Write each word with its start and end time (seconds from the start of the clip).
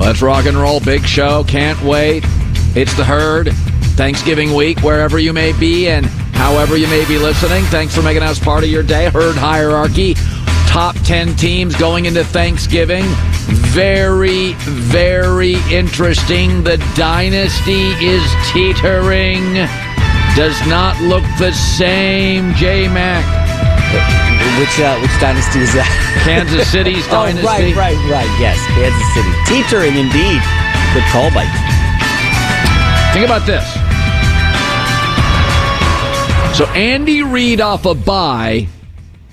Let's 0.00 0.22
rock 0.22 0.46
and 0.46 0.56
roll. 0.56 0.80
Big 0.80 1.04
show. 1.04 1.44
Can't 1.44 1.80
wait. 1.82 2.24
It's 2.74 2.94
the 2.94 3.04
herd. 3.04 3.52
Thanksgiving 3.98 4.54
week, 4.54 4.80
wherever 4.80 5.18
you 5.18 5.34
may 5.34 5.52
be 5.52 5.88
and 5.88 6.06
however 6.06 6.78
you 6.78 6.86
may 6.86 7.06
be 7.06 7.18
listening. 7.18 7.64
Thanks 7.64 7.94
for 7.94 8.00
making 8.00 8.22
us 8.22 8.38
part 8.38 8.64
of 8.64 8.70
your 8.70 8.82
day. 8.82 9.10
Herd 9.10 9.36
hierarchy. 9.36 10.14
Top 10.66 10.96
10 11.04 11.36
teams 11.36 11.76
going 11.76 12.06
into 12.06 12.24
Thanksgiving. 12.24 13.04
Very, 13.74 14.54
very 14.54 15.56
interesting. 15.70 16.64
The 16.64 16.78
dynasty 16.96 17.90
is 18.02 18.24
teetering. 18.52 19.52
Does 20.34 20.58
not 20.66 20.98
look 21.02 21.24
the 21.38 21.52
same, 21.52 22.54
J 22.54 22.88
Mac. 22.88 23.39
Which 24.58 24.78
uh, 24.78 24.98
which 25.00 25.10
dynasty 25.20 25.60
is 25.60 25.72
that? 25.74 25.88
Kansas 26.22 26.70
City's 26.70 27.06
oh, 27.08 27.26
dynasty. 27.26 27.46
right, 27.46 27.74
right, 27.74 27.98
right. 28.10 28.30
Yes, 28.38 28.58
Kansas 28.76 29.08
City. 29.16 29.32
Teetering 29.48 29.96
indeed. 29.96 30.40
Good 30.94 31.06
call 31.10 31.30
by. 31.34 31.46
Think 33.12 33.24
about 33.26 33.46
this. 33.46 33.64
So 36.56 36.66
Andy 36.74 37.22
Reid 37.22 37.60
off 37.60 37.86
a 37.86 37.94
bye 37.94 38.68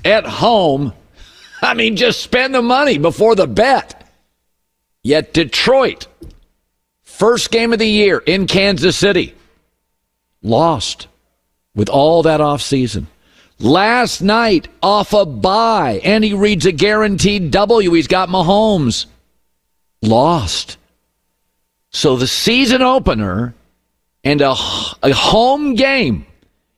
at 0.06 0.26
home. 0.26 0.94
I 1.62 1.74
mean, 1.74 1.96
just 1.96 2.22
spend 2.22 2.56
the 2.56 2.62
money 2.62 2.98
before 2.98 3.36
the 3.36 3.48
bet. 3.48 4.10
Yet 5.04 5.34
Detroit, 5.34 6.08
first 7.04 7.52
game 7.52 7.74
of 7.74 7.80
the 7.80 7.88
year 7.88 8.20
in 8.20 8.48
Kansas 8.48 8.96
City, 8.96 9.36
lost 10.42 11.08
with 11.76 11.90
all 11.90 12.24
that 12.24 12.40
offseason. 12.40 13.06
Last 13.60 14.22
night 14.22 14.68
off 14.84 15.14
a 15.14 15.26
bye, 15.26 16.00
Andy 16.04 16.34
Reid's 16.34 16.68
a 16.68 16.72
guaranteed 16.72 17.50
W. 17.50 17.92
He's 17.94 18.08
got 18.08 18.30
Mahomes. 18.30 19.08
Lost. 20.04 20.78
So 21.90 22.16
the 22.18 22.28
season 22.28 22.84
opener 22.84 23.56
and 24.24 24.42
a, 24.42 24.52
a 24.52 25.12
home 25.12 25.74
game. 25.74 26.26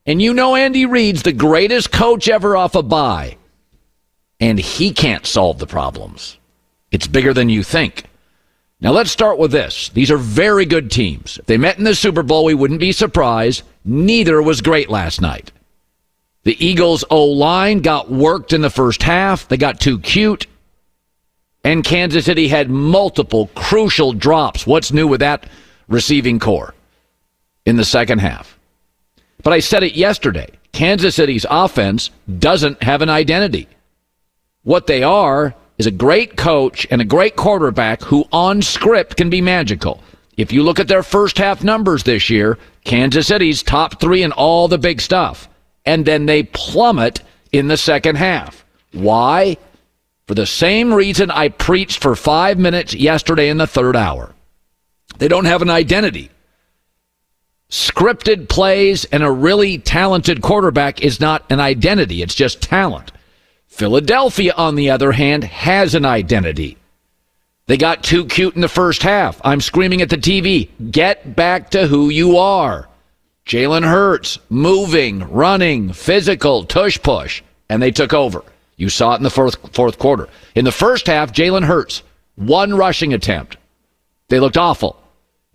And 0.05 0.21
you 0.21 0.33
know 0.33 0.55
Andy 0.55 0.85
Reid's 0.85 1.23
the 1.23 1.33
greatest 1.33 1.91
coach 1.91 2.29
ever 2.29 2.55
off 2.55 2.75
a 2.75 2.81
bye. 2.81 3.37
And 4.39 4.57
he 4.57 4.93
can't 4.93 5.25
solve 5.25 5.59
the 5.59 5.67
problems. 5.67 6.37
It's 6.91 7.07
bigger 7.07 7.33
than 7.33 7.49
you 7.49 7.61
think. 7.61 8.05
Now 8.79 8.91
let's 8.91 9.11
start 9.11 9.37
with 9.37 9.51
this. 9.51 9.89
These 9.89 10.09
are 10.09 10.17
very 10.17 10.65
good 10.65 10.89
teams. 10.89 11.37
If 11.37 11.45
they 11.45 11.57
met 11.57 11.77
in 11.77 11.83
the 11.83 11.93
Super 11.93 12.23
Bowl, 12.23 12.45
we 12.45 12.53
wouldn't 12.53 12.79
be 12.79 12.93
surprised. 12.93 13.63
Neither 13.83 14.41
was 14.41 14.61
great 14.61 14.89
last 14.89 15.19
night. 15.19 15.51
The 16.49 16.65
Eagles' 16.65 17.05
O 17.11 17.25
line 17.25 17.81
got 17.81 18.09
worked 18.09 18.53
in 18.53 18.61
the 18.61 18.71
first 18.71 19.03
half. 19.03 19.47
They 19.47 19.55
got 19.55 19.79
too 19.79 19.99
cute. 19.99 20.47
And 21.63 21.83
Kansas 21.83 22.25
City 22.25 22.47
had 22.47 22.71
multiple 22.71 23.51
crucial 23.53 24.13
drops. 24.13 24.65
What's 24.65 24.91
new 24.91 25.07
with 25.07 25.19
that 25.19 25.45
receiving 25.87 26.39
corps 26.39 26.73
in 27.67 27.77
the 27.77 27.85
second 27.85 28.17
half? 28.17 28.57
But 29.43 29.53
I 29.53 29.59
said 29.59 29.83
it 29.83 29.93
yesterday. 29.93 30.49
Kansas 30.71 31.13
City's 31.13 31.45
offense 31.47 32.09
doesn't 32.39 32.81
have 32.81 33.03
an 33.03 33.09
identity. 33.11 33.67
What 34.63 34.87
they 34.87 35.03
are 35.03 35.53
is 35.77 35.85
a 35.85 35.91
great 35.91 36.35
coach 36.35 36.87
and 36.89 36.99
a 36.99 37.05
great 37.05 37.35
quarterback 37.35 38.01
who 38.01 38.25
on 38.31 38.63
script 38.63 39.17
can 39.17 39.29
be 39.29 39.39
magical. 39.39 40.01
If 40.35 40.51
you 40.51 40.63
look 40.63 40.79
at 40.79 40.87
their 40.87 41.03
first 41.03 41.37
half 41.37 41.63
numbers 41.63 42.01
this 42.01 42.27
year, 42.27 42.57
Kansas 42.85 43.27
City's 43.27 43.61
top 43.61 44.01
three 44.01 44.23
in 44.23 44.31
all 44.31 44.67
the 44.67 44.79
big 44.79 44.99
stuff. 44.99 45.47
And 45.89 46.05
then 46.05 46.27
they 46.27 46.43
plummet 46.43 47.23
in 47.51 47.67
the 47.67 47.75
second 47.75 48.17
half. 48.17 48.63
Why? 48.91 49.57
For 50.27 50.35
the 50.35 50.45
same 50.45 50.93
reason 50.93 51.31
I 51.31 51.49
preached 51.49 52.03
for 52.03 52.15
five 52.15 52.59
minutes 52.59 52.93
yesterday 52.93 53.49
in 53.49 53.57
the 53.57 53.65
third 53.65 53.95
hour. 53.95 54.35
They 55.17 55.27
don't 55.27 55.45
have 55.45 55.63
an 55.63 55.71
identity. 55.71 56.29
Scripted 57.71 58.49
plays 58.49 59.05
and 59.05 59.23
a 59.23 59.31
really 59.31 59.79
talented 59.79 60.43
quarterback 60.43 61.01
is 61.01 61.19
not 61.19 61.43
an 61.49 61.59
identity, 61.59 62.21
it's 62.21 62.35
just 62.35 62.61
talent. 62.61 63.11
Philadelphia, 63.65 64.53
on 64.55 64.75
the 64.75 64.91
other 64.91 65.13
hand, 65.13 65.43
has 65.43 65.95
an 65.95 66.05
identity. 66.05 66.77
They 67.65 67.77
got 67.77 68.03
too 68.03 68.25
cute 68.25 68.53
in 68.53 68.61
the 68.61 68.67
first 68.67 69.01
half. 69.01 69.41
I'm 69.43 69.61
screaming 69.61 70.03
at 70.03 70.09
the 70.09 70.17
TV, 70.17 70.69
get 70.91 71.35
back 71.35 71.71
to 71.71 71.87
who 71.87 72.09
you 72.09 72.37
are. 72.37 72.88
Jalen 73.49 73.83
Hurts, 73.83 74.37
moving, 74.51 75.27
running, 75.31 75.91
physical, 75.91 76.65
tush 76.65 77.01
push, 77.01 77.41
and 77.67 77.81
they 77.81 77.89
took 77.89 78.13
over. 78.13 78.43
You 78.77 78.89
saw 78.89 79.13
it 79.13 79.17
in 79.17 79.23
the 79.23 79.31
fourth, 79.31 79.73
fourth 79.73 79.97
quarter. 79.97 80.29
In 80.53 80.65
the 80.65 80.71
first 80.71 81.07
half, 81.07 81.33
Jalen 81.33 81.65
Hurts, 81.65 82.03
one 82.35 82.75
rushing 82.75 83.11
attempt. 83.11 83.57
They 84.27 84.39
looked 84.39 84.55
awful. 84.55 85.01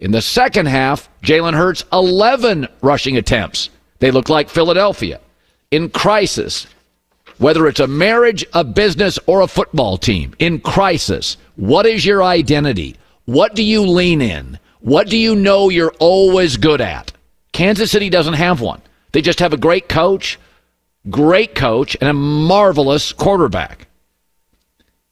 In 0.01 0.11
the 0.11 0.21
second 0.21 0.67
half, 0.67 1.09
Jalen 1.23 1.55
Hurts, 1.55 1.85
11 1.93 2.67
rushing 2.83 3.17
attempts. 3.17 3.71
They 4.01 4.11
looked 4.11 4.29
like 4.29 4.51
Philadelphia. 4.51 5.21
In 5.71 5.89
crisis, 5.89 6.67
whether 7.39 7.69
it's 7.69 7.79
a 7.79 7.87
marriage, 7.87 8.45
a 8.55 8.65
business, 8.65 9.21
or 9.27 9.43
a 9.43 9.47
football 9.47 9.99
team, 9.99 10.35
in 10.41 10.59
crisis, 10.59 11.37
what 11.55 11.87
is 11.87 12.05
your 12.05 12.25
identity? 12.25 12.97
What 13.27 13.55
do 13.55 13.63
you 13.63 13.83
lean 13.87 14.21
in? 14.21 14.59
What 14.81 15.09
do 15.09 15.17
you 15.17 15.37
know 15.37 15.69
you're 15.69 15.95
always 16.01 16.57
good 16.57 16.81
at? 16.81 17.13
Kansas 17.55 17.93
City 17.93 18.11
doesn't 18.11 18.35
have 18.35 18.61
one. 18.61 18.83
They 19.13 19.23
just 19.23 19.39
have 19.39 19.53
a 19.53 19.57
great 19.57 19.89
coach, 19.89 20.39
great 21.09 21.55
coach, 21.55 21.97
and 22.01 22.11
a 22.11 22.13
marvelous 22.13 23.13
quarterback. 23.13 23.87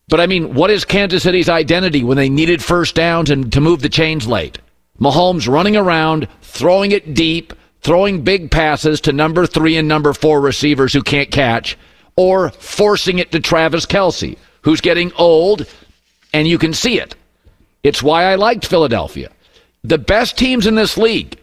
But 0.08 0.20
I 0.20 0.26
mean, 0.26 0.52
what 0.52 0.70
is 0.70 0.84
Kansas 0.84 1.22
City's 1.22 1.48
identity 1.48 2.02
when 2.02 2.16
they 2.16 2.28
needed 2.28 2.62
first 2.62 2.96
downs 2.96 3.30
and 3.30 3.50
to 3.52 3.60
move 3.60 3.80
the 3.80 3.88
chains 3.88 4.26
late? 4.26 4.58
Mahomes 5.00 5.48
running 5.48 5.76
around, 5.76 6.26
throwing 6.42 6.90
it 6.90 7.14
deep, 7.14 7.54
throwing 7.80 8.22
big 8.22 8.50
passes 8.50 9.00
to 9.02 9.12
number 9.12 9.46
three 9.46 9.76
and 9.76 9.86
number 9.86 10.12
four 10.12 10.40
receivers 10.40 10.92
who 10.92 11.02
can't 11.02 11.30
catch, 11.30 11.78
or 12.16 12.50
forcing 12.50 13.20
it 13.20 13.30
to 13.32 13.40
Travis 13.40 13.86
Kelce, 13.86 14.36
who's 14.62 14.80
getting 14.80 15.12
old, 15.14 15.64
and 16.34 16.48
you 16.48 16.58
can 16.58 16.74
see 16.74 16.98
it. 16.98 17.14
It's 17.84 18.02
why 18.02 18.24
I 18.24 18.34
liked 18.34 18.66
Philadelphia. 18.66 19.30
The 19.84 19.98
best 19.98 20.36
teams 20.36 20.66
in 20.66 20.74
this 20.74 20.98
league, 20.98 21.38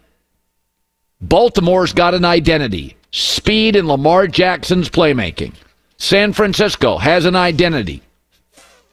Baltimore's 1.21 1.94
got 1.94 2.13
an 2.13 2.25
identity 2.25 2.95
speed 3.12 3.75
and 3.75 3.88
Lamar 3.88 4.27
Jackson's 4.27 4.89
playmaking. 4.89 5.54
San 5.98 6.31
Francisco 6.31 6.98
has 6.98 7.25
an 7.25 7.36
identity 7.36 8.01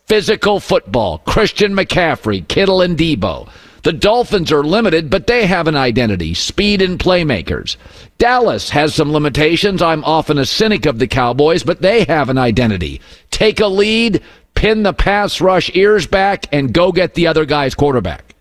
physical 0.07 0.61
football, 0.61 1.19
Christian 1.19 1.75
McCaffrey, 1.75 2.47
Kittle, 2.47 2.81
and 2.81 2.97
Deebo. 2.97 3.49
The 3.83 3.93
Dolphins 3.93 4.51
are 4.51 4.65
limited, 4.65 5.11
but 5.11 5.27
they 5.27 5.47
have 5.47 5.69
an 5.69 5.77
identity 5.77 6.35
speed 6.35 6.83
and 6.83 6.99
playmakers. 6.99 7.77
Dallas 8.19 8.71
has 8.71 8.95
some 8.95 9.13
limitations. 9.13 9.83
I'm 9.83 10.05
often 10.05 10.39
a 10.39 10.47
cynic 10.47 10.87
of 10.87 10.99
the 10.99 11.07
Cowboys, 11.07 11.63
but 11.63 11.83
they 11.83 12.05
have 12.05 12.29
an 12.29 12.39
identity. 12.39 13.01
Take 13.31 13.61
a 13.61 13.67
lead, 13.67 14.23
pin 14.55 14.83
the 14.83 14.93
pass 14.93 15.41
rush 15.41 15.71
ears 15.75 16.07
back, 16.07 16.47
and 16.53 16.73
go 16.73 16.91
get 16.91 17.15
the 17.15 17.27
other 17.27 17.45
guy's 17.45 17.75
quarterback. 17.75 18.35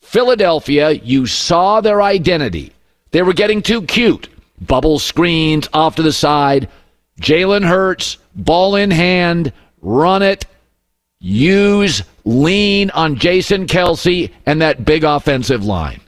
Philadelphia, 0.00 0.90
you 0.90 1.26
saw 1.26 1.80
their 1.80 2.02
identity. 2.02 2.72
They 3.10 3.22
were 3.22 3.32
getting 3.32 3.62
too 3.62 3.82
cute. 3.82 4.28
Bubble 4.60 4.98
screens 4.98 5.68
off 5.72 5.96
to 5.96 6.02
the 6.02 6.12
side. 6.12 6.68
Jalen 7.20 7.66
Hurts, 7.66 8.18
ball 8.34 8.76
in 8.76 8.90
hand, 8.90 9.52
run 9.80 10.22
it, 10.22 10.46
use 11.18 12.02
lean 12.24 12.90
on 12.90 13.16
Jason 13.16 13.66
Kelce 13.66 14.30
and 14.46 14.62
that 14.62 14.84
big 14.84 15.04
offensive 15.04 15.64
line. 15.64 16.00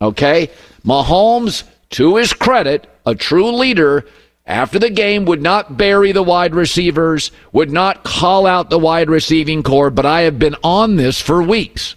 Okay? 0.00 0.50
Mahomes, 0.84 1.64
to 1.90 2.16
his 2.16 2.32
credit, 2.32 2.88
a 3.06 3.14
true 3.14 3.50
leader, 3.50 4.04
after 4.46 4.78
the 4.78 4.90
game 4.90 5.24
would 5.26 5.42
not 5.42 5.76
bury 5.76 6.12
the 6.12 6.22
wide 6.22 6.54
receivers, 6.54 7.30
would 7.52 7.70
not 7.70 8.04
call 8.04 8.46
out 8.46 8.70
the 8.70 8.78
wide 8.78 9.10
receiving 9.10 9.62
corps, 9.62 9.90
but 9.90 10.06
I 10.06 10.22
have 10.22 10.38
been 10.38 10.56
on 10.62 10.96
this 10.96 11.20
for 11.20 11.42
weeks. 11.42 11.94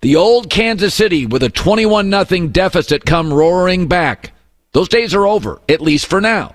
The 0.00 0.16
old 0.16 0.48
Kansas 0.48 0.94
City 0.94 1.26
with 1.26 1.42
a 1.42 1.48
21 1.48 2.08
nothing 2.08 2.50
deficit 2.50 3.04
come 3.04 3.32
roaring 3.32 3.88
back. 3.88 4.32
Those 4.72 4.88
days 4.88 5.12
are 5.12 5.26
over, 5.26 5.60
at 5.68 5.80
least 5.80 6.06
for 6.06 6.20
now. 6.20 6.54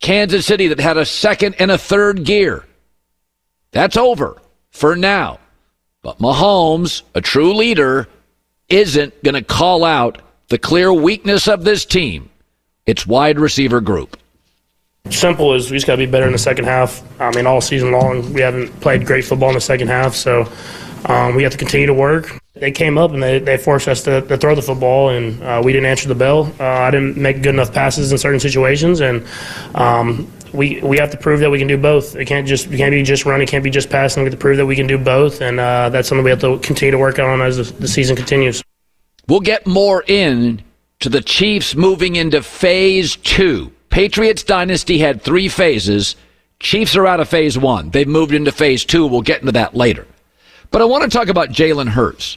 Kansas 0.00 0.46
City 0.46 0.68
that 0.68 0.80
had 0.80 0.96
a 0.96 1.04
second 1.04 1.56
and 1.58 1.70
a 1.70 1.76
third 1.76 2.24
gear. 2.24 2.64
That's 3.72 3.96
over 3.96 4.40
for 4.70 4.96
now. 4.96 5.38
But 6.02 6.18
Mahomes, 6.18 7.02
a 7.14 7.20
true 7.20 7.52
leader, 7.52 8.08
isn't 8.70 9.22
going 9.22 9.34
to 9.34 9.42
call 9.42 9.84
out 9.84 10.22
the 10.48 10.58
clear 10.58 10.92
weakness 10.92 11.46
of 11.46 11.64
this 11.64 11.84
team. 11.84 12.30
It's 12.86 13.06
wide 13.06 13.38
receiver 13.38 13.82
group. 13.82 14.16
Simple 15.10 15.54
is 15.54 15.70
we 15.70 15.76
just 15.76 15.86
got 15.86 15.94
to 15.94 15.98
be 15.98 16.10
better 16.10 16.26
in 16.26 16.32
the 16.32 16.38
second 16.38 16.64
half. 16.64 17.02
I 17.20 17.30
mean, 17.32 17.46
all 17.46 17.60
season 17.60 17.92
long, 17.92 18.32
we 18.32 18.40
haven't 18.40 18.68
played 18.80 19.04
great 19.04 19.24
football 19.24 19.50
in 19.50 19.54
the 19.56 19.60
second 19.60 19.88
half, 19.88 20.14
so 20.14 20.50
um, 21.06 21.34
we 21.34 21.42
have 21.42 21.52
to 21.52 21.58
continue 21.58 21.86
to 21.86 21.94
work. 21.94 22.38
They 22.60 22.70
came 22.70 22.98
up 22.98 23.12
and 23.12 23.22
they, 23.22 23.38
they 23.38 23.56
forced 23.56 23.88
us 23.88 24.02
to, 24.04 24.22
to 24.22 24.36
throw 24.36 24.54
the 24.54 24.62
football, 24.62 25.10
and 25.10 25.42
uh, 25.42 25.62
we 25.64 25.72
didn't 25.72 25.86
answer 25.86 26.08
the 26.08 26.14
bell. 26.14 26.52
Uh, 26.58 26.64
I 26.64 26.90
didn't 26.90 27.16
make 27.16 27.42
good 27.42 27.54
enough 27.54 27.72
passes 27.72 28.12
in 28.12 28.18
certain 28.18 28.40
situations, 28.40 29.00
and 29.00 29.26
um, 29.74 30.30
we 30.52 30.80
we 30.80 30.98
have 30.98 31.10
to 31.10 31.16
prove 31.16 31.40
that 31.40 31.50
we 31.50 31.58
can 31.58 31.68
do 31.68 31.78
both. 31.78 32.16
It 32.16 32.26
can't 32.26 32.46
just 32.46 32.66
it 32.66 32.76
can't 32.76 32.92
be 32.92 33.02
just 33.02 33.24
running, 33.24 33.46
it 33.46 33.50
can't 33.50 33.64
be 33.64 33.70
just 33.70 33.90
passing. 33.90 34.22
We 34.22 34.26
have 34.26 34.34
to 34.34 34.40
prove 34.40 34.56
that 34.56 34.66
we 34.66 34.76
can 34.76 34.86
do 34.86 34.98
both, 34.98 35.40
and 35.40 35.60
uh, 35.60 35.88
that's 35.90 36.08
something 36.08 36.24
we 36.24 36.30
have 36.30 36.40
to 36.40 36.58
continue 36.58 36.92
to 36.92 36.98
work 36.98 37.18
on 37.18 37.40
as 37.42 37.56
the, 37.56 37.80
the 37.80 37.88
season 37.88 38.16
continues. 38.16 38.62
We'll 39.28 39.40
get 39.40 39.66
more 39.66 40.04
in 40.06 40.62
to 41.00 41.08
the 41.08 41.20
Chiefs 41.20 41.74
moving 41.74 42.16
into 42.16 42.42
phase 42.42 43.16
two. 43.16 43.72
Patriots 43.90 44.42
dynasty 44.42 44.98
had 44.98 45.22
three 45.22 45.48
phases. 45.48 46.16
Chiefs 46.60 46.96
are 46.96 47.06
out 47.06 47.20
of 47.20 47.28
phase 47.28 47.56
one. 47.56 47.90
They've 47.90 48.08
moved 48.08 48.32
into 48.32 48.50
phase 48.50 48.84
two. 48.84 49.06
We'll 49.06 49.22
get 49.22 49.40
into 49.40 49.52
that 49.52 49.74
later. 49.74 50.06
But 50.70 50.82
I 50.82 50.86
want 50.86 51.04
to 51.04 51.10
talk 51.10 51.28
about 51.28 51.50
Jalen 51.50 51.88
Hurts. 51.88 52.36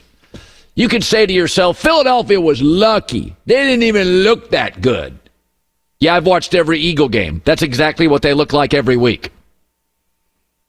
You 0.74 0.88
could 0.88 1.04
say 1.04 1.26
to 1.26 1.32
yourself, 1.32 1.78
Philadelphia 1.78 2.40
was 2.40 2.62
lucky. 2.62 3.36
They 3.44 3.56
didn't 3.56 3.82
even 3.82 4.06
look 4.22 4.50
that 4.50 4.80
good. 4.80 5.18
Yeah, 6.00 6.16
I've 6.16 6.26
watched 6.26 6.54
every 6.54 6.80
Eagle 6.80 7.08
game. 7.08 7.42
That's 7.44 7.62
exactly 7.62 8.08
what 8.08 8.22
they 8.22 8.34
look 8.34 8.52
like 8.52 8.74
every 8.74 8.96
week. 8.96 9.30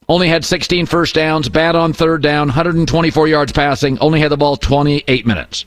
Only 0.10 0.28
had 0.28 0.44
16 0.44 0.86
first 0.86 1.16
downs, 1.16 1.48
bad 1.48 1.76
on 1.76 1.94
third 1.94 2.22
down, 2.22 2.48
124 2.48 3.28
yards 3.28 3.52
passing, 3.52 3.98
only 4.00 4.20
had 4.20 4.30
the 4.30 4.38
ball 4.38 4.58
28 4.58 5.26
minutes. 5.26 5.66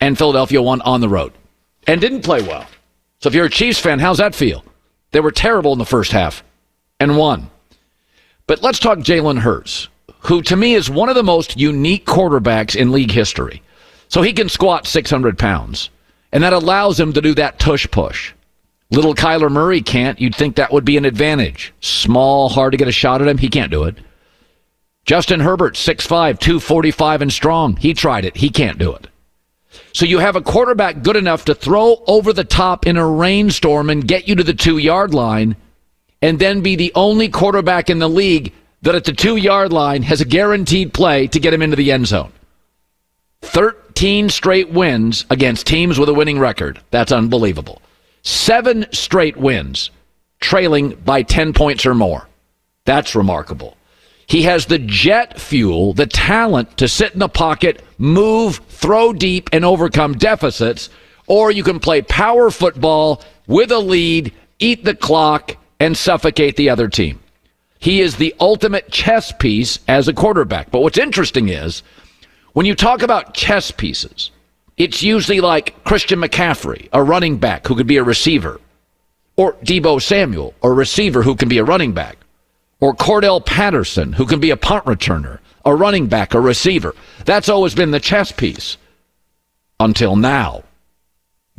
And 0.00 0.18
Philadelphia 0.18 0.60
won 0.60 0.80
on 0.82 1.00
the 1.00 1.08
road 1.08 1.32
and 1.86 2.00
didn't 2.00 2.22
play 2.22 2.42
well. 2.42 2.66
So 3.20 3.28
if 3.28 3.34
you're 3.34 3.46
a 3.46 3.50
Chiefs 3.50 3.78
fan, 3.78 4.00
how's 4.00 4.18
that 4.18 4.34
feel? 4.34 4.64
They 5.12 5.20
were 5.20 5.30
terrible 5.30 5.72
in 5.72 5.78
the 5.78 5.86
first 5.86 6.12
half 6.12 6.42
and 6.98 7.16
won. 7.16 7.48
But 8.46 8.62
let's 8.62 8.78
talk 8.80 8.98
Jalen 8.98 9.38
Hurts, 9.38 9.88
who 10.20 10.42
to 10.42 10.56
me 10.56 10.74
is 10.74 10.88
one 10.88 11.08
of 11.08 11.14
the 11.14 11.22
most 11.22 11.56
unique 11.56 12.06
quarterbacks 12.06 12.76
in 12.76 12.92
league 12.92 13.10
history. 13.10 13.62
So 14.08 14.22
he 14.22 14.32
can 14.32 14.48
squat 14.48 14.86
600 14.86 15.38
pounds, 15.38 15.90
and 16.32 16.42
that 16.42 16.52
allows 16.52 16.98
him 16.98 17.12
to 17.12 17.20
do 17.20 17.34
that 17.34 17.58
tush 17.58 17.86
push. 17.90 18.32
Little 18.90 19.14
Kyler 19.14 19.50
Murray 19.50 19.80
can't. 19.80 20.20
You'd 20.20 20.34
think 20.34 20.56
that 20.56 20.72
would 20.72 20.84
be 20.84 20.96
an 20.96 21.04
advantage. 21.04 21.72
Small, 21.80 22.48
hard 22.48 22.72
to 22.72 22.78
get 22.78 22.88
a 22.88 22.92
shot 22.92 23.22
at 23.22 23.28
him. 23.28 23.38
He 23.38 23.48
can't 23.48 23.70
do 23.70 23.84
it. 23.84 23.96
Justin 25.04 25.40
Herbert, 25.40 25.74
6'5, 25.74 26.38
245 26.38 27.22
and 27.22 27.32
strong. 27.32 27.76
He 27.76 27.92
tried 27.92 28.24
it. 28.24 28.36
He 28.36 28.50
can't 28.50 28.78
do 28.78 28.94
it. 28.94 29.08
So 29.92 30.06
you 30.06 30.18
have 30.18 30.36
a 30.36 30.42
quarterback 30.42 31.02
good 31.02 31.16
enough 31.16 31.44
to 31.46 31.54
throw 31.54 32.02
over 32.06 32.32
the 32.32 32.44
top 32.44 32.86
in 32.86 32.96
a 32.96 33.06
rainstorm 33.06 33.90
and 33.90 34.06
get 34.06 34.28
you 34.28 34.34
to 34.36 34.44
the 34.44 34.54
two 34.54 34.78
yard 34.78 35.12
line, 35.12 35.56
and 36.22 36.38
then 36.38 36.62
be 36.62 36.76
the 36.76 36.92
only 36.94 37.28
quarterback 37.28 37.90
in 37.90 37.98
the 37.98 38.08
league 38.08 38.52
that 38.84 38.94
at 38.94 39.04
the 39.04 39.12
two 39.12 39.36
yard 39.36 39.72
line 39.72 40.02
has 40.02 40.20
a 40.20 40.26
guaranteed 40.26 40.92
play 40.92 41.26
to 41.26 41.40
get 41.40 41.54
him 41.54 41.62
into 41.62 41.76
the 41.76 41.90
end 41.90 42.06
zone. 42.06 42.32
13 43.40 44.28
straight 44.28 44.70
wins 44.70 45.24
against 45.30 45.66
teams 45.66 45.98
with 45.98 46.08
a 46.08 46.14
winning 46.14 46.38
record. 46.38 46.80
That's 46.90 47.10
unbelievable. 47.10 47.80
Seven 48.22 48.86
straight 48.92 49.38
wins, 49.38 49.90
trailing 50.40 50.90
by 50.96 51.22
10 51.22 51.54
points 51.54 51.86
or 51.86 51.94
more. 51.94 52.28
That's 52.84 53.14
remarkable. 53.14 53.76
He 54.26 54.42
has 54.42 54.66
the 54.66 54.78
jet 54.78 55.40
fuel, 55.40 55.94
the 55.94 56.06
talent 56.06 56.76
to 56.78 56.88
sit 56.88 57.12
in 57.12 57.18
the 57.18 57.28
pocket, 57.28 57.82
move, 57.96 58.60
throw 58.68 59.12
deep, 59.14 59.48
and 59.52 59.64
overcome 59.64 60.14
deficits. 60.14 60.90
Or 61.26 61.50
you 61.50 61.62
can 61.62 61.80
play 61.80 62.02
power 62.02 62.50
football 62.50 63.22
with 63.46 63.72
a 63.72 63.78
lead, 63.78 64.32
eat 64.58 64.84
the 64.84 64.94
clock, 64.94 65.56
and 65.80 65.96
suffocate 65.96 66.56
the 66.56 66.68
other 66.68 66.88
team. 66.88 67.20
He 67.84 68.00
is 68.00 68.16
the 68.16 68.34
ultimate 68.40 68.90
chess 68.90 69.30
piece 69.30 69.78
as 69.86 70.08
a 70.08 70.14
quarterback. 70.14 70.70
But 70.70 70.80
what's 70.80 70.96
interesting 70.96 71.50
is 71.50 71.82
when 72.54 72.64
you 72.64 72.74
talk 72.74 73.02
about 73.02 73.34
chess 73.34 73.70
pieces, 73.70 74.30
it's 74.78 75.02
usually 75.02 75.42
like 75.42 75.84
Christian 75.84 76.18
McCaffrey, 76.18 76.88
a 76.94 77.02
running 77.02 77.36
back 77.36 77.66
who 77.66 77.74
could 77.74 77.86
be 77.86 77.98
a 77.98 78.02
receiver, 78.02 78.58
or 79.36 79.52
Deebo 79.56 80.00
Samuel, 80.00 80.54
a 80.62 80.70
receiver 80.70 81.22
who 81.22 81.36
can 81.36 81.50
be 81.50 81.58
a 81.58 81.64
running 81.64 81.92
back, 81.92 82.16
or 82.80 82.94
Cordell 82.94 83.44
Patterson, 83.44 84.14
who 84.14 84.24
can 84.24 84.40
be 84.40 84.48
a 84.48 84.56
punt 84.56 84.86
returner, 84.86 85.40
a 85.66 85.74
running 85.74 86.06
back, 86.06 86.32
a 86.32 86.40
receiver. 86.40 86.94
That's 87.26 87.50
always 87.50 87.74
been 87.74 87.90
the 87.90 88.00
chess 88.00 88.32
piece 88.32 88.78
until 89.78 90.16
now. 90.16 90.64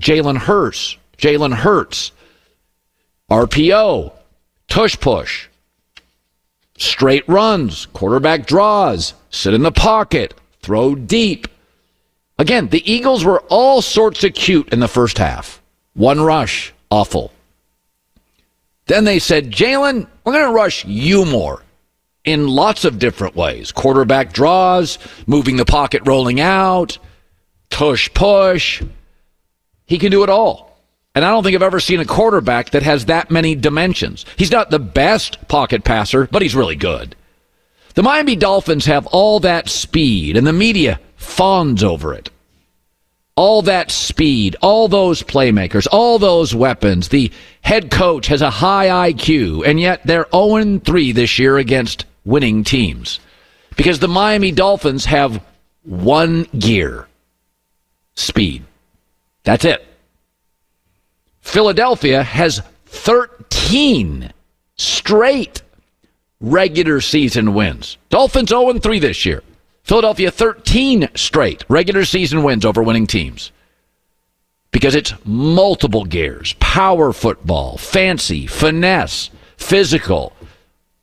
Jalen 0.01 0.37
Hurts, 0.37 0.97
Jalen 1.19 1.53
Hurts, 1.53 2.11
RPO, 3.29 4.11
tush 4.67 4.99
push, 4.99 5.49
straight 6.77 7.27
runs, 7.27 7.85
quarterback 7.87 8.45
draws, 8.45 9.13
sit 9.29 9.53
in 9.53 9.63
the 9.63 9.71
pocket, 9.71 10.33
throw 10.61 10.95
deep. 10.95 11.47
Again, 12.37 12.69
the 12.69 12.89
Eagles 12.91 13.23
were 13.23 13.41
all 13.49 13.81
sorts 13.81 14.23
of 14.23 14.33
cute 14.33 14.69
in 14.73 14.79
the 14.79 14.87
first 14.87 15.17
half. 15.17 15.61
One 15.93 16.21
rush, 16.21 16.73
awful. 16.89 17.31
Then 18.87 19.05
they 19.05 19.19
said, 19.19 19.51
Jalen, 19.51 20.07
we're 20.23 20.33
going 20.33 20.45
to 20.45 20.51
rush 20.51 20.85
you 20.85 21.25
more 21.25 21.63
in 22.23 22.47
lots 22.47 22.85
of 22.85 22.99
different 22.99 23.35
ways 23.35 23.71
quarterback 23.71 24.33
draws, 24.33 24.97
moving 25.27 25.57
the 25.57 25.65
pocket, 25.65 26.01
rolling 26.05 26.39
out, 26.39 26.97
tush 27.69 28.13
push. 28.13 28.83
He 29.85 29.97
can 29.97 30.11
do 30.11 30.23
it 30.23 30.29
all. 30.29 30.64
And 31.15 31.23
I 31.23 31.29
don't 31.29 31.43
think 31.43 31.55
I've 31.55 31.63
ever 31.63 31.79
seen 31.79 32.01
a 32.01 32.05
quarterback 32.05 32.71
that 32.71 32.83
has 32.83 33.05
that 33.05 33.31
many 33.31 33.55
dimensions. 33.55 34.25
He's 34.37 34.51
not 34.51 34.69
the 34.69 34.79
best 34.79 35.47
pocket 35.47 35.85
passer, 35.85 36.27
but 36.27 36.41
he's 36.41 36.55
really 36.55 36.75
good. 36.75 37.15
The 37.93 38.03
Miami 38.03 38.35
Dolphins 38.35 38.85
have 38.85 39.07
all 39.07 39.39
that 39.39 39.69
speed, 39.69 40.35
and 40.35 40.45
the 40.45 40.51
media 40.51 40.99
fawns 41.15 41.81
over 41.81 42.13
it. 42.13 42.29
All 43.37 43.61
that 43.63 43.91
speed, 43.91 44.57
all 44.61 44.89
those 44.89 45.23
playmakers, 45.23 45.87
all 45.89 46.19
those 46.19 46.53
weapons. 46.53 47.07
The 47.07 47.31
head 47.61 47.89
coach 47.89 48.27
has 48.27 48.41
a 48.41 48.49
high 48.49 49.11
IQ, 49.11 49.65
and 49.65 49.79
yet 49.79 50.01
they're 50.05 50.27
0 50.33 50.79
3 50.79 51.11
this 51.13 51.39
year 51.39 51.57
against 51.57 52.05
winning 52.25 52.65
teams. 52.65 53.21
Because 53.77 53.99
the 53.99 54.07
Miami 54.09 54.51
Dolphins 54.51 55.05
have 55.05 55.41
one 55.83 56.43
gear 56.57 57.07
speed. 58.15 58.63
That's 59.43 59.63
it. 59.63 59.85
Philadelphia 61.55 62.21
has 62.21 62.61
13 62.87 64.33
straight 64.75 65.61
regular 66.41 66.99
season 66.99 67.53
wins. 67.53 67.97
Dolphins 68.09 68.49
0 68.49 68.73
3 68.73 68.99
this 68.99 69.25
year. 69.25 69.41
Philadelphia 69.83 70.31
13 70.31 71.07
straight 71.15 71.63
regular 71.69 72.03
season 72.03 72.43
wins 72.43 72.65
over 72.65 72.83
winning 72.83 73.07
teams. 73.07 73.53
Because 74.71 74.95
it's 74.95 75.13
multiple 75.23 76.03
gears, 76.03 76.51
power 76.59 77.13
football, 77.13 77.77
fancy, 77.77 78.47
finesse, 78.47 79.29
physical, 79.55 80.33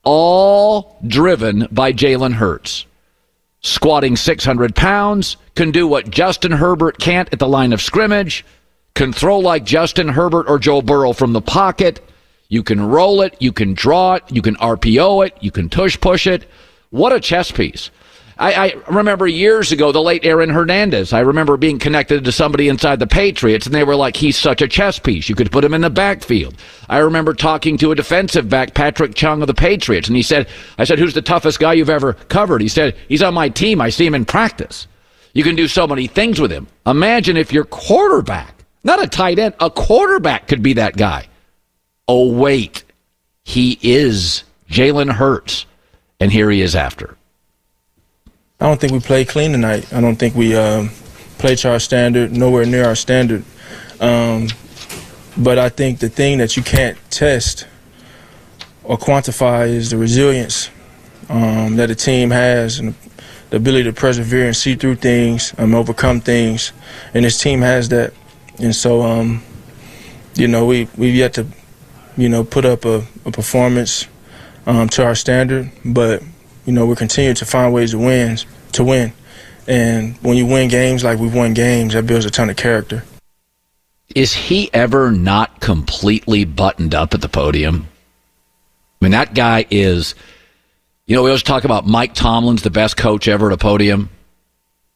all 0.04 0.98
driven 1.06 1.66
by 1.70 1.94
Jalen 1.94 2.34
Hurts. 2.34 2.84
Squatting 3.62 4.16
600 4.16 4.76
pounds, 4.76 5.38
can 5.54 5.70
do 5.70 5.86
what 5.86 6.10
Justin 6.10 6.52
Herbert 6.52 6.98
can't 6.98 7.32
at 7.32 7.38
the 7.38 7.48
line 7.48 7.72
of 7.72 7.80
scrimmage, 7.80 8.44
can 8.94 9.12
throw 9.12 9.38
like 9.38 9.64
Justin 9.64 10.08
Herbert 10.08 10.46
or 10.48 10.58
Joe 10.58 10.82
Burrow 10.82 11.12
from 11.12 11.32
the 11.32 11.40
pocket. 11.40 12.00
You 12.48 12.62
can 12.62 12.80
roll 12.80 13.22
it, 13.22 13.34
you 13.40 13.52
can 13.52 13.74
draw 13.74 14.14
it, 14.14 14.24
you 14.28 14.42
can 14.42 14.56
RPO 14.56 15.26
it, 15.26 15.36
you 15.40 15.50
can 15.50 15.68
tush 15.68 15.98
push 16.00 16.26
it. 16.26 16.46
What 16.90 17.12
a 17.12 17.20
chess 17.20 17.50
piece. 17.50 17.90
I, 18.38 18.54
I, 18.54 18.74
remember 18.90 19.26
years 19.26 19.72
ago, 19.72 19.92
the 19.92 20.02
late 20.02 20.24
Aaron 20.24 20.50
Hernandez. 20.50 21.12
I 21.12 21.20
remember 21.20 21.56
being 21.56 21.78
connected 21.78 22.24
to 22.24 22.32
somebody 22.32 22.68
inside 22.68 22.98
the 22.98 23.06
Patriots, 23.06 23.66
and 23.66 23.74
they 23.74 23.84
were 23.84 23.94
like, 23.94 24.16
he's 24.16 24.36
such 24.36 24.62
a 24.62 24.68
chess 24.68 24.98
piece. 24.98 25.28
You 25.28 25.34
could 25.34 25.52
put 25.52 25.64
him 25.64 25.74
in 25.74 25.82
the 25.82 25.90
backfield. 25.90 26.56
I 26.88 26.98
remember 26.98 27.34
talking 27.34 27.78
to 27.78 27.92
a 27.92 27.94
defensive 27.94 28.48
back, 28.48 28.74
Patrick 28.74 29.14
Chung 29.14 29.42
of 29.42 29.46
the 29.46 29.54
Patriots, 29.54 30.08
and 30.08 30.16
he 30.16 30.22
said, 30.22 30.48
I 30.78 30.84
said, 30.84 30.98
who's 30.98 31.14
the 31.14 31.22
toughest 31.22 31.60
guy 31.60 31.74
you've 31.74 31.90
ever 31.90 32.14
covered? 32.14 32.62
He 32.62 32.68
said, 32.68 32.96
he's 33.08 33.22
on 33.22 33.34
my 33.34 33.48
team. 33.48 33.80
I 33.80 33.90
see 33.90 34.06
him 34.06 34.14
in 34.14 34.24
practice. 34.24 34.86
You 35.34 35.44
can 35.44 35.54
do 35.54 35.68
so 35.68 35.86
many 35.86 36.06
things 36.06 36.40
with 36.40 36.50
him. 36.50 36.66
Imagine 36.86 37.36
if 37.36 37.52
your 37.52 37.64
quarterback, 37.64 38.61
not 38.84 39.02
a 39.02 39.06
tight 39.06 39.38
end, 39.38 39.54
a 39.60 39.70
quarterback 39.70 40.48
could 40.48 40.62
be 40.62 40.74
that 40.74 40.96
guy. 40.96 41.26
Oh, 42.08 42.32
wait. 42.32 42.84
He 43.44 43.78
is 43.82 44.44
Jalen 44.68 45.12
Hurts. 45.12 45.66
And 46.20 46.30
here 46.30 46.50
he 46.50 46.60
is 46.62 46.76
after. 46.76 47.16
I 48.60 48.66
don't 48.66 48.80
think 48.80 48.92
we 48.92 49.00
played 49.00 49.28
clean 49.28 49.50
tonight. 49.50 49.92
I 49.92 50.00
don't 50.00 50.14
think 50.14 50.36
we 50.36 50.54
uh, 50.54 50.86
played 51.38 51.58
to 51.58 51.72
our 51.72 51.80
standard, 51.80 52.30
nowhere 52.30 52.64
near 52.64 52.84
our 52.84 52.94
standard. 52.94 53.44
Um, 53.98 54.48
but 55.36 55.58
I 55.58 55.68
think 55.68 55.98
the 55.98 56.08
thing 56.08 56.38
that 56.38 56.56
you 56.56 56.62
can't 56.62 56.96
test 57.10 57.66
or 58.84 58.96
quantify 58.96 59.68
is 59.68 59.90
the 59.90 59.96
resilience 59.96 60.70
um, 61.28 61.76
that 61.76 61.90
a 61.90 61.94
team 61.94 62.30
has 62.30 62.78
and 62.78 62.94
the 63.50 63.56
ability 63.56 63.84
to 63.84 63.92
persevere 63.92 64.46
and 64.46 64.56
see 64.56 64.74
through 64.74 64.96
things, 64.96 65.52
and 65.58 65.74
overcome 65.74 66.20
things, 66.20 66.72
and 67.14 67.24
this 67.24 67.38
team 67.40 67.60
has 67.60 67.88
that. 67.90 68.14
And 68.58 68.74
so, 68.74 69.02
um, 69.02 69.42
you 70.34 70.48
know, 70.48 70.66
we 70.66 70.88
we've 70.96 71.14
yet 71.14 71.34
to, 71.34 71.46
you 72.16 72.28
know, 72.28 72.44
put 72.44 72.64
up 72.64 72.84
a, 72.84 73.04
a 73.24 73.30
performance 73.30 74.06
um, 74.66 74.88
to 74.90 75.04
our 75.04 75.14
standard, 75.14 75.70
but 75.84 76.22
you 76.64 76.72
know, 76.72 76.86
we're 76.86 76.96
continuing 76.96 77.34
to 77.36 77.44
find 77.44 77.72
ways 77.72 77.90
to 77.90 77.98
win, 77.98 78.38
to 78.72 78.84
win. 78.84 79.12
And 79.66 80.16
when 80.18 80.36
you 80.36 80.46
win 80.46 80.68
games 80.68 81.04
like 81.04 81.18
we've 81.18 81.34
won 81.34 81.54
games, 81.54 81.94
that 81.94 82.06
builds 82.06 82.24
a 82.24 82.30
ton 82.30 82.50
of 82.50 82.56
character. 82.56 83.04
Is 84.14 84.34
he 84.34 84.72
ever 84.74 85.10
not 85.10 85.60
completely 85.60 86.44
buttoned 86.44 86.94
up 86.94 87.14
at 87.14 87.20
the 87.20 87.28
podium? 87.28 87.86
I 89.00 89.04
mean, 89.04 89.12
that 89.12 89.34
guy 89.34 89.66
is, 89.70 90.14
you 91.06 91.16
know, 91.16 91.22
we 91.22 91.30
always 91.30 91.42
talk 91.42 91.64
about 91.64 91.86
Mike 91.86 92.14
Tomlin's 92.14 92.62
the 92.62 92.70
best 92.70 92.96
coach 92.96 93.26
ever 93.26 93.46
at 93.48 93.52
a 93.52 93.56
podium. 93.56 94.10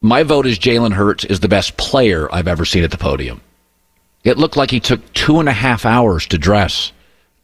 My 0.01 0.23
vote 0.23 0.45
is 0.45 0.59
Jalen 0.59 0.93
Hurts 0.93 1.25
is 1.25 1.39
the 1.39 1.47
best 1.47 1.75
player 1.77 2.33
I've 2.33 2.47
ever 2.47 2.63
seen 2.63 2.83
at 2.83 2.91
the 2.91 2.97
podium. 2.97 3.41
It 4.27 4.37
looked 4.37 4.57
like 4.57 4.71
he 4.71 4.81
took 4.81 5.13
two 5.13 5.39
and 5.39 5.47
a 5.47 5.53
half 5.53 5.85
hours 5.85 6.27
to 6.27 6.37
dress. 6.37 6.91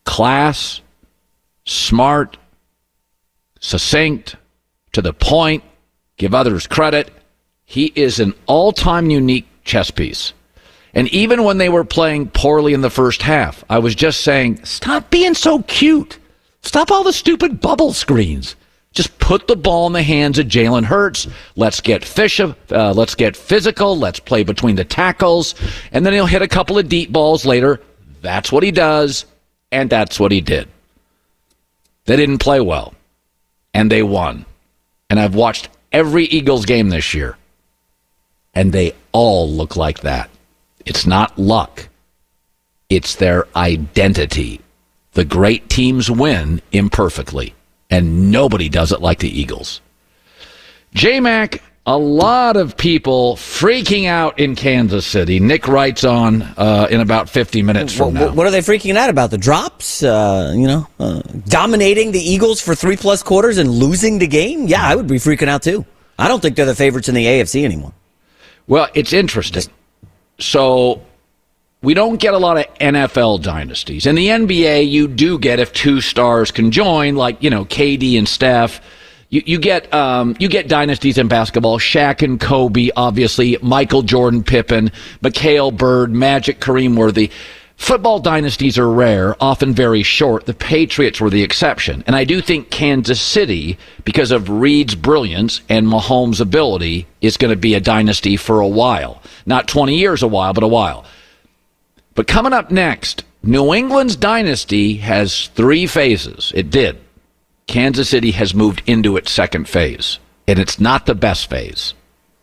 Class, 0.03 0.81
smart, 1.63 2.35
succinct, 3.61 4.35
to 4.91 5.01
the 5.01 5.13
point, 5.13 5.63
give 6.17 6.35
others 6.35 6.67
credit. 6.67 7.09
He 7.63 7.93
is 7.95 8.19
an 8.19 8.33
all 8.47 8.73
time 8.73 9.09
unique 9.09 9.47
chess 9.63 9.91
piece. 9.91 10.33
And 10.93 11.07
even 11.07 11.45
when 11.45 11.57
they 11.57 11.69
were 11.69 11.85
playing 11.85 12.31
poorly 12.31 12.73
in 12.73 12.81
the 12.81 12.89
first 12.89 13.21
half, 13.21 13.63
I 13.69 13.79
was 13.79 13.95
just 13.95 14.19
saying, 14.19 14.65
stop 14.65 15.09
being 15.09 15.35
so 15.35 15.61
cute. 15.61 16.19
Stop 16.63 16.91
all 16.91 17.05
the 17.05 17.13
stupid 17.13 17.61
bubble 17.61 17.93
screens. 17.93 18.57
Just 18.93 19.17
put 19.19 19.47
the 19.47 19.55
ball 19.55 19.87
in 19.87 19.93
the 19.93 20.03
hands 20.03 20.39
of 20.39 20.47
Jalen 20.47 20.85
Hurts. 20.85 21.27
Let's 21.55 21.81
get 21.81 22.05
fish, 22.05 22.39
uh, 22.39 22.53
let's 22.69 23.15
get 23.15 23.35
physical. 23.35 23.97
Let's 23.97 24.19
play 24.19 24.43
between 24.43 24.75
the 24.75 24.85
tackles, 24.85 25.55
and 25.91 26.05
then 26.05 26.13
he'll 26.13 26.25
hit 26.25 26.41
a 26.41 26.47
couple 26.47 26.77
of 26.77 26.87
deep 26.87 27.11
balls 27.11 27.45
later. 27.45 27.81
That's 28.21 28.51
what 28.51 28.63
he 28.63 28.71
does, 28.71 29.25
and 29.71 29.89
that's 29.89 30.19
what 30.19 30.31
he 30.31 30.39
did. 30.39 30.69
They 32.05 32.15
didn't 32.15 32.37
play 32.37 32.61
well 32.61 32.93
and 33.73 33.91
they 33.91 34.03
won. 34.03 34.45
And 35.09 35.19
I've 35.19 35.35
watched 35.35 35.69
every 35.91 36.25
Eagles 36.25 36.65
game 36.65 36.89
this 36.89 37.13
year, 37.13 37.37
and 38.53 38.71
they 38.71 38.93
all 39.11 39.49
look 39.49 39.75
like 39.75 40.01
that. 40.01 40.29
It's 40.85 41.05
not 41.05 41.37
luck, 41.37 41.87
it's 42.89 43.15
their 43.15 43.47
identity. 43.55 44.61
The 45.13 45.25
great 45.25 45.69
teams 45.69 46.09
win 46.09 46.61
imperfectly, 46.71 47.53
and 47.93 48.31
nobody 48.31 48.69
does 48.69 48.91
it 48.91 49.01
like 49.01 49.19
the 49.19 49.29
Eagles. 49.29 49.79
J 50.93 51.19
Mac 51.19 51.61
a 51.85 51.97
lot 51.97 52.55
of 52.55 52.77
people 52.77 53.35
freaking 53.35 54.07
out 54.07 54.39
in 54.39 54.55
Kansas 54.55 55.05
City. 55.05 55.39
Nick 55.39 55.67
Wright's 55.67 56.05
on 56.05 56.41
uh, 56.41 56.87
in 56.89 57.01
about 57.01 57.29
50 57.29 57.61
minutes 57.61 57.93
from 57.93 58.13
now. 58.13 58.31
What 58.31 58.47
are 58.47 58.51
they 58.51 58.61
freaking 58.61 58.95
out 58.95 59.09
about? 59.09 59.31
The 59.31 59.37
drops? 59.37 60.01
Uh, 60.01 60.53
you 60.55 60.65
know, 60.65 60.87
uh, 60.97 61.21
dominating 61.45 62.11
the 62.13 62.21
Eagles 62.21 62.61
for 62.61 62.73
three 62.73 62.95
plus 62.95 63.21
quarters 63.21 63.57
and 63.57 63.69
losing 63.69 64.19
the 64.19 64.27
game? 64.27 64.67
Yeah, 64.67 64.81
I 64.81 64.95
would 64.95 65.07
be 65.07 65.15
freaking 65.15 65.49
out 65.49 65.61
too. 65.61 65.85
I 66.17 66.27
don't 66.29 66.41
think 66.41 66.55
they're 66.55 66.65
the 66.65 66.75
favorites 66.75 67.09
in 67.09 67.15
the 67.15 67.25
AFC 67.25 67.65
anymore. 67.65 67.93
Well, 68.65 68.87
it's 68.93 69.11
interesting. 69.11 69.63
So 70.39 71.01
we 71.83 71.93
don't 71.93 72.19
get 72.19 72.33
a 72.33 72.39
lot 72.39 72.57
of 72.57 72.65
NFL 72.79 73.43
dynasties. 73.43 74.07
In 74.07 74.15
the 74.15 74.27
NBA, 74.27 74.89
you 74.89 75.07
do 75.07 75.37
get 75.37 75.59
if 75.59 75.71
two 75.71 76.01
stars 76.01 76.49
can 76.49 76.71
join, 76.71 77.15
like, 77.15 77.43
you 77.43 77.51
know, 77.51 77.65
KD 77.65 78.17
and 78.17 78.27
Steph 78.27 78.81
you, 79.33 79.41
you 79.47 79.57
get 79.57 79.91
um, 79.91 80.35
you 80.37 80.47
get 80.47 80.67
dynasties 80.67 81.17
in 81.17 81.27
basketball. 81.27 81.79
Shaq 81.79 82.21
and 82.21 82.39
Kobe, 82.39 82.91
obviously, 82.95 83.57
Michael 83.63 84.03
Jordan, 84.03 84.43
Pippen, 84.43 84.91
McHale, 85.23 85.75
Bird, 85.75 86.13
Magic, 86.13 86.59
Kareem 86.59 86.95
Worthy. 86.95 87.31
Football 87.75 88.19
dynasties 88.19 88.77
are 88.77 88.87
rare, 88.87 89.35
often 89.41 89.73
very 89.73 90.03
short. 90.03 90.45
The 90.45 90.53
Patriots 90.53 91.19
were 91.19 91.31
the 91.31 91.41
exception. 91.41 92.03
And 92.05 92.15
I 92.15 92.25
do 92.25 92.41
think 92.41 92.69
Kansas 92.69 93.19
City, 93.19 93.79
because 94.05 94.29
of 94.29 94.49
Reid's 94.51 94.93
brilliance 94.93 95.61
and 95.67 95.87
Mahomes' 95.87 96.39
ability, 96.39 97.07
is 97.19 97.35
going 97.35 97.49
to 97.49 97.59
be 97.59 97.73
a 97.73 97.81
dynasty 97.81 98.37
for 98.37 98.59
a 98.59 98.67
while. 98.67 99.19
Not 99.47 99.67
20 99.67 99.97
years, 99.97 100.21
a 100.21 100.27
while, 100.27 100.53
but 100.53 100.63
a 100.63 100.67
while. 100.67 101.05
But 102.15 102.27
coming 102.27 102.53
up 102.53 102.69
next, 102.69 103.23
New 103.41 103.73
England's 103.73 104.15
dynasty 104.15 104.97
has 104.97 105.47
three 105.47 105.87
phases. 105.87 106.51
It 106.55 106.69
did. 106.69 106.99
Kansas 107.67 108.09
City 108.09 108.31
has 108.31 108.53
moved 108.53 108.83
into 108.85 109.17
its 109.17 109.31
second 109.31 109.67
phase, 109.67 110.19
and 110.47 110.59
it's 110.59 110.79
not 110.79 111.05
the 111.05 111.15
best 111.15 111.49
phase. 111.49 111.93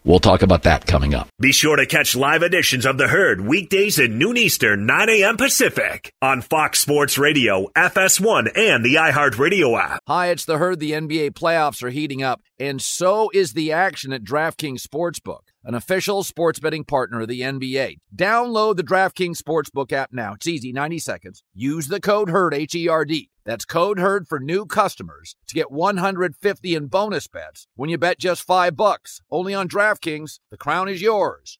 We'll 0.03 0.19
talk 0.19 0.41
about 0.41 0.63
that 0.63 0.87
coming 0.87 1.15
up. 1.15 1.29
Be 1.39 1.53
sure 1.53 1.77
to 1.77 1.85
catch 1.85 2.17
live 2.17 2.43
editions 2.43 2.87
of 2.87 2.97
The 2.97 3.09
Herd 3.09 3.43
weekdays 3.43 3.99
at 3.99 4.11
noon 4.11 4.39
Eastern, 4.39 4.87
9 4.87 5.11
a.m. 5.11 5.37
Pacific 5.37 6.11
on 6.23 6.41
Fox 6.41 6.81
Sports 6.81 7.19
Radio, 7.19 7.67
FS1, 7.77 8.51
and 8.57 8.83
the 8.83 8.95
iHeartRadio 8.95 9.79
app. 9.79 10.01
Hi, 10.09 10.29
it's 10.29 10.47
The 10.47 10.57
Herd. 10.57 10.81
The 10.81 10.93
NBA 10.93 11.33
playoffs 11.33 11.83
are 11.83 11.91
heating 11.91 12.23
up, 12.23 12.41
and 12.59 12.81
so 12.81 13.31
is 13.35 13.53
the 13.53 13.73
action 13.73 14.13
at 14.15 14.25
DraftKings 14.25 14.81
Sportsbook, 14.81 15.50
an 15.63 15.75
official 15.75 16.23
sports 16.25 16.59
betting 16.59 16.85
partner 16.85 17.21
of 17.21 17.29
the 17.29 17.43
NBA. 17.43 17.99
Download 18.15 18.77
the 18.77 18.83
DraftKings 18.83 19.37
Sportsbook 19.37 19.93
app 19.93 20.13
now. 20.13 20.35
It's 20.35 20.47
easy, 20.47 20.73
90 20.73 20.99
seconds. 20.99 21.45
Use 21.55 21.89
the 21.89 22.01
code 22.01 22.31
HERD, 22.31 22.55
H 22.55 22.75
E 22.75 22.89
R 22.89 23.05
D. 23.05 23.31
That's 23.45 23.65
code 23.65 23.99
HERD 23.99 24.27
for 24.27 24.41
new 24.41 24.67
customers 24.67 25.37
to 25.47 25.55
get 25.55 25.71
150 25.71 26.75
in 26.75 26.87
bonus 26.87 27.29
bets 27.29 27.69
when 27.75 27.91
you 27.91 27.99
bet 27.99 28.19
just 28.19 28.43
5 28.43 28.77
bucks. 28.77 29.23
Only 29.31 29.55
on 29.55 29.69
DraftKings. 29.69 30.41
The 30.51 30.57
crown 30.57 30.89
is 30.89 31.03
yours. 31.03 31.60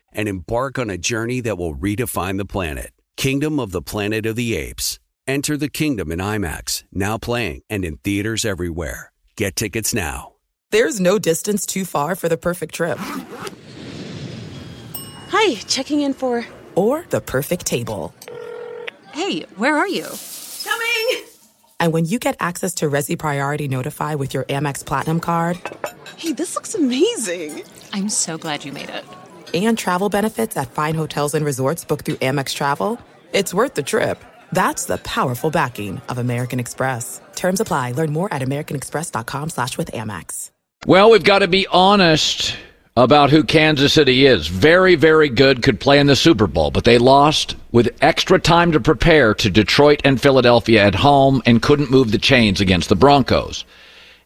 and 0.11 0.27
embark 0.27 0.79
on 0.79 0.89
a 0.89 0.97
journey 0.97 1.41
that 1.41 1.57
will 1.57 1.75
redefine 1.75 2.37
the 2.37 2.45
planet. 2.45 2.91
Kingdom 3.17 3.59
of 3.59 3.71
the 3.71 3.81
Planet 3.81 4.25
of 4.25 4.35
the 4.35 4.55
Apes. 4.55 4.99
Enter 5.27 5.55
the 5.55 5.69
kingdom 5.69 6.11
in 6.11 6.19
IMAX, 6.19 6.83
now 6.91 7.17
playing 7.17 7.61
and 7.69 7.85
in 7.85 7.97
theaters 7.97 8.43
everywhere. 8.45 9.11
Get 9.35 9.55
tickets 9.55 9.93
now. 9.93 10.33
There's 10.71 10.99
no 10.99 11.19
distance 11.19 11.65
too 11.65 11.85
far 11.85 12.15
for 12.15 12.29
the 12.29 12.37
perfect 12.37 12.73
trip. 12.73 12.97
Hi, 15.29 15.55
checking 15.67 16.01
in 16.01 16.13
for. 16.13 16.45
Or 16.75 17.05
the 17.09 17.21
perfect 17.21 17.65
table. 17.65 18.13
Hey, 19.11 19.41
where 19.57 19.77
are 19.77 19.87
you? 19.87 20.07
Coming! 20.63 21.25
And 21.79 21.93
when 21.93 22.05
you 22.05 22.19
get 22.19 22.37
access 22.39 22.73
to 22.75 22.89
Resy 22.89 23.19
Priority 23.19 23.67
Notify 23.67 24.15
with 24.15 24.33
your 24.33 24.45
Amex 24.45 24.85
Platinum 24.85 25.19
card. 25.19 25.59
Hey, 26.17 26.31
this 26.31 26.55
looks 26.55 26.73
amazing! 26.75 27.63
I'm 27.93 28.09
so 28.09 28.37
glad 28.37 28.63
you 28.63 28.71
made 28.71 28.89
it. 28.89 29.03
And 29.53 29.77
travel 29.77 30.09
benefits 30.09 30.55
at 30.57 30.71
fine 30.71 30.95
hotels 30.95 31.33
and 31.33 31.45
resorts 31.45 31.85
booked 31.85 32.05
through 32.05 32.15
Amex 32.15 32.53
Travel. 32.53 32.99
It's 33.33 33.53
worth 33.53 33.73
the 33.73 33.83
trip. 33.83 34.23
That's 34.51 34.85
the 34.85 34.97
powerful 34.97 35.51
backing 35.51 36.01
of 36.09 36.17
American 36.17 36.59
Express. 36.59 37.21
Terms 37.35 37.59
apply. 37.59 37.93
Learn 37.93 38.11
more 38.13 38.33
at 38.33 38.41
americanexpress.com 38.41 39.49
slash 39.49 39.77
with 39.77 39.91
Amex. 39.91 40.51
Well, 40.85 41.11
we've 41.11 41.23
got 41.23 41.39
to 41.39 41.47
be 41.47 41.67
honest 41.67 42.55
about 42.97 43.29
who 43.29 43.43
Kansas 43.43 43.93
City 43.93 44.25
is. 44.25 44.47
Very, 44.47 44.95
very 44.95 45.29
good, 45.29 45.63
could 45.63 45.79
play 45.79 45.99
in 45.99 46.07
the 46.07 46.15
Super 46.15 46.47
Bowl, 46.47 46.71
but 46.71 46.83
they 46.83 46.97
lost 46.97 47.55
with 47.71 47.95
extra 48.01 48.39
time 48.39 48.71
to 48.73 48.79
prepare 48.79 49.33
to 49.35 49.49
Detroit 49.49 50.01
and 50.03 50.21
Philadelphia 50.21 50.83
at 50.83 50.95
home 50.95 51.41
and 51.45 51.61
couldn't 51.61 51.91
move 51.91 52.11
the 52.11 52.17
chains 52.17 52.59
against 52.59 52.89
the 52.89 52.95
Broncos. 52.95 53.63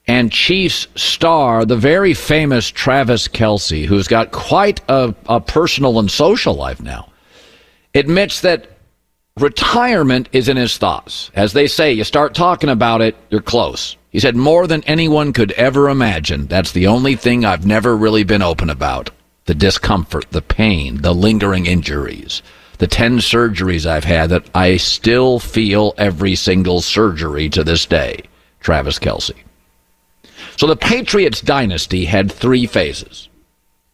And 0.07 0.31
Chiefs 0.31 0.87
star, 0.95 1.65
the 1.65 1.75
very 1.75 2.13
famous 2.13 2.69
Travis 2.69 3.27
Kelce, 3.27 3.85
who's 3.85 4.07
got 4.07 4.31
quite 4.31 4.81
a, 4.87 5.15
a 5.27 5.41
personal 5.41 5.97
and 5.97 6.11
social 6.11 6.53
life 6.53 6.81
now, 6.81 7.09
admits 7.95 8.41
that 8.41 8.69
retirement 9.39 10.29
is 10.31 10.47
in 10.47 10.57
his 10.57 10.77
thoughts. 10.77 11.31
As 11.33 11.53
they 11.53 11.67
say, 11.67 11.91
you 11.91 12.03
start 12.03 12.35
talking 12.35 12.69
about 12.69 13.01
it, 13.01 13.15
you're 13.29 13.41
close. 13.41 13.97
He 14.11 14.19
said, 14.19 14.35
more 14.35 14.67
than 14.67 14.83
anyone 14.83 15.33
could 15.33 15.51
ever 15.53 15.89
imagine, 15.89 16.45
that's 16.47 16.71
the 16.71 16.87
only 16.87 17.15
thing 17.15 17.43
I've 17.43 17.65
never 17.65 17.97
really 17.97 18.23
been 18.23 18.41
open 18.41 18.69
about. 18.69 19.09
The 19.45 19.55
discomfort, 19.55 20.27
the 20.31 20.41
pain, 20.41 21.01
the 21.01 21.13
lingering 21.13 21.65
injuries, 21.65 22.41
the 22.77 22.87
10 22.87 23.17
surgeries 23.17 23.85
I've 23.85 24.03
had 24.03 24.29
that 24.29 24.49
I 24.55 24.77
still 24.77 25.39
feel 25.39 25.93
every 25.97 26.35
single 26.35 26.81
surgery 26.81 27.49
to 27.49 27.63
this 27.63 27.85
day. 27.85 28.21
Travis 28.59 28.99
Kelce. 28.99 29.44
So 30.57 30.67
the 30.67 30.75
Patriots 30.75 31.41
dynasty 31.41 32.05
had 32.05 32.31
three 32.31 32.65
phases. 32.65 33.29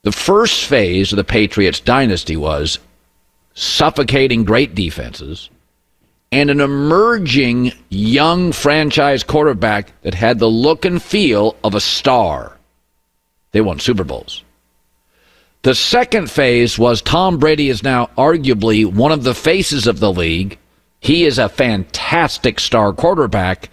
The 0.03 0.11
first 0.11 0.65
phase 0.65 1.11
of 1.11 1.17
the 1.17 1.23
Patriots 1.23 1.79
dynasty 1.79 2.35
was 2.35 2.79
suffocating 3.53 4.43
great 4.43 4.73
defenses 4.73 5.49
and 6.31 6.49
an 6.49 6.61
emerging 6.61 7.73
young 7.89 8.51
franchise 8.51 9.23
quarterback 9.23 9.91
that 10.01 10.13
had 10.13 10.39
the 10.39 10.49
look 10.49 10.85
and 10.85 11.01
feel 11.01 11.55
of 11.63 11.75
a 11.75 11.81
star. 11.81 12.57
They 13.51 13.61
won 13.61 13.79
Super 13.79 14.05
Bowls. 14.05 14.43
The 15.63 15.75
second 15.75 16.31
phase 16.31 16.79
was 16.79 17.01
Tom 17.01 17.37
Brady 17.37 17.69
is 17.69 17.83
now 17.83 18.09
arguably 18.17 18.85
one 18.85 19.11
of 19.11 19.23
the 19.23 19.35
faces 19.35 19.85
of 19.85 19.99
the 19.99 20.11
league. 20.11 20.57
He 21.01 21.25
is 21.25 21.37
a 21.37 21.49
fantastic 21.49 22.59
star 22.59 22.93
quarterback. 22.93 23.69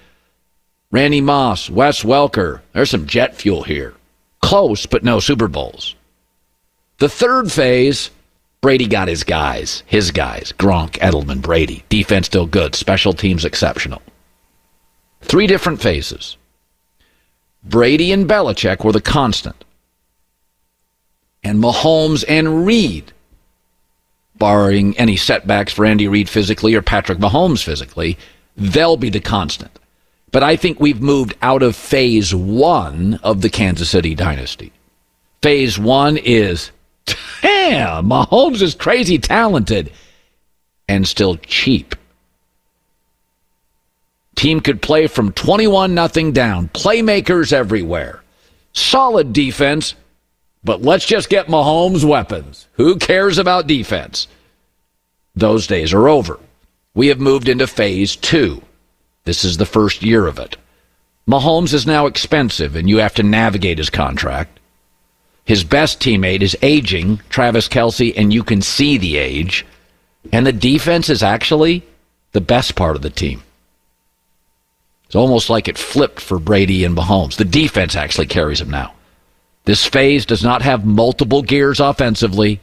Randy 0.90 1.20
Moss, 1.20 1.68
Wes 1.68 2.02
Welker, 2.02 2.60
there's 2.72 2.90
some 2.90 3.06
jet 3.06 3.34
fuel 3.34 3.62
here. 3.62 3.94
Close, 4.40 4.86
but 4.86 5.04
no 5.04 5.20
Super 5.20 5.48
Bowls. 5.48 5.94
The 6.98 7.08
third 7.08 7.52
phase 7.52 8.10
Brady 8.60 8.88
got 8.88 9.06
his 9.06 9.22
guys, 9.22 9.84
his 9.86 10.10
guys, 10.10 10.52
Gronk, 10.58 10.92
Edelman, 10.98 11.40
Brady. 11.40 11.84
Defense 11.88 12.26
still 12.26 12.46
good, 12.46 12.74
special 12.74 13.12
teams 13.12 13.44
exceptional. 13.44 14.02
Three 15.20 15.46
different 15.46 15.80
phases. 15.80 16.36
Brady 17.62 18.10
and 18.10 18.28
Belichick 18.28 18.84
were 18.84 18.92
the 18.92 19.00
constant. 19.00 19.64
And 21.44 21.62
Mahomes 21.62 22.24
and 22.28 22.66
Reid, 22.66 23.12
barring 24.36 24.96
any 24.98 25.16
setbacks 25.16 25.72
for 25.72 25.84
Andy 25.84 26.08
Reid 26.08 26.28
physically 26.28 26.74
or 26.74 26.82
Patrick 26.82 27.18
Mahomes 27.18 27.62
physically, 27.62 28.18
they'll 28.56 28.96
be 28.96 29.10
the 29.10 29.20
constant. 29.20 29.77
But 30.30 30.42
I 30.42 30.56
think 30.56 30.78
we've 30.78 31.00
moved 31.00 31.34
out 31.40 31.62
of 31.62 31.74
phase 31.74 32.34
one 32.34 33.18
of 33.22 33.40
the 33.40 33.48
Kansas 33.48 33.90
City 33.90 34.14
dynasty. 34.14 34.72
Phase 35.42 35.78
one 35.78 36.16
is 36.16 36.70
Damn, 37.40 38.08
Mahomes 38.08 38.60
is 38.60 38.74
crazy 38.74 39.18
talented 39.18 39.92
and 40.88 41.06
still 41.06 41.36
cheap. 41.36 41.94
Team 44.36 44.60
could 44.60 44.82
play 44.82 45.06
from 45.06 45.32
21 45.32 45.94
nothing 45.94 46.32
down. 46.32 46.68
Playmakers 46.68 47.52
everywhere. 47.52 48.22
Solid 48.72 49.32
defense, 49.32 49.94
but 50.62 50.82
let's 50.82 51.06
just 51.06 51.28
get 51.28 51.48
Mahomes 51.48 52.04
weapons. 52.04 52.68
Who 52.74 52.96
cares 52.96 53.38
about 53.38 53.66
defense? 53.66 54.28
Those 55.34 55.66
days 55.66 55.92
are 55.92 56.08
over. 56.08 56.38
We 56.94 57.08
have 57.08 57.20
moved 57.20 57.48
into 57.48 57.66
phase 57.66 58.14
two. 58.16 58.62
This 59.28 59.44
is 59.44 59.58
the 59.58 59.66
first 59.66 60.02
year 60.02 60.26
of 60.26 60.38
it. 60.38 60.56
Mahomes 61.28 61.74
is 61.74 61.86
now 61.86 62.06
expensive, 62.06 62.74
and 62.74 62.88
you 62.88 62.96
have 62.96 63.12
to 63.16 63.22
navigate 63.22 63.76
his 63.76 63.90
contract. 63.90 64.58
His 65.44 65.64
best 65.64 66.00
teammate 66.00 66.40
is 66.40 66.56
aging, 66.62 67.20
Travis 67.28 67.68
Kelce, 67.68 68.14
and 68.16 68.32
you 68.32 68.42
can 68.42 68.62
see 68.62 68.96
the 68.96 69.18
age. 69.18 69.66
And 70.32 70.46
the 70.46 70.52
defense 70.54 71.10
is 71.10 71.22
actually 71.22 71.82
the 72.32 72.40
best 72.40 72.74
part 72.74 72.96
of 72.96 73.02
the 73.02 73.10
team. 73.10 73.42
It's 75.04 75.14
almost 75.14 75.50
like 75.50 75.68
it 75.68 75.76
flipped 75.76 76.20
for 76.20 76.38
Brady 76.38 76.82
and 76.82 76.96
Mahomes. 76.96 77.36
The 77.36 77.44
defense 77.44 77.96
actually 77.96 78.28
carries 78.28 78.62
him 78.62 78.70
now. 78.70 78.94
This 79.66 79.84
phase 79.84 80.24
does 80.24 80.42
not 80.42 80.62
have 80.62 80.86
multiple 80.86 81.42
gears 81.42 81.80
offensively. 81.80 82.60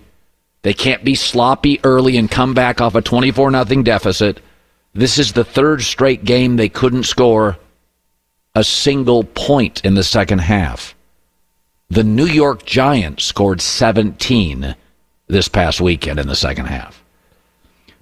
They 0.63 0.73
can't 0.73 1.04
be 1.04 1.13
sloppy 1.13 1.80
early 1.84 2.17
and 2.17 2.32
come 2.32 2.56
back 2.56 2.82
off 2.82 2.95
a 2.95 3.04
24 3.04 3.51
0 3.51 3.84
deficit. 3.84 4.41
This 4.96 5.20
is 5.20 5.34
the 5.34 5.44
third 5.44 5.82
straight 5.84 6.24
game 6.24 6.56
they 6.56 6.70
couldn't 6.70 7.04
score 7.04 7.58
a 8.56 8.64
single 8.64 9.26
point 9.26 9.84
in 9.84 9.96
the 9.96 10.06
second 10.06 10.40
half. 10.40 10.96
The 11.90 12.06
New 12.06 12.26
York 12.26 12.66
Giants 12.66 13.26
scored 13.26 13.60
17 13.60 14.74
this 15.28 15.50
past 15.50 15.82
weekend 15.82 16.18
in 16.18 16.28
the 16.28 16.36
second 16.36 16.68
half. 16.68 17.04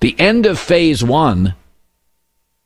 The 0.02 0.16
end 0.20 0.46
of 0.46 0.60
phase 0.60 1.04
one 1.04 1.56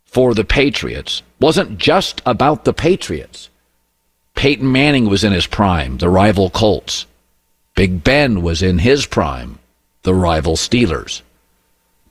for 0.03 0.33
the 0.33 0.43
Patriots 0.43 1.23
wasn't 1.39 1.77
just 1.77 2.21
about 2.25 2.65
the 2.65 2.73
Patriots. 2.73 3.49
Peyton 4.35 4.69
Manning 4.69 5.07
was 5.07 5.23
in 5.23 5.31
his 5.31 5.47
prime, 5.47 5.99
the 5.99 6.09
rival 6.09 6.49
Colts. 6.49 7.05
Big 7.77 8.03
Ben 8.03 8.41
was 8.41 8.61
in 8.61 8.79
his 8.79 9.05
prime, 9.05 9.59
the 10.01 10.13
rival 10.13 10.57
Steelers. 10.57 11.21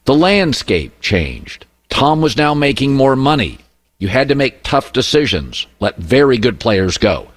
The 0.07 0.15
landscape 0.15 0.99
changed. 1.03 1.67
Tom 1.89 2.21
was 2.21 2.37
now 2.37 2.55
making 2.55 2.95
more 2.95 3.17
money. 3.17 3.59
You 3.99 4.09
had 4.09 4.29
to 4.29 4.35
make 4.35 4.63
tough 4.63 4.93
decisions, 4.93 5.67
let 5.81 5.97
very 5.97 6.39
good 6.39 6.61
players 6.61 6.99
go. 6.99 7.29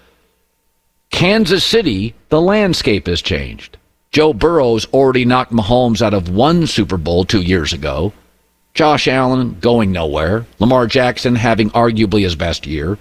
Kansas 1.10 1.64
City, 1.64 2.14
the 2.30 2.42
landscape 2.42 3.08
has 3.08 3.22
changed. 3.22 3.78
Joe 4.12 4.34
Burrow's 4.34 4.86
already 4.88 5.26
knocked 5.26 5.52
Mahomes 5.52 6.02
out 6.02 6.14
of 6.14 6.30
one 6.30 6.68
Super 6.68 6.98
Bowl 6.98 7.26
two 7.26 7.42
years 7.42 7.74
ago. 7.74 8.12
Josh 8.74 9.08
Allen 9.08 9.58
going 9.60 9.92
nowhere. 9.92 10.46
Lamar 10.60 10.88
Jackson 10.88 11.36
having 11.36 11.70
arguably 11.72 12.22
his 12.22 12.36
best 12.36 12.66
year. 12.66 12.98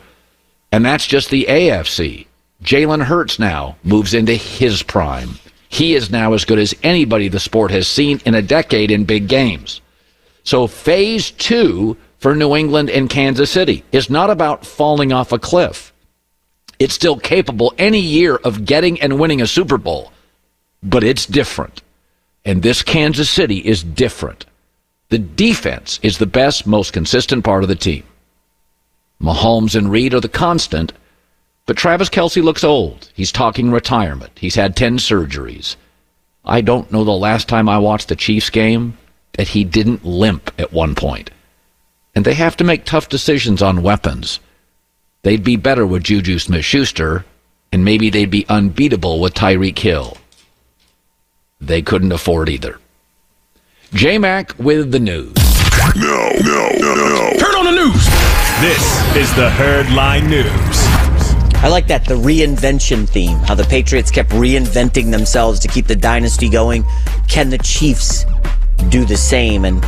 And 0.71 0.85
that's 0.85 1.07
just 1.07 1.31
the 1.31 1.47
AFC. 1.49 2.27
Jalen 2.63 3.05
Hurts 3.05 3.39
now 3.39 3.77
moves 3.85 4.15
into 4.15 4.35
his 4.35 4.83
prime. 4.83 5.39
He 5.69 5.95
is 5.95 6.11
now 6.11 6.33
as 6.33 6.45
good 6.45 6.59
as 6.59 6.75
anybody 6.83 7.29
the 7.29 7.41
sport 7.41 7.71
has 7.71 7.87
seen 7.87 8.21
in 8.25 8.35
a 8.35 8.43
decade 8.43 8.91
in 8.91 9.05
big 9.05 9.29
games. 9.29 9.81
So 10.49 10.67
phase 10.67 11.31
two 11.31 11.99
for 12.17 12.35
New 12.35 12.57
England 12.57 12.89
and 12.89 13.11
Kansas 13.11 13.51
City 13.51 13.85
is 13.93 14.09
not 14.09 14.31
about 14.31 14.65
falling 14.65 15.13
off 15.13 15.31
a 15.31 15.39
cliff. 15.39 15.93
It's 16.79 16.95
still 16.95 17.19
capable 17.19 17.75
any 17.77 18.01
year 18.01 18.37
of 18.37 18.65
getting 18.65 18.99
and 19.03 19.21
winning 19.21 19.43
a 19.43 19.47
Super 19.47 19.77
Bowl, 19.77 20.11
but 20.83 21.05
it's 21.05 21.27
different. 21.27 21.83
And 22.47 22.63
this 22.63 22.83
Kansas 22.83 23.29
City 23.29 23.59
is 23.59 23.83
different. 23.83 24.47
The 25.11 25.19
defense 25.19 26.01
is 26.03 26.17
the 26.17 26.25
best, 26.25 26.67
most 26.67 26.95
consistent 26.95 27.45
part 27.45 27.63
of 27.63 27.69
the 27.69 27.75
team. 27.75 28.05
Mahomes 29.21 29.77
and 29.77 29.91
Reid 29.91 30.15
are 30.15 30.21
the 30.21 30.31
constant, 30.31 30.95
but 31.67 31.77
Travis 31.77 32.09
Kelce 32.09 32.43
looks 32.43 32.65
old. 32.65 33.13
He's 33.13 33.33
talking 33.33 33.71
retirement. 33.71 34.33
He's 34.37 34.55
had 34.55 34.77
10 34.77 34.97
surgeries. 34.97 35.77
I 36.43 36.63
don't 36.63 36.91
know 36.91 37.05
the 37.05 37.11
last 37.11 37.49
time 37.49 37.69
I 37.69 37.77
watched 37.77 38.09
the 38.09 38.17
Chiefs 38.17 38.49
game 38.49 38.97
that 39.39 39.49
he 39.49 39.63
didn't 39.63 40.05
limp 40.05 40.51
at 40.59 40.73
one 40.73 40.97
point. 40.97 41.31
And 42.15 42.25
they 42.25 42.35
have 42.35 42.57
to 42.57 42.65
make 42.65 42.85
tough 42.85 43.09
decisions 43.09 43.63
on 43.63 43.85
weapons. 43.85 44.41
They'd 45.23 45.45
be 45.45 45.55
better 45.55 45.87
with 45.87 46.03
Juju 46.03 46.41
Smith 46.41 46.65
Schuster, 46.65 47.25
and 47.73 47.85
maybe 47.85 48.11
they'd 48.11 48.31
be 48.31 48.45
unbeatable 48.49 49.21
with 49.21 49.35
Tyreek 49.35 49.79
Hill. 49.79 50.17
They 51.61 51.83
couldn't 51.83 52.11
afford 52.11 52.49
either. 52.49 52.81
J 53.95 54.19
Mac 54.19 54.59
with 54.59 54.91
the 54.91 54.99
news. 54.99 55.35
No, 55.95 56.31
no, 56.41 56.69
no, 56.77 56.95
no. 56.95 57.31
Turn 57.39 57.55
on 57.55 57.65
the 57.65 57.71
news. 57.71 58.05
This 58.61 59.17
is 59.17 59.33
the 59.37 59.51
Herd 59.51 59.89
Line 59.93 60.29
News. 60.29 60.49
I 61.63 61.69
like 61.69 61.87
that, 61.87 62.05
the 62.05 62.15
reinvention 62.15 63.09
theme, 63.09 63.39
how 63.39 63.55
the 63.55 63.65
Patriots 63.65 64.11
kept 64.11 64.31
reinventing 64.31 65.13
themselves 65.13 65.61
to 65.61 65.69
keep 65.69 65.87
the 65.87 65.97
dynasty 65.97 66.49
going. 66.49 66.85
Can 67.29 67.51
the 67.51 67.59
Chiefs 67.59 68.25
do 68.89 69.05
the 69.05 69.17
same? 69.17 69.65
And 69.65 69.83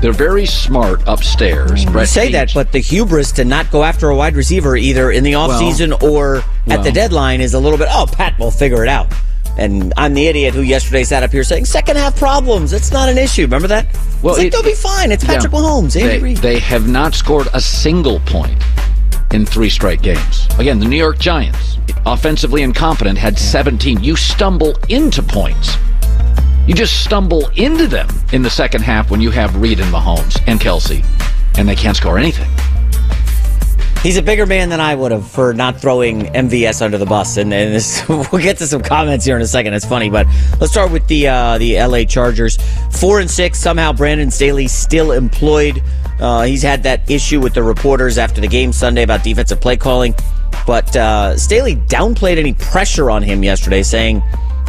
they're 0.00 0.12
very 0.12 0.46
smart 0.46 1.02
upstairs. 1.06 1.84
You 1.84 2.06
say 2.06 2.32
that, 2.32 2.52
but 2.54 2.72
the 2.72 2.78
hubris 2.78 3.32
to 3.32 3.44
not 3.44 3.70
go 3.70 3.84
after 3.84 4.08
a 4.08 4.16
wide 4.16 4.34
receiver 4.34 4.76
either 4.76 5.10
in 5.10 5.24
the 5.24 5.32
offseason 5.32 6.00
well, 6.00 6.12
or 6.12 6.36
at 6.36 6.44
well, 6.66 6.82
the 6.82 6.92
deadline 6.92 7.40
is 7.40 7.54
a 7.54 7.58
little 7.58 7.78
bit, 7.78 7.88
oh, 7.90 8.06
Pat 8.10 8.38
will 8.38 8.50
figure 8.50 8.82
it 8.82 8.88
out. 8.88 9.12
And 9.58 9.92
I'm 9.96 10.14
the 10.14 10.26
idiot 10.26 10.54
who 10.54 10.62
yesterday 10.62 11.04
sat 11.04 11.22
up 11.22 11.32
here 11.32 11.44
saying 11.44 11.66
second 11.66 11.96
half 11.96 12.16
problems. 12.16 12.72
It's 12.72 12.92
not 12.92 13.08
an 13.08 13.18
issue. 13.18 13.42
Remember 13.42 13.68
that? 13.68 13.86
Well, 14.22 14.36
it, 14.36 14.44
like, 14.44 14.52
they'll 14.52 14.62
be 14.62 14.74
fine. 14.74 15.12
It's 15.12 15.24
Patrick 15.24 15.52
yeah, 15.52 15.58
Mahomes. 15.58 16.00
Andy 16.00 16.34
they, 16.34 16.54
they 16.54 16.58
have 16.60 16.88
not 16.88 17.14
scored 17.14 17.48
a 17.52 17.60
single 17.60 18.20
point 18.20 18.62
in 19.32 19.44
three 19.44 19.68
straight 19.68 20.02
games. 20.02 20.48
Again, 20.58 20.78
the 20.78 20.86
New 20.86 20.96
York 20.96 21.18
Giants, 21.18 21.78
offensively 22.06 22.62
incompetent, 22.62 23.18
had 23.18 23.38
17. 23.38 24.02
You 24.02 24.16
stumble 24.16 24.76
into 24.88 25.22
points. 25.22 25.76
You 26.66 26.74
just 26.74 27.02
stumble 27.04 27.48
into 27.56 27.86
them 27.86 28.08
in 28.32 28.42
the 28.42 28.50
second 28.50 28.82
half 28.82 29.10
when 29.10 29.20
you 29.20 29.30
have 29.30 29.56
Reid 29.56 29.80
and 29.80 29.92
Mahomes 29.92 30.40
and 30.46 30.60
Kelce, 30.60 31.04
and 31.58 31.68
they 31.68 31.74
can't 31.74 31.96
score 31.96 32.18
anything. 32.18 32.50
He's 34.02 34.16
a 34.16 34.22
bigger 34.22 34.46
man 34.46 34.70
than 34.70 34.80
I 34.80 34.94
would 34.94 35.12
have 35.12 35.30
for 35.30 35.52
not 35.52 35.78
throwing 35.78 36.22
MVS 36.22 36.80
under 36.80 36.96
the 36.96 37.04
bus, 37.04 37.36
and, 37.36 37.52
and 37.52 37.74
this, 37.74 38.02
we'll 38.08 38.40
get 38.40 38.56
to 38.58 38.66
some 38.66 38.80
comments 38.80 39.26
here 39.26 39.36
in 39.36 39.42
a 39.42 39.46
second. 39.46 39.74
It's 39.74 39.84
funny, 39.84 40.08
but 40.08 40.26
let's 40.58 40.72
start 40.72 40.90
with 40.90 41.06
the 41.06 41.28
uh, 41.28 41.58
the 41.58 41.78
LA 41.78 42.04
Chargers. 42.04 42.56
Four 42.92 43.20
and 43.20 43.30
six. 43.30 43.60
Somehow 43.60 43.92
Brandon 43.92 44.30
Staley 44.30 44.68
still 44.68 45.12
employed. 45.12 45.82
Uh, 46.18 46.44
he's 46.44 46.62
had 46.62 46.82
that 46.84 47.10
issue 47.10 47.40
with 47.40 47.52
the 47.52 47.62
reporters 47.62 48.16
after 48.16 48.40
the 48.40 48.48
game 48.48 48.72
Sunday 48.72 49.02
about 49.02 49.22
defensive 49.22 49.60
play 49.60 49.76
calling, 49.76 50.14
but 50.66 50.96
uh, 50.96 51.36
Staley 51.36 51.76
downplayed 51.76 52.38
any 52.38 52.54
pressure 52.54 53.10
on 53.10 53.22
him 53.22 53.42
yesterday, 53.42 53.82
saying, 53.82 54.22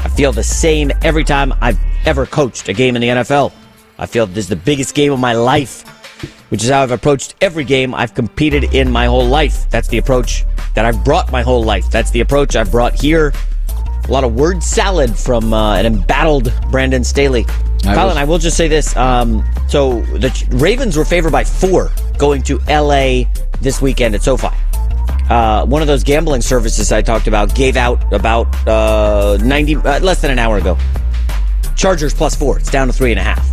"I 0.03 0.09
feel 0.09 0.31
the 0.31 0.43
same 0.43 0.91
every 1.03 1.23
time 1.23 1.53
I've 1.61 1.79
ever 2.05 2.25
coached 2.25 2.67
a 2.69 2.73
game 2.73 2.95
in 2.95 3.01
the 3.01 3.09
NFL. 3.09 3.51
I 3.97 4.05
feel 4.05 4.25
this 4.25 4.45
is 4.45 4.49
the 4.49 4.55
biggest 4.55 4.95
game 4.95 5.11
of 5.11 5.19
my 5.19 5.33
life." 5.33 5.85
which 6.51 6.63
is 6.63 6.69
how 6.69 6.83
I've 6.83 6.91
approached 6.91 7.35
every 7.39 7.63
game 7.63 7.95
I've 7.95 8.13
competed 8.13 8.75
in 8.75 8.91
my 8.91 9.05
whole 9.05 9.25
life. 9.25 9.69
That's 9.69 9.87
the 9.87 9.97
approach 9.97 10.45
that 10.75 10.85
I've 10.85 11.03
brought 11.03 11.31
my 11.31 11.41
whole 11.41 11.63
life. 11.63 11.89
That's 11.89 12.11
the 12.11 12.19
approach 12.19 12.57
I've 12.57 12.71
brought 12.71 12.93
here. 12.93 13.33
A 14.03 14.11
lot 14.11 14.25
of 14.25 14.35
word 14.35 14.61
salad 14.61 15.15
from 15.15 15.53
uh, 15.53 15.77
an 15.77 15.85
embattled 15.85 16.53
Brandon 16.69 17.03
Staley. 17.05 17.45
I 17.85 17.95
Colin, 17.95 18.07
was... 18.07 18.17
I 18.17 18.23
will 18.25 18.37
just 18.37 18.57
say 18.57 18.67
this. 18.67 18.95
Um, 18.97 19.43
so 19.69 20.01
the 20.17 20.47
Ravens 20.51 20.97
were 20.97 21.05
favored 21.05 21.31
by 21.31 21.45
four 21.45 21.91
going 22.17 22.41
to 22.43 22.59
LA 22.67 23.23
this 23.61 23.81
weekend 23.81 24.15
at 24.15 24.21
SoFi. 24.21 24.49
Uh, 25.31 25.65
one 25.65 25.81
of 25.81 25.87
those 25.87 26.03
gambling 26.03 26.41
services 26.41 26.91
I 26.91 27.01
talked 27.01 27.25
about 27.25 27.55
gave 27.55 27.77
out 27.77 28.11
about 28.11 28.47
uh, 28.67 29.37
90, 29.41 29.77
uh, 29.77 29.99
less 30.01 30.19
than 30.21 30.29
an 30.29 30.37
hour 30.37 30.57
ago. 30.57 30.77
Chargers 31.77 32.13
plus 32.13 32.35
four. 32.35 32.59
It's 32.59 32.69
down 32.69 32.87
to 32.87 32.93
three 32.93 33.11
and 33.11 33.19
a 33.19 33.23
half. 33.23 33.49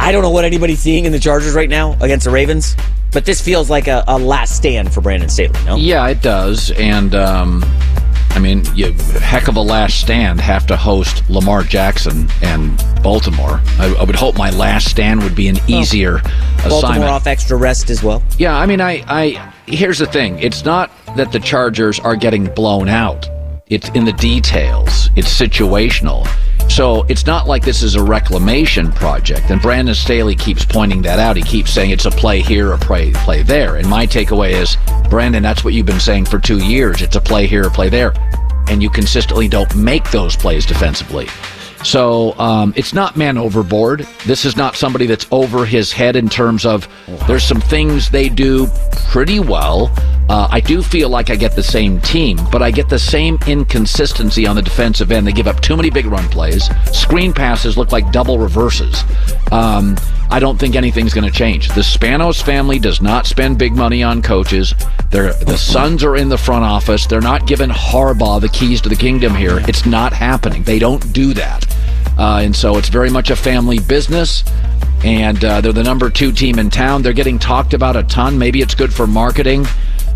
I 0.00 0.10
don't 0.10 0.22
know 0.22 0.30
what 0.30 0.46
anybody's 0.46 0.78
seeing 0.78 1.04
in 1.04 1.12
the 1.12 1.18
Chargers 1.18 1.52
right 1.52 1.68
now 1.68 1.98
against 2.00 2.24
the 2.24 2.30
Ravens, 2.30 2.76
but 3.12 3.26
this 3.26 3.42
feels 3.42 3.68
like 3.68 3.88
a, 3.88 4.04
a 4.08 4.18
last 4.18 4.56
stand 4.56 4.90
for 4.94 5.02
Brandon 5.02 5.28
Staley, 5.28 5.62
no? 5.66 5.76
Yeah, 5.76 6.08
it 6.08 6.22
does. 6.22 6.70
And, 6.70 7.14
um, 7.14 7.62
I 8.30 8.38
mean, 8.38 8.64
you, 8.74 8.94
heck 9.20 9.48
of 9.48 9.56
a 9.56 9.60
last 9.60 10.00
stand 10.00 10.40
have 10.40 10.66
to 10.68 10.78
host 10.78 11.28
Lamar 11.28 11.62
Jackson 11.62 12.30
and 12.40 12.74
Baltimore. 13.02 13.60
I, 13.78 13.94
I 13.98 14.04
would 14.04 14.16
hope 14.16 14.38
my 14.38 14.48
last 14.48 14.88
stand 14.88 15.22
would 15.22 15.34
be 15.34 15.48
an 15.48 15.58
easier 15.66 16.20
Baltimore 16.22 16.38
assignment. 16.56 16.70
Baltimore 16.70 17.08
off 17.10 17.26
extra 17.26 17.58
rest 17.58 17.90
as 17.90 18.02
well. 18.02 18.22
Yeah, 18.38 18.56
I 18.56 18.64
mean, 18.64 18.80
I, 18.80 19.04
I 19.06 19.52
here's 19.66 19.98
the 19.98 20.06
thing. 20.06 20.38
It's 20.38 20.64
not 20.64 20.90
that 21.16 21.32
the 21.32 21.40
Chargers 21.40 21.98
are 22.00 22.16
getting 22.16 22.44
blown 22.54 22.88
out. 22.88 23.28
It's 23.68 23.88
in 23.90 24.04
the 24.04 24.12
details. 24.12 25.10
It's 25.16 25.28
situational. 25.28 26.26
So 26.70 27.04
it's 27.08 27.26
not 27.26 27.46
like 27.46 27.64
this 27.64 27.82
is 27.82 27.96
a 27.96 28.02
reclamation 28.02 28.92
project. 28.92 29.50
And 29.50 29.60
Brandon 29.60 29.94
Staley 29.94 30.36
keeps 30.36 30.64
pointing 30.64 31.02
that 31.02 31.18
out. 31.18 31.36
He 31.36 31.42
keeps 31.42 31.72
saying 31.72 31.90
it's 31.90 32.04
a 32.04 32.10
play 32.10 32.40
here, 32.40 32.72
a 32.72 32.78
play 32.78 33.12
play 33.12 33.42
there. 33.42 33.76
And 33.76 33.88
my 33.88 34.06
takeaway 34.06 34.50
is, 34.50 34.76
Brandon, 35.10 35.42
that's 35.42 35.64
what 35.64 35.74
you've 35.74 35.86
been 35.86 36.00
saying 36.00 36.26
for 36.26 36.38
two 36.38 36.58
years. 36.58 37.02
It's 37.02 37.16
a 37.16 37.20
play 37.20 37.46
here, 37.46 37.64
a 37.64 37.70
play 37.70 37.88
there. 37.88 38.12
And 38.68 38.82
you 38.82 38.90
consistently 38.90 39.48
don't 39.48 39.74
make 39.74 40.10
those 40.10 40.36
plays 40.36 40.66
defensively. 40.66 41.26
So 41.84 42.38
um, 42.38 42.72
it's 42.76 42.92
not 42.92 43.16
man 43.16 43.38
overboard. 43.38 44.00
This 44.26 44.44
is 44.44 44.56
not 44.56 44.76
somebody 44.76 45.06
that's 45.06 45.26
over 45.30 45.64
his 45.64 45.92
head 45.92 46.16
in 46.16 46.28
terms 46.28 46.66
of 46.66 46.88
there's 47.26 47.44
some 47.44 47.60
things 47.60 48.10
they 48.10 48.28
do 48.28 48.66
pretty 49.08 49.40
well. 49.40 49.90
Uh, 50.28 50.46
I 50.50 50.60
do 50.60 50.82
feel 50.82 51.08
like 51.08 51.30
I 51.30 51.36
get 51.36 51.56
the 51.56 51.62
same 51.62 52.00
team, 52.02 52.38
but 52.52 52.62
I 52.62 52.70
get 52.70 52.88
the 52.88 52.98
same 52.98 53.38
inconsistency 53.46 54.46
on 54.46 54.56
the 54.56 54.62
defensive 54.62 55.10
end. 55.10 55.26
They 55.26 55.32
give 55.32 55.46
up 55.46 55.60
too 55.60 55.76
many 55.76 55.88
big 55.88 56.04
run 56.06 56.28
plays. 56.28 56.68
Screen 56.92 57.32
passes 57.32 57.78
look 57.78 57.92
like 57.92 58.12
double 58.12 58.38
reverses. 58.38 59.02
Um, 59.52 59.96
I 60.30 60.38
don't 60.38 60.58
think 60.58 60.76
anything's 60.76 61.14
going 61.14 61.26
to 61.26 61.32
change. 61.32 61.68
The 61.68 61.80
Spanos 61.80 62.42
family 62.42 62.78
does 62.78 63.00
not 63.00 63.26
spend 63.26 63.58
big 63.58 63.74
money 63.74 64.02
on 64.02 64.20
coaches. 64.20 64.74
They're, 65.10 65.32
the 65.32 65.56
sons 65.56 66.04
are 66.04 66.16
in 66.16 66.28
the 66.28 66.36
front 66.36 66.64
office. 66.64 67.06
They're 67.06 67.22
not 67.22 67.46
giving 67.46 67.70
Harbaugh 67.70 68.38
the 68.40 68.50
keys 68.50 68.82
to 68.82 68.90
the 68.90 68.96
kingdom 68.96 69.34
here. 69.34 69.60
It's 69.66 69.86
not 69.86 70.12
happening. 70.12 70.62
They 70.62 70.78
don't 70.78 71.12
do 71.14 71.32
that. 71.34 71.64
Uh, 72.18 72.40
and 72.42 72.54
so 72.54 72.76
it's 72.76 72.90
very 72.90 73.08
much 73.08 73.30
a 73.30 73.36
family 73.36 73.78
business. 73.78 74.44
And 75.02 75.42
uh, 75.42 75.62
they're 75.62 75.72
the 75.72 75.84
number 75.84 76.10
two 76.10 76.32
team 76.32 76.58
in 76.58 76.68
town. 76.68 77.00
They're 77.00 77.12
getting 77.14 77.38
talked 77.38 77.72
about 77.72 77.96
a 77.96 78.02
ton. 78.02 78.38
Maybe 78.38 78.60
it's 78.60 78.74
good 78.74 78.92
for 78.92 79.06
marketing. 79.06 79.64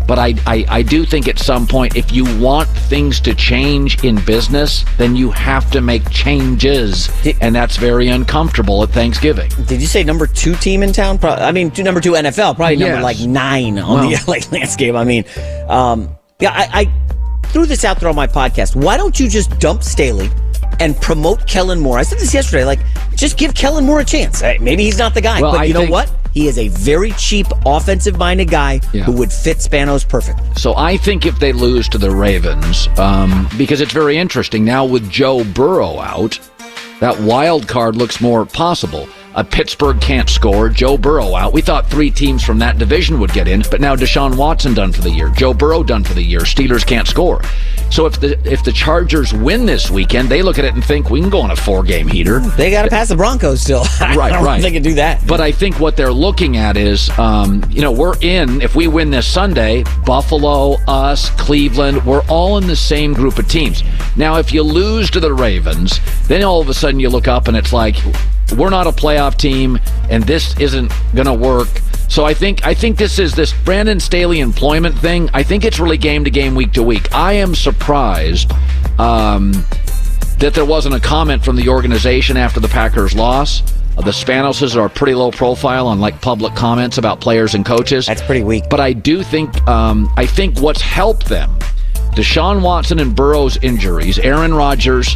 But 0.07 0.19
I, 0.19 0.33
I, 0.45 0.65
I, 0.69 0.81
do 0.81 1.05
think 1.05 1.27
at 1.27 1.39
some 1.39 1.65
point, 1.65 1.95
if 1.95 2.11
you 2.11 2.25
want 2.39 2.67
things 2.67 3.21
to 3.21 3.33
change 3.33 4.03
in 4.03 4.23
business, 4.25 4.83
then 4.97 5.15
you 5.15 5.31
have 5.31 5.71
to 5.71 5.81
make 5.81 6.09
changes. 6.09 7.09
And 7.39 7.55
that's 7.55 7.77
very 7.77 8.09
uncomfortable 8.09 8.83
at 8.83 8.89
Thanksgiving. 8.89 9.49
Did 9.65 9.81
you 9.81 9.87
say 9.87 10.03
number 10.03 10.27
two 10.27 10.55
team 10.55 10.83
in 10.83 10.91
town? 10.91 11.19
I 11.23 11.51
mean, 11.51 11.71
number 11.77 12.01
two 12.01 12.13
NFL, 12.13 12.55
probably 12.55 12.75
number 12.75 12.95
yes. 12.95 13.03
like 13.03 13.19
nine 13.19 13.79
on 13.79 14.07
well, 14.07 14.09
the 14.25 14.31
LA 14.31 14.57
landscape. 14.57 14.95
I 14.95 15.03
mean, 15.03 15.23
um, 15.69 16.15
yeah, 16.39 16.51
I, 16.51 16.81
I 16.81 17.47
threw 17.47 17.65
this 17.65 17.85
out 17.85 17.99
there 17.99 18.09
on 18.09 18.15
my 18.15 18.27
podcast. 18.27 18.75
Why 18.75 18.97
don't 18.97 19.17
you 19.19 19.29
just 19.29 19.57
dump 19.59 19.83
Staley? 19.83 20.29
and 20.79 20.99
promote 20.99 21.47
Kellen 21.47 21.79
Moore. 21.79 21.99
I 21.99 22.03
said 22.03 22.17
this 22.17 22.33
yesterday. 22.33 22.65
Like, 22.65 22.79
just 23.15 23.37
give 23.37 23.53
Kellen 23.53 23.85
Moore 23.85 23.99
a 23.99 24.05
chance. 24.05 24.41
Maybe 24.41 24.83
he's 24.83 24.97
not 24.97 25.13
the 25.13 25.21
guy, 25.21 25.39
Well, 25.39 25.51
but 25.51 25.61
I 25.61 25.63
you 25.65 25.73
know 25.73 25.85
what? 25.85 26.11
He 26.33 26.47
is 26.47 26.57
a 26.57 26.67
very 26.69 27.11
cheap, 27.11 27.47
offensive-minded 27.65 28.49
guy 28.49 28.81
Yeah. 28.91 29.03
who 29.03 29.11
would 29.13 29.31
fit 29.31 29.57
Spanos 29.57 30.07
perfect. 30.07 30.39
So 30.59 30.75
I 30.75 30.97
think 30.97 31.25
if 31.25 31.39
they 31.39 31.53
lose 31.53 31.87
to 31.89 31.97
the 31.97 32.09
Ravens, 32.11 32.89
um, 32.97 33.47
because 33.57 33.81
it's 33.81 33.93
very 33.93 34.17
interesting 34.17 34.65
now 34.65 34.83
with 34.83 35.09
Joe 35.09 35.43
Burrow 35.43 35.99
out, 35.99 36.39
that 36.99 37.19
wild 37.21 37.67
card 37.67 37.95
looks 37.95 38.19
more 38.19 38.45
possible. 38.45 39.07
Uh, 39.35 39.43
Pittsburgh 39.43 39.99
can't 39.99 40.29
score. 40.29 40.69
Joe 40.69 40.97
Burrow 40.97 41.35
out. 41.35 41.53
We 41.53 41.61
thought 41.61 41.89
three 41.89 42.11
teams 42.11 42.43
from 42.43 42.59
that 42.59 42.77
division 42.77 43.19
would 43.19 43.33
get 43.33 43.47
in, 43.47 43.63
but 43.71 43.81
now 43.81 43.95
Deshaun 43.95 44.37
Watson 44.37 44.73
done 44.73 44.91
for 44.91 45.01
the 45.01 45.09
year. 45.09 45.29
Joe 45.29 45.53
Burrow 45.53 45.83
done 45.83 46.03
for 46.03 46.13
the 46.13 46.21
year. 46.21 46.41
Steelers 46.41 46.85
can't 46.85 47.07
score. 47.07 47.41
So 47.89 48.05
if 48.07 48.19
the 48.19 48.39
if 48.43 48.63
the 48.63 48.71
Chargers 48.71 49.33
win 49.33 49.65
this 49.67 49.91
weekend, 49.91 50.29
they 50.29 50.41
look 50.41 50.57
at 50.57 50.65
it 50.65 50.73
and 50.73 50.83
think 50.83 51.11
we 51.11 51.21
can 51.21 51.29
go 51.29 51.41
on 51.41 51.51
a 51.51 51.55
four 51.55 51.83
game 51.83 52.07
heater. 52.07 52.39
They 52.39 52.71
got 52.71 52.83
to 52.83 52.89
pass 52.89 53.09
the 53.09 53.15
Broncos 53.15 53.61
still. 53.61 53.85
Right, 54.13 54.31
don't 54.31 54.43
right. 54.43 54.61
think 54.61 54.63
they 54.63 54.71
can 54.71 54.83
do 54.83 54.93
that. 54.95 55.25
But 55.25 55.41
I 55.41 55.51
think 55.51 55.79
what 55.79 55.95
they're 55.97 56.11
looking 56.11 56.57
at 56.57 56.77
is, 56.77 57.09
um, 57.17 57.63
you 57.69 57.81
know, 57.81 57.91
we're 57.91 58.17
in. 58.21 58.61
If 58.61 58.75
we 58.75 58.87
win 58.87 59.09
this 59.09 59.25
Sunday, 59.25 59.83
Buffalo, 60.05 60.77
us, 60.87 61.29
Cleveland, 61.31 62.05
we're 62.05 62.23
all 62.27 62.57
in 62.57 62.67
the 62.67 62.75
same 62.75 63.13
group 63.13 63.39
of 63.39 63.47
teams. 63.47 63.83
Now, 64.15 64.37
if 64.37 64.53
you 64.53 64.61
lose 64.61 65.09
to 65.11 65.19
the 65.19 65.33
Ravens, 65.33 65.99
then 66.27 66.43
all 66.43 66.61
of 66.61 66.69
a 66.69 66.73
sudden 66.73 66.99
you 66.99 67.09
look 67.09 67.27
up 67.27 67.47
and 67.47 67.57
it's 67.57 67.73
like 67.73 67.95
we're 68.57 68.69
not 68.69 68.87
a 68.87 68.91
playoff 68.91 69.37
team, 69.37 69.79
and 70.09 70.23
this 70.23 70.57
isn't 70.59 70.91
going 71.13 71.27
to 71.27 71.33
work. 71.33 71.69
So 72.09 72.25
I 72.25 72.33
think 72.33 72.65
I 72.65 72.73
think 72.73 72.97
this 72.97 73.17
is 73.17 73.33
this 73.33 73.53
Brandon 73.63 73.99
Staley 73.99 74.39
employment 74.39 74.97
thing. 74.97 75.29
I 75.33 75.43
think 75.43 75.65
it's 75.65 75.79
really 75.79 75.97
game 75.97 76.23
to 76.25 76.29
game, 76.29 76.53
week 76.53 76.73
to 76.73 76.83
week. 76.83 77.13
I 77.13 77.33
am 77.33 77.55
surprised. 77.55 78.51
Um, 78.99 79.65
that 80.43 80.53
there 80.53 80.65
wasn't 80.65 80.93
a 80.93 80.99
comment 80.99 81.43
from 81.43 81.55
the 81.55 81.69
organization 81.69 82.35
after 82.35 82.59
the 82.59 82.67
Packers' 82.67 83.15
loss. 83.15 83.61
The 83.95 84.11
Spanoses 84.11 84.75
are 84.75 84.89
pretty 84.89 85.13
low 85.13 85.31
profile 85.31 85.87
on 85.87 86.01
like 86.01 86.19
public 86.19 86.53
comments 86.53 86.97
about 86.97 87.21
players 87.21 87.55
and 87.55 87.65
coaches. 87.65 88.07
That's 88.07 88.21
pretty 88.21 88.43
weak. 88.43 88.65
But 88.69 88.79
I 88.79 88.91
do 88.91 89.23
think 89.23 89.65
um, 89.67 90.11
I 90.17 90.25
think 90.25 90.59
what's 90.59 90.81
helped 90.81 91.27
them, 91.27 91.49
Deshaun 92.11 92.61
Watson 92.61 92.99
and 92.99 93.15
Burrow's 93.15 93.55
injuries, 93.57 94.19
Aaron 94.19 94.53
Rodgers, 94.53 95.15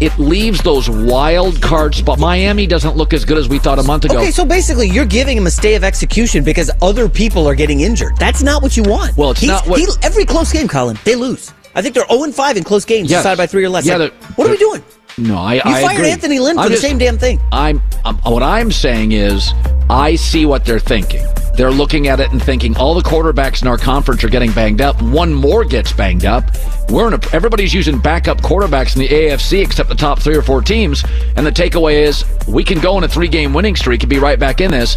it 0.00 0.16
leaves 0.18 0.60
those 0.62 0.88
wild 0.88 1.60
card 1.62 1.94
spot. 1.94 2.18
Miami 2.18 2.66
doesn't 2.66 2.96
look 2.96 3.12
as 3.12 3.24
good 3.24 3.38
as 3.38 3.48
we 3.48 3.58
thought 3.58 3.78
a 3.78 3.82
month 3.82 4.04
ago. 4.04 4.18
Okay, 4.18 4.30
so 4.30 4.44
basically, 4.44 4.88
you're 4.88 5.04
giving 5.06 5.36
him 5.36 5.46
a 5.46 5.50
stay 5.50 5.74
of 5.74 5.84
execution 5.84 6.42
because 6.44 6.70
other 6.82 7.08
people 7.08 7.46
are 7.48 7.54
getting 7.54 7.80
injured. 7.80 8.16
That's 8.18 8.42
not 8.42 8.62
what 8.62 8.76
you 8.76 8.82
want. 8.82 9.16
Well, 9.16 9.30
it's 9.30 9.40
He's- 9.40 9.50
not 9.50 9.68
what- 9.68 9.78
he- 9.80 9.86
every 10.02 10.24
close 10.24 10.52
game, 10.52 10.68
Colin, 10.68 10.98
they 11.04 11.14
lose. 11.14 11.52
I 11.74 11.82
think 11.82 11.94
they're 11.94 12.06
0 12.08 12.30
5 12.32 12.56
in 12.56 12.64
close 12.64 12.84
games, 12.84 13.10
Yes. 13.10 13.20
decided 13.20 13.38
by 13.38 13.46
three 13.46 13.64
or 13.64 13.68
less. 13.68 13.84
Yeah, 13.86 13.96
Like, 13.96 14.14
what 14.36 14.46
are 14.46 14.50
we 14.50 14.56
doing? 14.56 14.82
No, 15.18 15.36
I, 15.38 15.54
You 15.54 15.60
I 15.64 15.82
fired 15.82 15.96
agree. 15.98 16.10
Anthony 16.10 16.38
Lynn 16.38 16.56
for 16.56 16.62
I'm 16.62 16.68
the 16.68 16.74
just- 16.74 16.82
same 16.82 16.98
damn 16.98 17.18
thing. 17.18 17.40
I'm, 17.52 17.80
I'm 18.04 18.16
what 18.18 18.42
I'm 18.42 18.70
saying 18.72 19.12
is 19.12 19.52
I 19.90 20.16
see 20.16 20.44
what 20.46 20.64
they're 20.64 20.78
thinking. 20.80 21.24
They're 21.56 21.70
looking 21.70 22.08
at 22.08 22.18
it 22.18 22.32
and 22.32 22.42
thinking 22.42 22.76
all 22.76 22.94
the 22.94 23.02
quarterbacks 23.02 23.62
in 23.62 23.68
our 23.68 23.78
conference 23.78 24.24
are 24.24 24.28
getting 24.28 24.52
banged 24.52 24.80
up. 24.80 25.00
One 25.00 25.32
more 25.32 25.64
gets 25.64 25.92
banged 25.92 26.24
up. 26.24 26.44
We're 26.88 27.06
in 27.06 27.14
a, 27.14 27.20
everybody's 27.32 27.72
using 27.72 27.98
backup 27.98 28.40
quarterbacks 28.40 28.96
in 28.96 29.02
the 29.02 29.08
AFC 29.08 29.62
except 29.62 29.88
the 29.88 29.94
top 29.94 30.18
three 30.18 30.36
or 30.36 30.42
four 30.42 30.60
teams. 30.62 31.04
And 31.36 31.46
the 31.46 31.52
takeaway 31.52 32.02
is 32.02 32.24
we 32.48 32.64
can 32.64 32.80
go 32.80 32.96
on 32.96 33.04
a 33.04 33.08
three 33.08 33.28
game 33.28 33.54
winning 33.54 33.76
streak 33.76 34.02
and 34.02 34.10
be 34.10 34.18
right 34.18 34.38
back 34.38 34.60
in 34.60 34.72
this. 34.72 34.96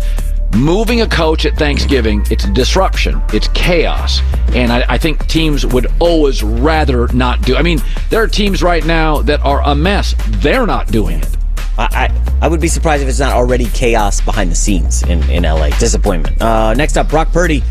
Moving 0.55 1.01
a 1.01 1.07
coach 1.07 1.45
at 1.45 1.55
Thanksgiving, 1.57 2.25
it's 2.31 2.45
disruption, 2.45 3.21
it's 3.33 3.49
chaos. 3.49 4.21
And 4.53 4.71
I, 4.71 4.85
I 4.93 4.97
think 4.97 5.27
teams 5.27 5.65
would 5.65 5.87
always 5.99 6.41
rather 6.41 7.07
not 7.09 7.41
do. 7.41 7.55
I 7.55 7.61
mean, 7.61 7.79
there 8.09 8.23
are 8.23 8.27
teams 8.27 8.63
right 8.63 8.83
now 8.85 9.21
that 9.23 9.41
are 9.41 9.61
a 9.61 9.75
mess. 9.75 10.15
They're 10.27 10.65
not 10.65 10.87
doing 10.87 11.19
it. 11.19 11.37
I, 11.77 12.09
I, 12.09 12.37
I 12.41 12.47
would 12.47 12.61
be 12.61 12.67
surprised 12.67 13.03
if 13.03 13.09
it's 13.09 13.19
not 13.19 13.33
already 13.33 13.65
chaos 13.65 14.21
behind 14.21 14.51
the 14.51 14.55
scenes 14.55 15.03
in, 15.03 15.21
in 15.29 15.43
LA. 15.43 15.69
Disappointment. 15.79 16.41
Uh, 16.41 16.73
next 16.73 16.97
up, 16.97 17.09
Brock 17.09 17.31
Purdy 17.31 17.63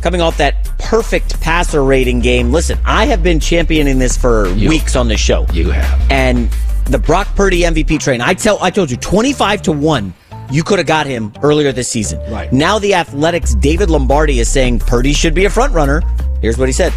coming 0.00 0.20
off 0.20 0.36
that 0.38 0.64
perfect 0.78 1.40
passer 1.40 1.84
rating 1.84 2.20
game. 2.20 2.52
Listen, 2.52 2.78
I 2.84 3.06
have 3.06 3.22
been 3.22 3.38
championing 3.38 3.98
this 3.98 4.16
for 4.16 4.52
weeks 4.54 4.96
on 4.96 5.08
this 5.08 5.20
show. 5.20 5.46
You 5.52 5.70
have. 5.70 6.10
And 6.10 6.50
the 6.86 6.98
Brock 6.98 7.28
Purdy 7.36 7.62
MVP 7.62 8.00
train, 8.00 8.20
I 8.20 8.34
tell 8.34 8.58
I 8.62 8.70
told 8.70 8.90
you 8.90 8.96
25 8.96 9.62
to 9.62 9.72
1 9.72 10.14
you 10.50 10.64
could 10.64 10.78
have 10.78 10.86
got 10.86 11.06
him 11.06 11.32
earlier 11.42 11.70
this 11.70 11.88
season. 11.88 12.20
Right. 12.30 12.52
Now 12.52 12.78
the 12.78 12.94
Athletic's 12.94 13.54
David 13.54 13.88
Lombardi 13.88 14.40
is 14.40 14.48
saying 14.48 14.80
Purdy 14.80 15.12
should 15.12 15.34
be 15.34 15.44
a 15.44 15.50
front 15.50 15.72
runner. 15.72 16.02
Here's 16.42 16.58
what 16.58 16.68
he 16.68 16.72
said. 16.72 16.92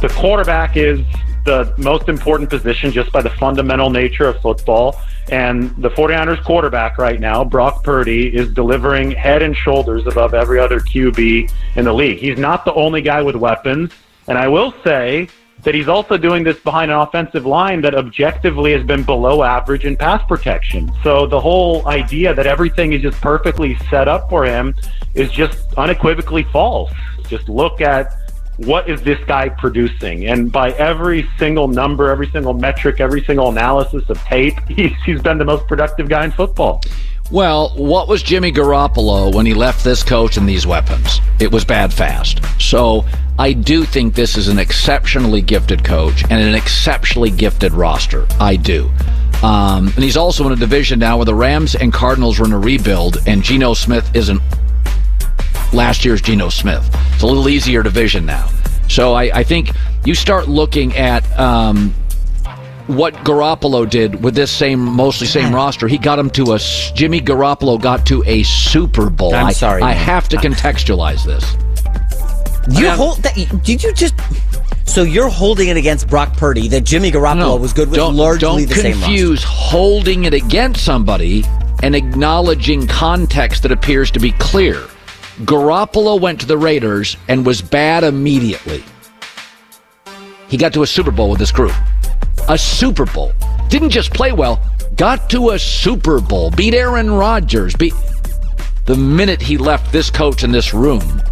the 0.00 0.12
quarterback 0.16 0.76
is 0.76 1.00
the 1.44 1.72
most 1.78 2.08
important 2.08 2.50
position 2.50 2.90
just 2.90 3.12
by 3.12 3.22
the 3.22 3.30
fundamental 3.30 3.90
nature 3.90 4.24
of 4.24 4.40
football. 4.40 5.00
And 5.30 5.74
the 5.76 5.90
49ers 5.90 6.42
quarterback 6.44 6.98
right 6.98 7.18
now, 7.18 7.44
Brock 7.44 7.82
Purdy, 7.82 8.34
is 8.34 8.52
delivering 8.52 9.10
head 9.10 9.42
and 9.42 9.56
shoulders 9.56 10.06
above 10.06 10.34
every 10.34 10.58
other 10.58 10.80
QB 10.80 11.50
in 11.76 11.84
the 11.84 11.92
league. 11.92 12.18
He's 12.18 12.38
not 12.38 12.64
the 12.64 12.74
only 12.74 13.00
guy 13.00 13.22
with 13.22 13.36
weapons. 13.36 13.90
And 14.28 14.36
I 14.36 14.48
will 14.48 14.74
say 14.84 15.28
that 15.62 15.74
he's 15.74 15.88
also 15.88 16.18
doing 16.18 16.44
this 16.44 16.58
behind 16.58 16.90
an 16.90 16.98
offensive 16.98 17.46
line 17.46 17.80
that 17.80 17.94
objectively 17.94 18.72
has 18.72 18.84
been 18.84 19.02
below 19.02 19.42
average 19.42 19.84
in 19.86 19.96
pass 19.96 20.22
protection. 20.28 20.92
So 21.02 21.26
the 21.26 21.40
whole 21.40 21.86
idea 21.88 22.34
that 22.34 22.46
everything 22.46 22.92
is 22.92 23.00
just 23.00 23.20
perfectly 23.20 23.76
set 23.90 24.06
up 24.06 24.28
for 24.28 24.44
him 24.44 24.74
is 25.14 25.30
just 25.30 25.72
unequivocally 25.78 26.44
false. 26.44 26.92
Just 27.28 27.48
look 27.48 27.80
at 27.80 28.12
what 28.58 28.88
is 28.88 29.02
this 29.02 29.22
guy 29.26 29.48
producing? 29.48 30.26
And 30.26 30.50
by 30.50 30.70
every 30.72 31.28
single 31.38 31.68
number, 31.68 32.10
every 32.10 32.30
single 32.30 32.54
metric, 32.54 33.00
every 33.00 33.22
single 33.24 33.50
analysis 33.50 34.08
of 34.08 34.18
tape, 34.22 34.58
he's, 34.68 34.92
he's 35.04 35.22
been 35.22 35.38
the 35.38 35.44
most 35.44 35.66
productive 35.66 36.08
guy 36.08 36.24
in 36.24 36.32
football. 36.32 36.82
Well, 37.30 37.70
what 37.70 38.06
was 38.06 38.22
Jimmy 38.22 38.52
Garoppolo 38.52 39.34
when 39.34 39.46
he 39.46 39.54
left 39.54 39.82
this 39.82 40.02
coach 40.02 40.36
and 40.36 40.48
these 40.48 40.66
weapons? 40.66 41.20
It 41.40 41.50
was 41.50 41.64
bad 41.64 41.92
fast. 41.92 42.40
So 42.60 43.06
I 43.38 43.54
do 43.54 43.84
think 43.84 44.14
this 44.14 44.36
is 44.36 44.48
an 44.48 44.58
exceptionally 44.58 45.40
gifted 45.40 45.82
coach 45.82 46.22
and 46.24 46.34
an 46.34 46.54
exceptionally 46.54 47.30
gifted 47.30 47.72
roster. 47.72 48.26
I 48.38 48.56
do. 48.56 48.90
Um, 49.42 49.88
and 49.88 50.04
he's 50.04 50.16
also 50.16 50.46
in 50.46 50.52
a 50.52 50.56
division 50.56 50.98
now 50.98 51.16
where 51.16 51.24
the 51.24 51.34
Rams 51.34 51.74
and 51.74 51.92
Cardinals 51.92 52.38
are 52.40 52.44
in 52.44 52.52
a 52.52 52.58
rebuild, 52.58 53.18
and 53.26 53.42
Geno 53.42 53.74
Smith 53.74 54.14
isn't 54.14 54.40
last 55.74 56.04
year's 56.04 56.22
Geno 56.22 56.48
Smith. 56.48 56.88
It's 57.12 57.22
a 57.22 57.26
little 57.26 57.48
easier 57.48 57.82
division 57.82 58.24
now. 58.24 58.48
So 58.88 59.12
I, 59.14 59.38
I 59.38 59.42
think 59.42 59.70
you 60.04 60.14
start 60.14 60.48
looking 60.48 60.96
at 60.96 61.24
um, 61.38 61.94
what 62.86 63.14
Garoppolo 63.14 63.88
did 63.88 64.22
with 64.22 64.34
this 64.34 64.50
same, 64.50 64.80
mostly 64.80 65.26
same 65.26 65.54
roster. 65.54 65.88
He 65.88 65.98
got 65.98 66.18
him 66.18 66.30
to 66.30 66.52
a 66.52 66.58
Jimmy 66.94 67.20
Garoppolo 67.20 67.80
got 67.80 68.06
to 68.06 68.22
a 68.26 68.42
Super 68.42 69.10
Bowl. 69.10 69.34
I'm 69.34 69.46
I- 69.46 69.52
sorry, 69.52 69.82
I 69.82 69.92
have 69.92 70.28
to 70.30 70.36
contextualize 70.36 71.24
this. 71.24 71.56
You 72.70 72.88
hold 72.90 73.18
that? 73.18 73.34
Did 73.62 73.82
you 73.82 73.92
just? 73.92 74.14
So 74.86 75.02
you're 75.02 75.28
holding 75.28 75.68
it 75.68 75.76
against 75.76 76.08
Brock 76.08 76.36
Purdy 76.36 76.68
that 76.68 76.84
Jimmy 76.84 77.10
Garoppolo 77.10 77.58
was 77.58 77.72
good 77.72 77.88
with 77.88 77.96
don't, 77.96 78.16
largely 78.16 78.38
don't 78.64 78.68
the 78.68 78.74
same 78.74 78.92
roster. 78.92 79.06
confuse 79.06 79.42
holding 79.42 80.24
it 80.24 80.34
against 80.34 80.84
somebody 80.84 81.44
and 81.82 81.96
acknowledging 81.96 82.86
context 82.86 83.62
that 83.62 83.72
appears 83.72 84.10
to 84.12 84.20
be 84.20 84.32
clear. 84.32 84.82
Garoppolo 85.40 86.20
went 86.20 86.40
to 86.40 86.46
the 86.46 86.56
Raiders 86.56 87.16
and 87.28 87.44
was 87.44 87.60
bad 87.60 88.04
immediately. 88.04 88.84
He 90.48 90.56
got 90.56 90.72
to 90.74 90.82
a 90.82 90.86
Super 90.86 91.10
Bowl 91.10 91.30
with 91.30 91.38
this 91.38 91.50
group. 91.50 91.72
A 92.48 92.56
Super 92.56 93.06
Bowl. 93.06 93.32
Didn't 93.68 93.90
just 93.90 94.12
play 94.12 94.32
well, 94.32 94.62
got 94.96 95.28
to 95.30 95.50
a 95.50 95.58
Super 95.58 96.20
Bowl. 96.20 96.50
Beat 96.50 96.74
Aaron 96.74 97.10
Rodgers. 97.10 97.74
Beat 97.74 97.94
the 98.84 98.94
minute 98.94 99.40
he 99.40 99.56
left 99.56 99.90
this 99.92 100.10
coach 100.10 100.44
in 100.44 100.52
this 100.52 100.74
room 100.74 101.22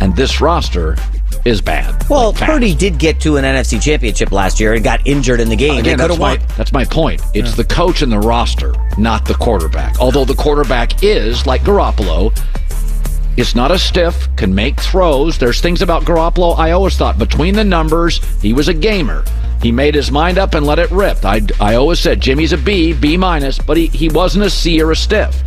and 0.00 0.14
this 0.14 0.40
roster 0.40 0.96
is 1.44 1.60
bad. 1.60 2.08
Well, 2.08 2.32
Like. 2.32 2.42
Purdy 2.42 2.74
did 2.74 2.98
get 2.98 3.20
to 3.22 3.36
an 3.36 3.44
NFC 3.44 3.82
Championship 3.82 4.32
last 4.32 4.60
year 4.60 4.74
and 4.74 4.84
got 4.84 5.04
injured 5.06 5.40
in 5.40 5.48
the 5.48 5.56
game. 5.56 5.78
Again, 5.78 5.98
that's 5.98 6.12
have 6.12 6.20
my, 6.20 6.36
that's 6.56 6.72
my 6.72 6.84
point. 6.84 7.22
It's 7.34 7.54
the 7.54 7.64
coach 7.64 8.02
and 8.02 8.12
the 8.12 8.18
roster, 8.18 8.74
not 8.96 9.24
the 9.24 9.34
quarterback. 9.34 9.98
Although 10.00 10.24
the 10.24 10.34
quarterback 10.34 11.02
is, 11.02 11.46
like 11.46 11.62
Garoppolo, 11.62 12.36
is 13.38 13.54
not 13.54 13.70
a 13.70 13.78
stiff, 13.78 14.28
can 14.34 14.52
make 14.52 14.80
throws. 14.80 15.38
There's 15.38 15.60
things 15.60 15.80
about 15.80 16.02
Garoppolo 16.02 16.58
I 16.58 16.72
always 16.72 16.96
thought 16.96 17.18
between 17.18 17.54
the 17.54 17.62
numbers, 17.62 18.20
he 18.42 18.52
was 18.52 18.66
a 18.66 18.74
gamer. 18.74 19.24
He 19.62 19.70
made 19.70 19.94
his 19.94 20.10
mind 20.10 20.38
up 20.38 20.54
and 20.54 20.66
let 20.66 20.80
it 20.80 20.90
rip. 20.90 21.24
I, 21.24 21.42
I 21.60 21.76
always 21.76 22.00
said 22.00 22.20
Jimmy's 22.20 22.52
a 22.52 22.58
B, 22.58 22.92
B 22.92 23.16
minus, 23.16 23.58
but 23.58 23.76
he, 23.76 23.86
he 23.86 24.08
wasn't 24.08 24.44
a 24.44 24.50
C 24.50 24.82
or 24.82 24.90
a 24.90 24.96
stiff. 24.96 25.40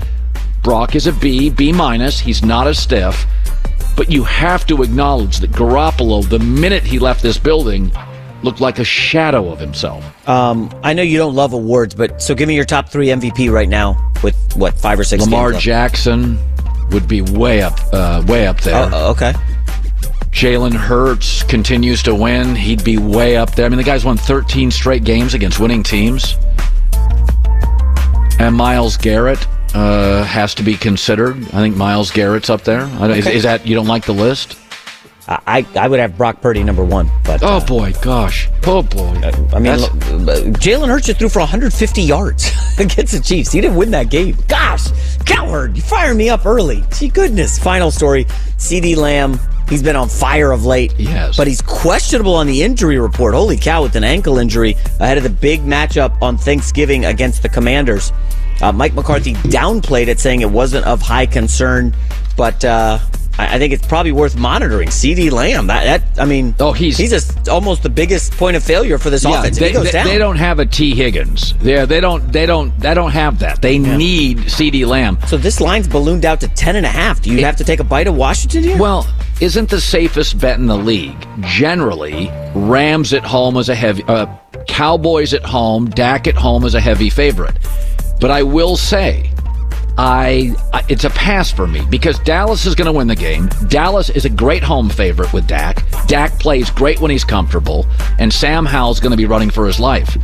Brock 0.63 0.95
is 0.95 1.05
a 1.07 1.11
B, 1.11 1.49
B 1.49 1.73
minus. 1.73 2.17
He's 2.17 2.43
not 2.43 2.65
a 2.65 2.73
stiff. 2.73 3.25
But 3.97 4.09
you 4.09 4.23
have 4.23 4.65
to 4.67 4.83
acknowledge 4.83 5.39
that 5.39 5.51
Garoppolo, 5.51 6.27
the 6.27 6.39
minute 6.39 6.83
he 6.83 6.97
left 6.97 7.21
this 7.21 7.37
building, 7.37 7.91
looked 8.41 8.61
like 8.61 8.79
a 8.79 8.85
shadow 8.85 9.49
of 9.49 9.59
himself. 9.59 10.29
Um, 10.29 10.71
I 10.81 10.93
know 10.93 11.03
you 11.03 11.17
don't 11.17 11.35
love 11.35 11.51
awards, 11.51 11.93
but 11.93 12.21
so 12.21 12.35
give 12.35 12.47
me 12.47 12.55
your 12.55 12.65
top 12.65 12.87
three 12.87 13.07
MVP 13.07 13.51
right 13.51 13.69
now 13.69 14.11
with 14.23 14.35
what 14.55 14.79
five 14.79 14.97
or 14.97 15.03
six. 15.03 15.23
Lamar. 15.23 15.51
Jackson 15.51 16.39
would 16.91 17.07
be 17.07 17.21
way 17.21 17.61
up, 17.61 17.79
uh, 17.93 18.23
way 18.27 18.47
up 18.47 18.61
there. 18.61 18.89
Oh, 18.91 19.11
okay. 19.11 19.33
Jalen 20.31 20.73
Hurts 20.73 21.43
continues 21.43 22.01
to 22.03 22.15
win, 22.15 22.55
he'd 22.55 22.83
be 22.83 22.97
way 22.97 23.35
up 23.35 23.53
there. 23.55 23.65
I 23.65 23.69
mean, 23.69 23.77
the 23.77 23.83
guy's 23.83 24.05
won 24.05 24.17
13 24.17 24.71
straight 24.71 25.03
games 25.03 25.33
against 25.33 25.59
winning 25.59 25.83
teams. 25.83 26.37
And 28.39 28.55
Myles 28.55 28.97
Garrett 28.97 29.45
uh, 29.75 30.23
has 30.23 30.55
to 30.55 30.63
be 30.63 30.75
considered. 30.75 31.37
I 31.37 31.61
think 31.61 31.75
Myles 31.75 32.11
Garrett's 32.11 32.49
up 32.49 32.61
there. 32.61 32.81
Okay. 32.81 33.19
Is, 33.19 33.27
is, 33.27 33.43
that 33.43 33.67
you 33.67 33.75
don't 33.75 33.87
like 33.87 34.05
the 34.05 34.13
list? 34.13 34.57
I, 35.27 35.65
I 35.75 35.87
would 35.87 35.99
have 35.99 36.17
Brock 36.17 36.41
Purdy 36.41 36.63
number 36.63 36.83
one, 36.83 37.09
but 37.23 37.41
oh 37.43 37.57
uh, 37.57 37.65
boy, 37.65 37.93
gosh, 38.01 38.49
oh 38.65 38.83
boy. 38.83 39.13
I 39.53 39.59
mean, 39.59 39.77
Jalen 40.55 40.87
Hurts 40.87 41.07
just 41.07 41.19
threw 41.19 41.29
for 41.29 41.39
150 41.39 42.01
yards 42.01 42.51
against 42.79 43.13
the 43.13 43.21
Chiefs. 43.21 43.51
He 43.51 43.61
didn't 43.61 43.77
win 43.77 43.91
that 43.91 44.09
game. 44.09 44.35
Gosh, 44.47 44.87
coward! 45.25 45.75
You 45.75 45.81
fired 45.81 46.15
me 46.15 46.29
up 46.29 46.45
early. 46.45 46.83
Gee, 46.97 47.09
goodness. 47.09 47.59
Final 47.59 47.91
story: 47.91 48.25
CeeDee 48.57 48.95
Lamb. 48.95 49.39
He's 49.69 49.81
been 49.81 49.95
on 49.95 50.09
fire 50.09 50.51
of 50.51 50.65
late. 50.65 50.93
Yes, 50.97 51.37
but 51.37 51.47
he's 51.47 51.61
questionable 51.61 52.35
on 52.35 52.47
the 52.47 52.61
injury 52.61 52.99
report. 52.99 53.33
Holy 53.33 53.57
cow! 53.57 53.83
With 53.83 53.95
an 53.95 54.03
ankle 54.03 54.37
injury 54.37 54.75
ahead 54.99 55.17
of 55.17 55.23
the 55.23 55.29
big 55.29 55.61
matchup 55.61 56.21
on 56.21 56.37
Thanksgiving 56.37 57.05
against 57.05 57.41
the 57.41 57.49
Commanders. 57.49 58.11
Uh, 58.61 58.71
Mike 58.71 58.93
McCarthy 58.93 59.33
downplayed 59.33 60.07
it, 60.07 60.19
saying 60.19 60.41
it 60.41 60.49
wasn't 60.49 60.85
of 60.85 61.01
high 61.01 61.25
concern, 61.25 61.95
but 62.37 62.63
uh, 62.63 62.99
I 63.37 63.57
think 63.57 63.73
it's 63.73 63.87
probably 63.87 64.11
worth 64.11 64.37
monitoring. 64.37 64.89
CeeDee 64.89 65.31
Lamb, 65.31 65.67
that, 65.67 66.03
that 66.03 66.21
I 66.21 66.25
mean, 66.25 66.53
oh, 66.59 66.73
he's 66.73 66.97
he's 66.97 67.13
a, 67.13 67.51
almost 67.51 67.81
the 67.81 67.89
biggest 67.89 68.33
point 68.33 68.55
of 68.55 68.63
failure 68.63 68.97
for 68.97 69.09
this 69.09 69.23
yeah, 69.23 69.39
offense. 69.39 69.57
They, 69.57 69.71
they, 69.71 70.03
they, 70.03 70.17
don't 70.17 70.35
have 70.35 70.59
a 70.59 70.65
Tee 70.65 70.93
Higgins. 70.93 71.53
Yeah, 71.61 71.85
they 71.85 71.99
don't. 71.99 72.31
They 72.31 72.45
don't. 72.45 72.77
They 72.79 72.93
don't 72.93 73.11
have 73.11 73.39
that. 73.39 73.61
They 73.61 73.75
yeah. 73.75 73.97
need 73.97 74.39
CeeDee 74.39 74.85
Lamb. 74.85 75.17
So 75.27 75.37
this 75.37 75.61
line's 75.61 75.87
ballooned 75.87 76.25
out 76.25 76.41
to 76.41 76.47
ten 76.49 76.75
and 76.75 76.85
a 76.85 76.89
half. 76.89 77.21
Do 77.21 77.31
you 77.31 77.39
it, 77.39 77.43
have 77.43 77.55
to 77.57 77.63
take 77.63 77.79
a 77.79 77.83
bite 77.83 78.07
of 78.07 78.15
Washington 78.15 78.63
here? 78.63 78.77
Well, 78.77 79.07
isn't 79.39 79.69
the 79.69 79.81
safest 79.81 80.39
bet 80.39 80.59
in 80.59 80.67
the 80.67 80.77
league 80.77 81.27
generally 81.41 82.29
Rams 82.53 83.13
at 83.13 83.23
home 83.23 83.57
as 83.57 83.69
a 83.69 83.75
heavy, 83.75 84.03
uh, 84.07 84.27
Cowboys 84.67 85.33
at 85.33 85.43
home, 85.43 85.89
Dak 85.89 86.27
at 86.27 86.35
home 86.35 86.65
as 86.65 86.75
a 86.75 86.81
heavy 86.81 87.09
favorite. 87.09 87.57
But 88.19 88.29
I 88.29 88.43
will 88.43 88.77
say 88.77 89.30
I, 90.03 90.55
I, 90.73 90.83
it's 90.89 91.03
a 91.03 91.11
pass 91.11 91.51
for 91.51 91.67
me 91.67 91.85
because 91.87 92.17
Dallas 92.17 92.65
is 92.65 92.73
going 92.73 92.87
to 92.87 92.91
win 92.91 93.05
the 93.05 93.15
game. 93.15 93.49
Dallas 93.67 94.09
is 94.09 94.25
a 94.25 94.31
great 94.31 94.63
home 94.63 94.89
favorite 94.89 95.31
with 95.31 95.45
Dak. 95.45 95.85
Dak 96.07 96.31
plays 96.39 96.71
great 96.71 96.99
when 96.99 97.11
he's 97.11 97.23
comfortable, 97.23 97.85
and 98.17 98.33
Sam 98.33 98.65
Howell's 98.65 98.99
going 98.99 99.11
to 99.11 99.17
be 99.17 99.27
running 99.27 99.51
for 99.51 99.67
his 99.67 99.79
life. 99.79 100.17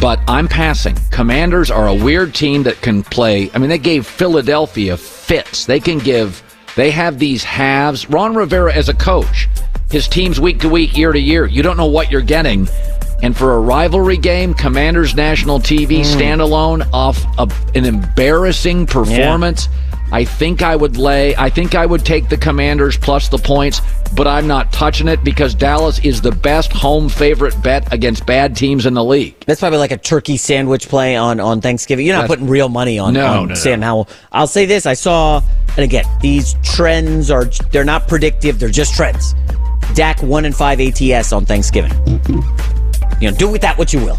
But 0.00 0.20
I'm 0.28 0.46
passing. 0.46 0.96
Commanders 1.10 1.68
are 1.68 1.88
a 1.88 1.94
weird 1.94 2.32
team 2.32 2.62
that 2.62 2.80
can 2.80 3.02
play. 3.02 3.50
I 3.54 3.58
mean, 3.58 3.70
they 3.70 3.78
gave 3.78 4.06
Philadelphia 4.06 4.96
fits. 4.96 5.66
They 5.66 5.80
can 5.80 5.98
give. 5.98 6.40
They 6.76 6.92
have 6.92 7.18
these 7.18 7.42
halves. 7.42 8.08
Ron 8.08 8.36
Rivera 8.36 8.72
as 8.72 8.88
a 8.88 8.94
coach, 8.94 9.48
his 9.90 10.06
teams 10.06 10.38
week 10.38 10.60
to 10.60 10.68
week, 10.68 10.96
year 10.96 11.10
to 11.10 11.18
year. 11.18 11.44
You 11.44 11.64
don't 11.64 11.76
know 11.76 11.86
what 11.86 12.12
you're 12.12 12.20
getting. 12.20 12.68
And 13.22 13.36
for 13.36 13.54
a 13.54 13.60
rivalry 13.60 14.16
game, 14.16 14.54
Commanders 14.54 15.14
National 15.14 15.58
TV 15.58 16.00
mm. 16.00 16.04
standalone 16.04 16.88
off 16.92 17.24
a, 17.38 17.48
an 17.76 17.84
embarrassing 17.84 18.86
performance. 18.86 19.66
Yeah. 19.66 19.88
I 20.10 20.24
think 20.24 20.62
I 20.62 20.74
would 20.74 20.96
lay, 20.96 21.36
I 21.36 21.50
think 21.50 21.74
I 21.74 21.84
would 21.84 22.04
take 22.04 22.30
the 22.30 22.38
Commanders 22.38 22.96
plus 22.96 23.28
the 23.28 23.36
points, 23.36 23.82
but 24.14 24.26
I'm 24.26 24.46
not 24.46 24.72
touching 24.72 25.06
it 25.06 25.22
because 25.22 25.54
Dallas 25.54 25.98
is 25.98 26.22
the 26.22 26.32
best 26.32 26.72
home 26.72 27.10
favorite 27.10 27.60
bet 27.62 27.92
against 27.92 28.24
bad 28.24 28.56
teams 28.56 28.86
in 28.86 28.94
the 28.94 29.04
league. 29.04 29.38
That's 29.40 29.60
probably 29.60 29.78
like 29.78 29.90
a 29.90 29.98
turkey 29.98 30.38
sandwich 30.38 30.88
play 30.88 31.14
on, 31.14 31.40
on 31.40 31.60
Thanksgiving. 31.60 32.06
You're 32.06 32.14
not 32.14 32.22
That's, 32.22 32.30
putting 32.30 32.48
real 32.48 32.70
money 32.70 32.98
on, 32.98 33.12
no, 33.12 33.26
on 33.26 33.48
no, 33.48 33.54
Sam 33.54 33.80
no. 33.80 33.86
Howell. 33.86 34.08
I'll 34.32 34.46
say 34.46 34.64
this 34.64 34.86
I 34.86 34.94
saw, 34.94 35.42
and 35.76 35.80
again, 35.80 36.06
these 36.22 36.54
trends 36.62 37.30
are, 37.30 37.44
they're 37.70 37.84
not 37.84 38.08
predictive, 38.08 38.58
they're 38.58 38.70
just 38.70 38.94
trends. 38.94 39.34
Dak 39.92 40.22
1 40.22 40.44
and 40.46 40.56
5 40.56 40.80
ATS 40.80 41.32
on 41.32 41.44
Thanksgiving. 41.44 41.92
You 43.20 43.30
know, 43.30 43.36
do 43.36 43.48
with 43.48 43.62
that 43.62 43.76
what 43.78 43.92
you 43.92 44.04
will. 44.04 44.18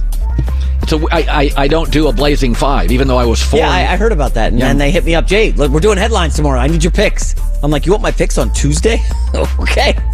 So 0.88 1.08
I, 1.12 1.19
I, 1.19 1.52
I 1.63 1.67
don't 1.67 1.91
do 1.91 2.08
a 2.08 2.13
blazing 2.13 2.56
five, 2.56 2.91
even 2.91 3.08
though 3.08 3.17
I 3.17 3.25
was 3.25 3.41
four. 3.43 3.60
Yeah, 3.60 3.69
I, 3.69 3.93
I 3.93 3.95
heard 3.95 4.12
about 4.12 4.34
that, 4.34 4.52
and 4.52 4.60
yeah. 4.60 4.69
then 4.69 4.78
they 4.78 4.89
hit 4.89 5.06
me 5.06 5.13
up, 5.13 5.28
Jay. 5.28 5.52
Look, 5.52 5.71
we're 5.71 5.80
doing 5.82 5.97
headlines 5.97 6.36
tomorrow. 6.36 6.60
I 6.60 6.67
need 6.67 6.84
your 6.84 6.91
picks. 6.91 7.36
I'm 7.62 7.69
like, 7.69 7.86
you 7.86 7.91
want 7.91 8.02
my 8.02 8.12
picks 8.12 8.38
on 8.38 8.52
Tuesday? 8.54 8.99
okay. 9.60 9.97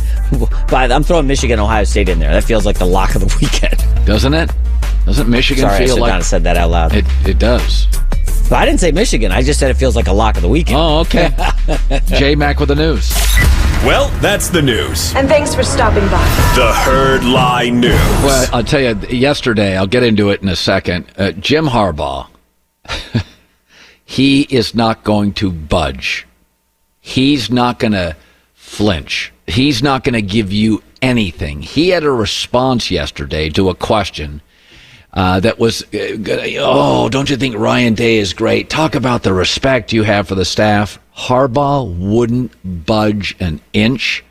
But 0.68 0.92
I'm 0.92 1.04
throwing 1.04 1.28
Michigan, 1.28 1.60
Ohio 1.60 1.84
State 1.84 2.10
in 2.10 2.18
there. 2.18 2.32
That 2.34 2.44
feels 2.44 2.66
like 2.66 2.80
the 2.80 2.86
lock 2.86 3.14
of 3.14 3.22
the 3.22 3.38
weekend, 3.42 4.06
doesn't 4.06 4.34
it? 4.34 4.50
Doesn't 5.06 5.30
Michigan 5.30 5.70
Sorry, 5.70 5.86
feel 5.86 5.98
I 5.98 6.00
like? 6.00 6.14
Not 6.14 6.24
said 6.24 6.44
that 6.44 6.58
out 6.58 6.72
loud. 6.72 6.94
It 6.96 7.06
it 7.26 7.40
does. 7.40 7.88
But 8.50 8.60
I 8.60 8.66
didn't 8.66 8.80
say 8.80 8.92
Michigan. 8.92 9.32
I 9.32 9.42
just 9.42 9.60
said 9.60 9.72
it 9.72 9.76
feels 9.76 9.96
like 9.96 10.08
a 10.08 10.14
lock 10.14 10.36
of 10.36 10.44
the 10.44 10.50
weekend. 10.50 10.78
Oh, 10.78 11.00
okay. 11.00 11.36
J 12.08 12.36
Mac 12.36 12.60
with 12.60 12.70
the 12.70 12.76
news. 12.76 13.12
Well, 13.84 14.10
that's 14.20 14.50
the 14.50 14.62
news. 14.62 15.16
And 15.16 15.28
thanks 15.28 15.54
for 15.56 15.64
stopping 15.64 16.04
by. 16.06 16.24
The 16.56 16.72
Herd 16.74 17.24
Lie 17.24 17.70
News. 17.70 17.94
Well, 18.24 18.50
I'll 18.54 18.64
tell 18.64 18.82
you, 18.82 18.96
yesterday, 19.10 19.76
I'll 19.78 19.88
get 19.88 20.04
into 20.04 20.30
it 20.30 20.42
in 20.42 20.50
a 20.50 20.56
second. 20.56 21.06
Uh, 21.18 21.32
Jim 21.32 21.66
Harbaugh, 21.68 22.28
he 24.06 24.42
is 24.44 24.76
not 24.76 25.04
going 25.04 25.34
to 25.34 25.52
budge. 25.52 26.28
He's 27.00 27.52
not 27.52 27.80
going 27.80 27.94
to 27.94 28.16
flinch. 28.54 29.32
He's 29.48 29.84
not 29.84 30.04
going 30.04 30.14
to 30.14 30.22
give 30.22 30.52
you 30.52 30.82
anything. 31.02 31.62
He 31.62 31.90
had 31.90 32.04
a 32.04 32.12
response 32.12 32.90
yesterday 32.90 33.50
to 33.50 33.70
a 33.70 33.76
question 33.76 34.42
uh, 35.16 35.40
that 35.40 35.58
was, 35.60 35.84
uh, 35.94 36.18
oh, 36.60 37.10
don't 37.10 37.30
you 37.30 37.38
think 37.38 37.56
Ryan 37.56 37.94
Day 37.94 38.18
is 38.18 38.34
great? 38.34 38.70
Talk 38.70 38.96
about 38.96 39.24
the 39.24 39.34
respect 39.34 39.94
you 39.94 40.04
have 40.04 40.28
for 40.28 40.36
the 40.36 40.46
staff. 40.46 41.00
Harbaugh 41.16 41.98
wouldn't 41.98 42.86
budge 42.86 43.36
an 43.40 43.62
inch. 43.72 44.24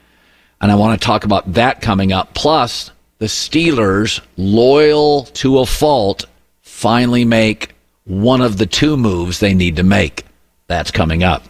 And 0.60 0.70
I 0.70 0.74
want 0.74 1.00
to 1.00 1.04
talk 1.04 1.24
about 1.24 1.54
that 1.54 1.80
coming 1.80 2.12
up. 2.12 2.34
Plus, 2.34 2.90
the 3.18 3.26
Steelers, 3.26 4.20
loyal 4.36 5.24
to 5.24 5.58
a 5.58 5.66
fault, 5.66 6.26
finally 6.62 7.24
make 7.24 7.74
one 8.04 8.42
of 8.42 8.58
the 8.58 8.66
two 8.66 8.96
moves 8.96 9.40
they 9.40 9.54
need 9.54 9.76
to 9.76 9.82
make. 9.82 10.24
That's 10.66 10.90
coming 10.90 11.22
up. 11.22 11.42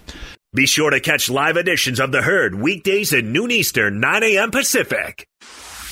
Be 0.55 0.66
sure 0.66 0.90
to 0.90 1.01
catch 1.01 1.29
live 1.29 1.57
editions 1.57 1.99
of 1.99 2.12
The 2.12 2.23
Herd 2.23 2.55
weekdays 2.55 3.12
at 3.12 3.25
noon 3.25 3.51
Eastern, 3.51 3.99
9 3.99 4.23
a.m. 4.23 4.53
Pacific. 4.53 5.27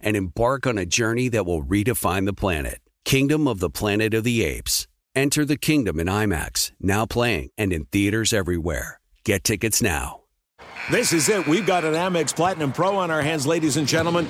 and 0.00 0.16
embark 0.16 0.66
on 0.66 0.78
a 0.78 0.86
journey 0.86 1.28
that 1.28 1.46
will 1.46 1.62
redefine 1.62 2.26
the 2.26 2.32
planet. 2.32 2.80
Kingdom 3.04 3.48
of 3.48 3.60
the 3.60 3.70
Planet 3.70 4.14
of 4.14 4.24
the 4.24 4.44
Apes. 4.44 4.86
Enter 5.14 5.44
the 5.44 5.56
kingdom 5.56 5.98
in 5.98 6.06
IMAX, 6.06 6.72
now 6.80 7.06
playing 7.06 7.50
and 7.58 7.72
in 7.72 7.84
theaters 7.86 8.32
everywhere. 8.32 9.00
Get 9.24 9.44
tickets 9.44 9.82
now. 9.82 10.20
This 10.90 11.12
is 11.12 11.28
it. 11.28 11.46
We've 11.46 11.66
got 11.66 11.84
an 11.84 11.94
Amex 11.94 12.34
Platinum 12.34 12.72
Pro 12.72 12.96
on 12.96 13.10
our 13.10 13.22
hands, 13.22 13.46
ladies 13.46 13.76
and 13.76 13.86
gentlemen. 13.86 14.26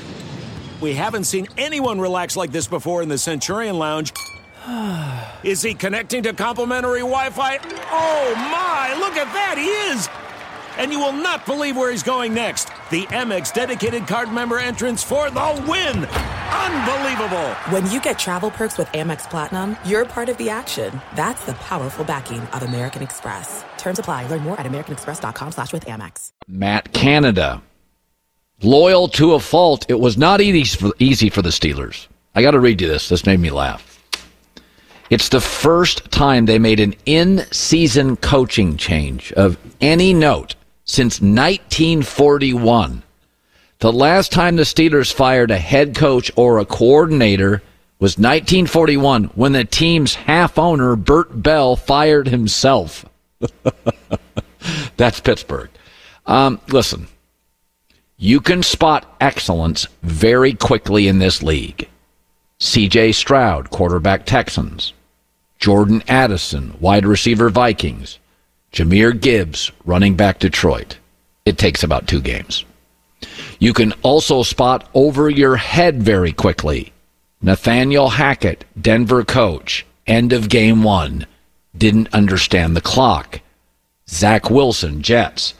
We 0.81 0.95
haven't 0.95 1.25
seen 1.25 1.47
anyone 1.59 2.01
relax 2.01 2.37
like 2.37 2.53
this 2.53 2.66
before 2.66 3.03
in 3.03 3.09
the 3.09 3.18
Centurion 3.18 3.79
Lounge. 3.79 4.12
Is 5.43 5.62
he 5.62 5.75
connecting 5.75 6.23
to 6.25 6.33
complimentary 6.33 7.01
Wi 7.01 7.31
Fi? 7.31 7.59
Oh 7.91 8.35
my, 8.37 8.95
look 8.99 9.16
at 9.16 9.33
that, 9.33 9.57
he 9.59 9.68
is! 9.93 10.09
And 10.79 10.93
you 10.93 10.99
will 10.99 11.12
not 11.12 11.47
believe 11.47 11.77
where 11.77 11.91
he's 11.91 12.03
going 12.03 12.35
next. 12.35 12.68
The 12.91 13.05
Amex 13.07 13.53
dedicated 13.53 14.07
card 14.07 14.33
member 14.33 14.59
entrance 14.59 15.03
for 15.03 15.31
the 15.31 15.64
win! 15.68 16.05
Unbelievable! 16.05 17.49
When 17.71 17.91
you 17.91 18.01
get 18.01 18.18
travel 18.18 18.51
perks 18.51 18.79
with 18.79 18.89
Amex 18.89 19.29
Platinum, 19.31 19.77
you're 19.85 20.05
part 20.05 20.29
of 20.29 20.37
the 20.37 20.51
action. 20.51 21.01
That's 21.14 21.45
the 21.45 21.55
powerful 21.55 22.05
backing 22.05 22.41
of 22.41 22.62
American 22.62 23.03
Express. 23.03 23.64
Terms 23.79 23.99
apply. 23.99 24.27
Learn 24.27 24.43
more 24.43 24.59
at 24.59 24.66
americanexpress.com 24.66 25.53
slash 25.53 25.73
with 25.73 25.85
Amex. 25.87 26.33
Matt 26.47 26.93
Canada. 26.93 27.62
Loyal 28.62 29.09
to 29.09 29.35
a 29.35 29.41
fault. 29.41 29.87
It 29.89 30.01
was 30.01 30.18
not 30.18 30.41
easy 30.41 30.77
for, 30.77 30.93
easy 30.99 31.31
for 31.31 31.43
the 31.43 31.49
Steelers. 31.49 32.09
I 32.35 32.43
got 32.43 32.53
to 32.53 32.61
read 32.61 32.81
you 32.81 32.89
this. 32.89 33.09
This 33.09 33.27
made 33.27 33.41
me 33.41 33.51
laugh. 33.51 33.99
It's 35.11 35.31
the 35.31 35.41
first 35.41 36.09
time 36.12 36.47
they 36.47 36.61
made 36.61 36.79
an 36.79 36.95
in 37.05 37.45
season 37.51 38.16
coaching 38.16 38.77
change 38.77 39.33
of 39.33 39.59
any 39.81 40.14
note 40.14 40.55
since 40.91 41.20
1941. 41.20 43.03
The 43.78 43.93
last 43.93 44.32
time 44.32 44.57
the 44.57 44.64
Steelers 44.64 45.12
fired 45.12 45.53
a 45.53 45.57
head 45.57 45.95
coach 45.95 46.32
or 46.34 46.59
a 46.59 46.66
coordinator 46.66 47.62
was 48.01 48.18
1941 48.18 49.24
when 49.36 49.53
the 49.53 49.64
team's 49.64 50.14
half 50.14 50.59
owner, 50.59 50.97
Bert 50.97 51.43
Bell, 51.43 51.76
fired 51.76 52.26
himself. 52.26 53.07
That's 54.97 55.20
Pittsburgh. 55.20 55.70
Um, 56.26 56.61
listen, 56.68 57.07
you 58.16 58.41
can 58.41 58.62
spot 58.62 59.16
excellence 59.20 59.86
very 60.03 60.55
quickly 60.55 61.07
in 61.07 61.20
this 61.20 61.41
league. 61.43 61.88
CJ 62.59 63.14
Stroud, 63.14 63.70
quarterback 63.70 64.26
Texans. 64.26 64.93
Jordan 65.59 66.03
Addison, 66.09 66.74
wide 66.80 67.07
receiver 67.07 67.49
Vikings. 67.49 68.18
Jahmyr 68.73 69.18
Gibbs, 69.21 69.73
running 69.85 70.14
back 70.14 70.39
Detroit. 70.39 70.99
It 71.45 71.59
takes 71.59 71.83
about 71.83 72.07
two 72.07 72.21
games. 72.21 72.64
You 73.59 73.73
can 73.73 73.93
also 74.03 74.43
spot 74.43 74.89
over 74.95 75.29
your 75.29 75.57
head 75.57 76.03
very 76.03 76.33
quickly. 76.33 76.93
Nathaniel 77.43 78.11
Hackett, 78.11 78.64
Denver 78.81 79.25
coach, 79.25 79.85
end 80.07 80.33
of 80.33 80.49
game 80.49 80.83
one, 80.83 81.27
didn't 81.77 82.14
understand 82.14 82.77
the 82.77 82.81
clock. 82.81 83.41
Zach 84.09 84.51
Wilson, 84.51 85.03
Jets. 85.03 85.55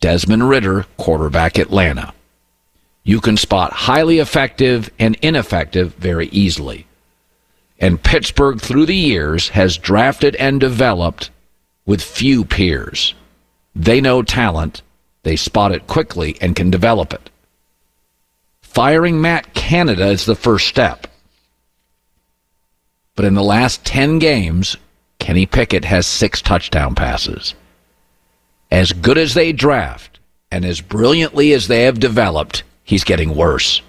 Desmond 0.00 0.48
Ridder, 0.48 0.84
quarterback 0.98 1.58
Atlanta. 1.58 2.12
You 3.04 3.20
can 3.20 3.36
spot 3.36 3.72
highly 3.72 4.18
effective 4.18 4.90
and 4.98 5.16
ineffective 5.22 5.94
very 5.94 6.26
easily. 6.28 6.86
And 7.78 8.02
Pittsburgh, 8.02 8.60
through 8.60 8.86
the 8.86 8.96
years, 8.96 9.48
has 9.50 9.78
drafted 9.78 10.36
and 10.36 10.60
developed 10.60 11.30
with 11.86 12.02
few 12.02 12.44
peers. 12.44 13.14
They 13.74 14.00
know 14.00 14.22
talent, 14.22 14.82
they 15.22 15.36
spot 15.36 15.72
it 15.72 15.86
quickly, 15.86 16.36
and 16.40 16.56
can 16.56 16.70
develop 16.70 17.12
it. 17.12 17.30
Firing 18.62 19.20
Matt 19.20 19.54
Canada 19.54 20.06
is 20.06 20.24
the 20.24 20.34
first 20.34 20.66
step. 20.66 21.06
But 23.16 23.24
in 23.24 23.34
the 23.34 23.42
last 23.42 23.84
10 23.84 24.18
games, 24.18 24.76
Kenny 25.18 25.46
Pickett 25.46 25.84
has 25.84 26.06
six 26.06 26.42
touchdown 26.42 26.94
passes. 26.94 27.54
As 28.70 28.92
good 28.92 29.18
as 29.18 29.34
they 29.34 29.52
draft 29.52 30.18
and 30.50 30.64
as 30.64 30.80
brilliantly 30.80 31.52
as 31.52 31.68
they 31.68 31.82
have 31.82 32.00
developed, 32.00 32.64
he's 32.82 33.04
getting 33.04 33.36
worse. 33.36 33.82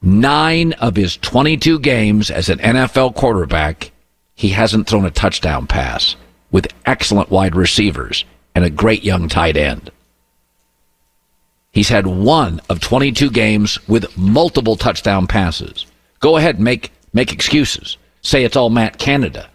Nine 0.00 0.72
of 0.74 0.96
his 0.96 1.16
22 1.16 1.78
games 1.80 2.30
as 2.30 2.48
an 2.48 2.58
NFL 2.58 3.14
quarterback, 3.14 3.92
he 4.34 4.50
hasn't 4.50 4.86
thrown 4.86 5.04
a 5.04 5.10
touchdown 5.10 5.66
pass 5.66 6.16
with 6.52 6.72
excellent 6.86 7.30
wide 7.30 7.56
receivers 7.56 8.24
and 8.54 8.64
a 8.64 8.70
great 8.70 9.02
young 9.02 9.28
tight 9.28 9.56
end. 9.56 9.90
He's 11.72 11.88
had 11.88 12.06
one 12.06 12.60
of 12.68 12.80
22 12.80 13.30
games 13.30 13.78
with 13.88 14.16
multiple 14.16 14.76
touchdown 14.76 15.26
passes. 15.26 15.86
Go 16.20 16.36
ahead 16.36 16.56
and 16.56 16.64
make, 16.64 16.92
make 17.14 17.32
excuses. 17.32 17.96
Say 18.20 18.44
it's 18.44 18.56
all 18.56 18.70
Matt 18.70 18.98
Canada. 18.98 19.48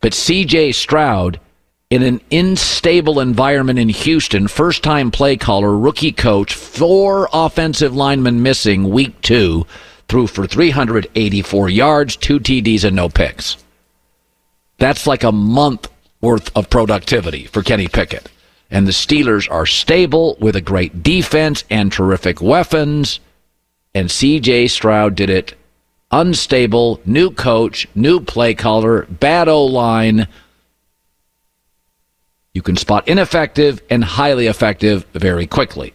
But 0.00 0.12
CJ 0.12 0.74
Stroud, 0.74 1.38
in 1.88 2.02
an 2.02 2.20
unstable 2.32 3.20
environment 3.20 3.78
in 3.78 3.88
Houston, 3.90 4.48
first 4.48 4.82
time 4.82 5.12
play 5.12 5.36
caller, 5.36 5.78
rookie 5.78 6.10
coach, 6.10 6.54
four 6.54 7.28
offensive 7.32 7.94
linemen 7.94 8.42
missing 8.42 8.90
week 8.90 9.20
two, 9.20 9.64
threw 10.08 10.26
for 10.26 10.46
384 10.46 11.68
yards, 11.68 12.16
two 12.16 12.40
TDs, 12.40 12.82
and 12.82 12.96
no 12.96 13.08
picks. 13.08 13.56
That's 14.78 15.06
like 15.06 15.22
a 15.22 15.30
month 15.30 15.88
worth 16.22 16.56
of 16.56 16.70
productivity 16.70 17.44
for 17.44 17.62
Kenny 17.62 17.88
Pickett 17.88 18.30
and 18.72 18.86
the 18.86 18.92
Steelers 18.92 19.48
are 19.50 19.66
stable 19.66 20.36
with 20.40 20.56
a 20.56 20.62
great 20.62 21.02
defense 21.02 21.62
and 21.68 21.92
terrific 21.92 22.40
weapons. 22.40 23.20
And 23.94 24.08
CJ 24.08 24.70
Stroud 24.70 25.14
did 25.14 25.28
it 25.28 25.54
unstable, 26.10 26.98
new 27.04 27.30
coach, 27.30 27.86
new 27.94 28.18
play 28.18 28.54
caller, 28.54 29.02
bad 29.10 29.46
O 29.48 29.66
line. 29.66 30.26
You 32.54 32.62
can 32.62 32.76
spot 32.76 33.06
ineffective 33.06 33.82
and 33.90 34.02
highly 34.02 34.46
effective 34.46 35.04
very 35.12 35.46
quickly. 35.46 35.92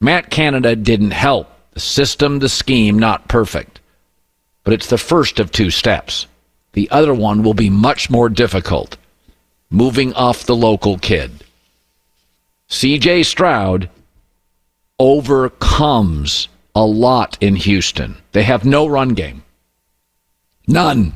Matt 0.00 0.28
Canada 0.28 0.74
didn't 0.74 1.12
help. 1.12 1.48
The 1.74 1.80
system, 1.80 2.40
the 2.40 2.48
scheme, 2.48 2.98
not 2.98 3.28
perfect. 3.28 3.80
But 4.64 4.74
it's 4.74 4.88
the 4.88 4.98
first 4.98 5.38
of 5.38 5.52
two 5.52 5.70
steps. 5.70 6.26
The 6.72 6.90
other 6.90 7.14
one 7.14 7.44
will 7.44 7.54
be 7.54 7.70
much 7.70 8.10
more 8.10 8.28
difficult. 8.28 8.96
Moving 9.72 10.12
off 10.12 10.44
the 10.44 10.54
local 10.54 10.98
kid. 10.98 11.44
CJ 12.68 13.24
Stroud 13.24 13.88
overcomes 14.98 16.48
a 16.74 16.84
lot 16.84 17.38
in 17.40 17.56
Houston. 17.56 18.18
They 18.32 18.42
have 18.42 18.66
no 18.66 18.86
run 18.86 19.10
game. 19.10 19.42
None. 20.66 21.14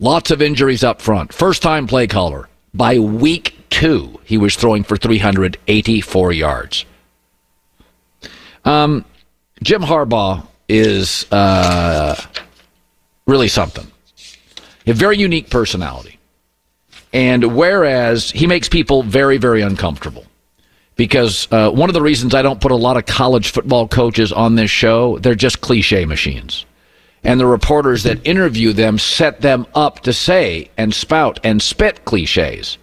Lots 0.00 0.32
of 0.32 0.42
injuries 0.42 0.82
up 0.82 1.00
front. 1.00 1.32
First 1.32 1.62
time 1.62 1.86
play 1.86 2.08
caller. 2.08 2.48
By 2.74 2.98
week 2.98 3.56
two, 3.70 4.20
he 4.24 4.36
was 4.36 4.56
throwing 4.56 4.82
for 4.82 4.96
384 4.96 6.32
yards. 6.32 6.84
Um, 8.64 9.04
Jim 9.62 9.82
Harbaugh 9.82 10.44
is 10.68 11.30
uh, 11.32 12.20
really 13.26 13.48
something. 13.48 13.86
A 14.86 14.92
very 14.92 15.18
unique 15.18 15.50
personality. 15.50 16.17
And 17.12 17.56
whereas 17.56 18.30
he 18.30 18.46
makes 18.46 18.68
people 18.68 19.02
very, 19.02 19.38
very 19.38 19.62
uncomfortable 19.62 20.26
because 20.96 21.48
uh, 21.50 21.70
one 21.70 21.88
of 21.88 21.94
the 21.94 22.02
reasons 22.02 22.34
I 22.34 22.42
don't 22.42 22.60
put 22.60 22.72
a 22.72 22.76
lot 22.76 22.96
of 22.96 23.06
college 23.06 23.50
football 23.50 23.88
coaches 23.88 24.32
on 24.32 24.56
this 24.56 24.70
show, 24.70 25.18
they're 25.18 25.34
just 25.34 25.60
cliche 25.60 26.04
machines. 26.04 26.66
and 27.24 27.40
the 27.40 27.46
reporters 27.46 28.04
that 28.04 28.24
interview 28.26 28.72
them 28.72 28.98
set 28.98 29.40
them 29.40 29.66
up 29.74 30.00
to 30.00 30.12
say 30.12 30.70
and 30.76 30.94
spout 30.94 31.40
and 31.42 31.60
spit 31.60 32.04
cliches. 32.04 32.78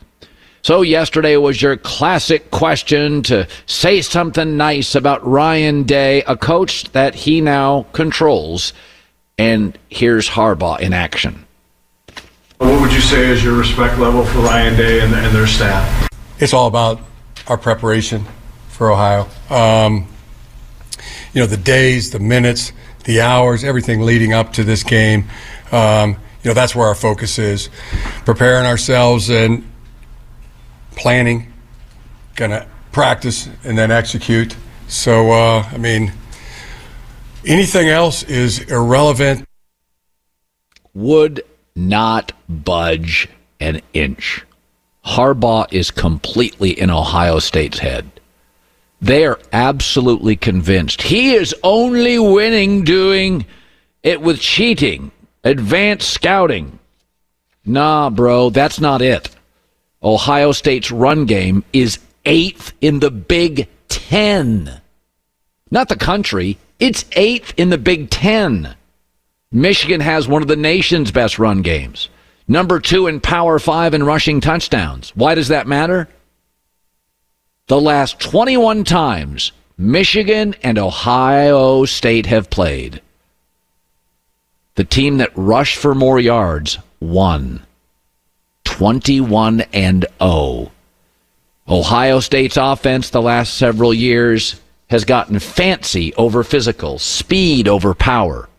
So 0.62 0.82
yesterday 0.82 1.38
was 1.38 1.62
your 1.62 1.78
classic 1.78 2.52
question 2.52 3.22
to 3.24 3.48
say 3.68 4.02
something 4.02 4.58
nice 4.58 4.96
about 4.96 5.26
Ryan 5.26 5.84
Day, 5.84 6.24
a 6.24 6.36
coach 6.36 6.92
that 6.92 7.14
he 7.16 7.40
now 7.40 7.86
controls. 7.94 8.74
And 9.38 9.78
here's 9.90 10.28
Harbaugh 10.30 10.80
in 10.80 10.92
action. 10.92 11.45
What 12.58 12.80
would 12.80 12.94
you 12.94 13.02
say 13.02 13.30
is 13.30 13.44
your 13.44 13.58
respect 13.58 14.00
level 14.00 14.26
for 14.26 14.40
Ryan 14.40 14.78
Day 14.78 15.02
and, 15.02 15.14
and 15.14 15.36
their 15.36 15.46
staff? 15.46 16.08
It's 16.40 16.54
all 16.54 16.68
about 16.68 17.02
our 17.48 17.58
preparation 17.58 18.26
for 18.70 18.92
Ohio. 18.92 19.28
Um, 19.50 20.08
you 21.34 21.42
know, 21.42 21.48
the 21.48 21.58
days, 21.58 22.12
the 22.12 22.20
minutes, 22.20 22.72
the 23.04 23.20
hours, 23.20 23.66
everything 23.66 24.02
leading 24.02 24.32
up 24.32 24.54
to 24.54 24.64
this 24.64 24.84
game. 24.84 25.26
Um, 25.74 26.12
you 26.44 26.50
know, 26.50 26.54
that's 26.54 26.74
where 26.74 26.88
our 26.88 26.96
focus 26.96 27.38
is. 27.40 27.70
Preparing 28.24 28.66
ourselves 28.66 29.30
and 29.30 29.70
planning, 30.92 31.52
going 32.36 32.52
to 32.52 32.66
practice 32.94 33.50
and 33.66 33.78
then 33.78 33.92
execute. 33.92 34.56
So, 34.88 35.32
uh, 35.32 35.64
I 35.74 35.78
mean, 35.78 36.14
anything 37.46 37.90
else 37.90 38.24
is 38.24 38.60
irrelevant. 38.60 39.46
Would 40.94 41.44
not 41.76 42.32
budge 42.48 43.28
an 43.60 43.82
inch. 43.94 44.44
Harbaugh 45.06 45.72
is 45.72 45.92
completely 45.92 46.72
in 46.72 46.90
Ohio 46.90 47.40
State's 47.40 47.80
head. 47.80 48.10
They 49.02 49.26
are 49.26 49.40
absolutely 49.54 50.36
convinced 50.36 51.02
he 51.02 51.36
is 51.36 51.54
only 51.64 52.18
winning 52.18 52.84
doing 52.84 53.46
it 54.02 54.22
with 54.22 54.40
cheating, 54.40 55.12
advanced 55.44 56.10
scouting. 56.10 56.80
Nah, 57.66 58.10
bro, 58.10 58.50
that's 58.50 58.80
not 58.80 59.02
it. 59.02 59.30
Ohio 60.02 60.52
State's 60.52 60.92
run 60.92 61.26
game 61.26 61.64
is 61.74 62.00
eighth 62.26 62.74
in 62.82 63.00
the 63.00 63.12
Big 63.12 63.68
Ten. 63.90 64.82
Not 65.72 65.90
the 65.90 65.96
country, 65.96 66.58
it's 66.80 67.06
eighth 67.14 67.54
in 67.58 67.70
the 67.70 67.78
Big 67.78 68.10
Ten. 68.10 68.76
Michigan 69.56 70.02
has 70.02 70.28
one 70.28 70.42
of 70.42 70.50
the 70.50 70.58
nation's 70.58 71.12
best 71.12 71.40
run 71.40 71.62
games. 71.62 72.10
Number 72.46 72.82
two 72.82 73.08
in 73.08 73.22
Power 73.22 73.58
Five 73.58 73.94
in 73.94 74.04
rushing 74.04 74.42
touchdowns. 74.42 75.12
Why 75.16 75.34
does 75.34 75.48
that 75.48 75.66
matter? 75.66 76.10
The 77.68 77.80
last 77.80 78.20
21 78.20 78.84
times 78.84 79.54
Michigan 79.78 80.56
and 80.62 80.78
Ohio 80.78 81.86
State 81.86 82.26
have 82.26 82.50
played, 82.50 83.02
the 84.76 84.84
team 84.84 85.20
that 85.20 85.32
rushed 85.36 85.78
for 85.78 85.96
more 85.96 86.20
yards 86.20 86.78
won. 87.00 87.66
21 88.66 89.62
and 89.72 90.06
0. 90.22 90.70
Ohio 91.70 92.20
State's 92.20 92.58
offense 92.58 93.10
the 93.10 93.22
last 93.22 93.54
several 93.54 93.94
years 93.94 94.60
has 94.90 95.06
gotten 95.06 95.40
fancy 95.40 96.14
over 96.16 96.44
physical, 96.44 97.00
speed 97.00 97.70
over 97.70 97.94
power. 97.94 98.50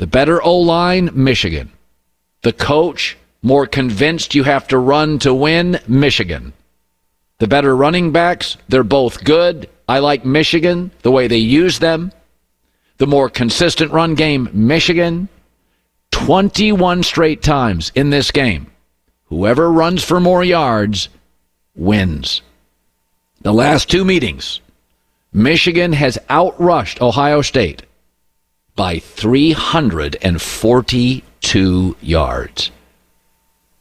The 0.00 0.06
better 0.06 0.42
O 0.42 0.56
line, 0.56 1.10
Michigan. 1.12 1.72
The 2.40 2.54
coach, 2.54 3.18
more 3.42 3.66
convinced 3.66 4.34
you 4.34 4.44
have 4.44 4.66
to 4.68 4.78
run 4.78 5.18
to 5.18 5.34
win, 5.34 5.78
Michigan. 5.86 6.54
The 7.38 7.46
better 7.46 7.76
running 7.76 8.10
backs, 8.10 8.56
they're 8.66 8.82
both 8.82 9.22
good. 9.24 9.68
I 9.86 9.98
like 9.98 10.24
Michigan, 10.24 10.90
the 11.02 11.10
way 11.10 11.28
they 11.28 11.36
use 11.36 11.80
them. 11.80 12.12
The 12.96 13.06
more 13.06 13.28
consistent 13.28 13.92
run 13.92 14.14
game, 14.14 14.48
Michigan. 14.54 15.28
21 16.12 17.02
straight 17.02 17.42
times 17.42 17.92
in 17.94 18.08
this 18.08 18.30
game. 18.30 18.68
Whoever 19.26 19.70
runs 19.70 20.02
for 20.02 20.18
more 20.18 20.42
yards 20.42 21.10
wins. 21.74 22.40
The 23.42 23.52
last 23.52 23.90
two 23.90 24.06
meetings, 24.06 24.60
Michigan 25.30 25.92
has 25.92 26.16
outrushed 26.30 27.02
Ohio 27.02 27.42
State 27.42 27.82
by 28.80 28.98
342 28.98 31.96
yards. 32.00 32.70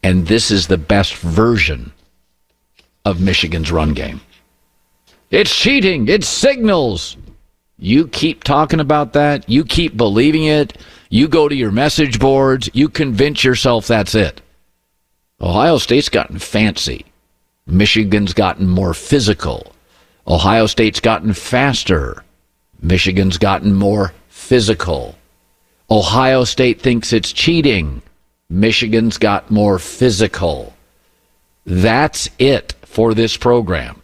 And 0.04 0.28
this 0.28 0.52
is 0.52 0.68
the 0.68 0.78
best 0.78 1.16
version 1.16 1.93
of 3.06 3.22
Michigan's 3.22 3.72
run 3.72 3.93
game. 3.93 4.20
It's 5.32 5.56
cheating, 5.56 6.10
it's 6.10 6.28
signals. 6.28 7.16
You 7.78 8.10
keep 8.10 8.43
talking 8.43 8.82
about 8.82 9.14
that, 9.14 9.50
you 9.50 9.64
keep 9.64 9.95
believing 9.95 10.43
it, 10.43 10.78
you 11.10 11.30
go 11.30 11.47
to 11.47 11.56
your 11.56 11.72
message 11.72 12.20
boards, 12.20 12.70
you 12.74 12.89
convince 12.89 13.41
yourself 13.41 13.88
that's 13.88 14.16
it. 14.16 14.41
Ohio 15.39 15.78
State's 15.78 16.10
gotten 16.10 16.39
fancy. 16.39 17.06
Michigan's 17.66 18.34
gotten 18.34 18.68
more 18.68 18.93
physical. 18.93 19.72
Ohio 20.28 20.66
State's 20.66 21.00
gotten 21.00 21.32
faster. 21.32 22.26
Michigan's 22.82 23.38
gotten 23.38 23.74
more 23.74 24.12
physical. 24.50 25.14
Ohio 25.91 26.43
State 26.43 26.82
thinks 26.82 27.14
it's 27.14 27.32
cheating. 27.32 28.02
Michigan's 28.50 29.20
got 29.20 29.52
more 29.52 29.78
physical. 29.78 30.74
That's 31.68 32.32
it 32.39 32.74
for 32.82 33.14
this 33.14 33.38
program. 33.38 34.02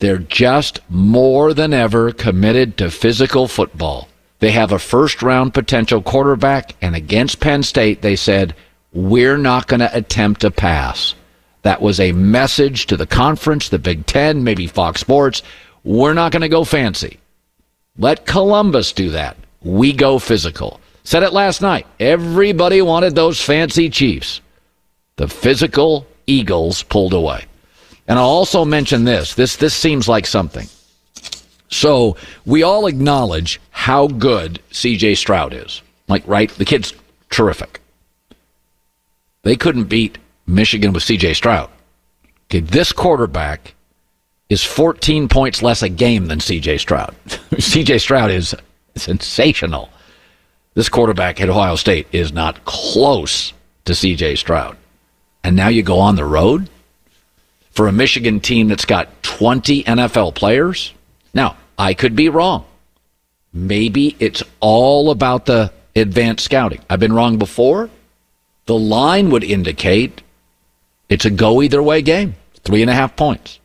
They're 0.00 0.18
just 0.18 0.80
more 0.90 1.54
than 1.54 1.72
ever 1.72 2.10
committed 2.10 2.76
to 2.78 2.90
physical 2.90 3.46
football. 3.46 4.08
They 4.40 4.50
have 4.50 4.72
a 4.72 4.78
first 4.80 5.22
round 5.22 5.54
potential 5.54 6.02
quarterback, 6.02 6.74
and 6.82 6.96
against 6.96 7.38
Penn 7.38 7.62
State, 7.62 8.02
they 8.02 8.16
said, 8.16 8.56
We're 8.92 9.38
not 9.38 9.68
going 9.68 9.80
to 9.86 9.96
attempt 9.96 10.42
a 10.42 10.50
pass. 10.50 11.14
That 11.62 11.80
was 11.80 12.00
a 12.00 12.10
message 12.10 12.86
to 12.86 12.96
the 12.96 13.06
conference, 13.06 13.68
the 13.68 13.78
Big 13.78 14.04
Ten, 14.04 14.42
maybe 14.42 14.66
Fox 14.66 15.00
Sports. 15.00 15.44
We're 15.84 16.14
not 16.14 16.32
going 16.32 16.42
to 16.42 16.48
go 16.48 16.64
fancy. 16.64 17.20
Let 17.98 18.26
Columbus 18.26 18.92
do 18.92 19.10
that. 19.10 19.36
We 19.62 19.92
go 19.92 20.18
physical. 20.18 20.80
Said 21.02 21.24
it 21.24 21.32
last 21.32 21.60
night. 21.60 21.86
Everybody 21.98 22.80
wanted 22.80 23.14
those 23.14 23.42
fancy 23.42 23.90
Chiefs. 23.90 24.40
The 25.16 25.26
physical 25.26 26.06
Eagles 26.26 26.82
pulled 26.84 27.12
away. 27.12 27.46
And 28.06 28.18
I'll 28.18 28.24
also 28.24 28.64
mention 28.64 29.04
this. 29.04 29.34
This 29.34 29.56
this 29.56 29.74
seems 29.74 30.08
like 30.08 30.26
something. 30.26 30.68
So 31.70 32.16
we 32.46 32.62
all 32.62 32.86
acknowledge 32.86 33.60
how 33.70 34.06
good 34.06 34.60
CJ 34.70 35.16
Stroud 35.16 35.52
is. 35.52 35.82
Like, 36.08 36.26
right? 36.26 36.50
The 36.50 36.64
kid's 36.64 36.94
terrific. 37.30 37.80
They 39.42 39.56
couldn't 39.56 39.84
beat 39.84 40.18
Michigan 40.46 40.92
with 40.92 41.02
CJ 41.02 41.36
Stroud. 41.36 41.68
Okay, 42.46 42.60
this 42.60 42.92
quarterback 42.92 43.74
is 44.48 44.64
14 44.64 45.28
points 45.28 45.62
less 45.62 45.82
a 45.82 45.88
game 45.88 46.26
than 46.26 46.38
CJ 46.38 46.80
Stroud. 46.80 47.14
CJ 47.26 48.00
Stroud 48.00 48.30
is 48.30 48.54
sensational. 48.96 49.90
This 50.74 50.88
quarterback 50.88 51.40
at 51.40 51.48
Ohio 51.48 51.76
State 51.76 52.06
is 52.12 52.32
not 52.32 52.64
close 52.64 53.52
to 53.84 53.92
CJ 53.92 54.38
Stroud. 54.38 54.76
And 55.44 55.56
now 55.56 55.68
you 55.68 55.82
go 55.82 55.98
on 55.98 56.16
the 56.16 56.24
road 56.24 56.68
for 57.70 57.88
a 57.88 57.92
Michigan 57.92 58.40
team 58.40 58.68
that's 58.68 58.84
got 58.84 59.22
20 59.22 59.84
NFL 59.84 60.34
players. 60.34 60.92
Now, 61.34 61.56
I 61.78 61.94
could 61.94 62.16
be 62.16 62.28
wrong. 62.28 62.64
Maybe 63.52 64.16
it's 64.18 64.42
all 64.60 65.10
about 65.10 65.46
the 65.46 65.72
advanced 65.94 66.44
scouting. 66.44 66.80
I've 66.88 67.00
been 67.00 67.12
wrong 67.12 67.38
before. 67.38 67.90
The 68.66 68.78
line 68.78 69.30
would 69.30 69.44
indicate 69.44 70.22
it's 71.08 71.24
a 71.24 71.30
go 71.30 71.62
either 71.62 71.82
way 71.82 72.02
game. 72.02 72.34
Three 72.64 72.82
and 72.82 72.90
a 72.90 72.94
half 72.94 73.16
points. 73.16 73.57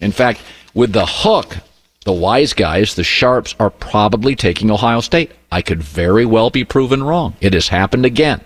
In 0.00 0.12
fact, 0.12 0.40
with 0.74 0.92
the 0.92 1.06
hook, 1.06 1.56
the 2.04 2.12
wise 2.12 2.52
guys, 2.52 2.94
the 2.94 3.04
sharps, 3.04 3.54
are 3.58 3.70
probably 3.70 4.36
taking 4.36 4.70
Ohio 4.70 5.00
State. 5.00 5.32
I 5.50 5.62
could 5.62 5.82
very 5.82 6.26
well 6.26 6.50
be 6.50 6.64
proven 6.64 7.02
wrong. 7.02 7.34
It 7.40 7.52
has 7.54 7.68
happened 7.68 8.04
again. 8.04 8.42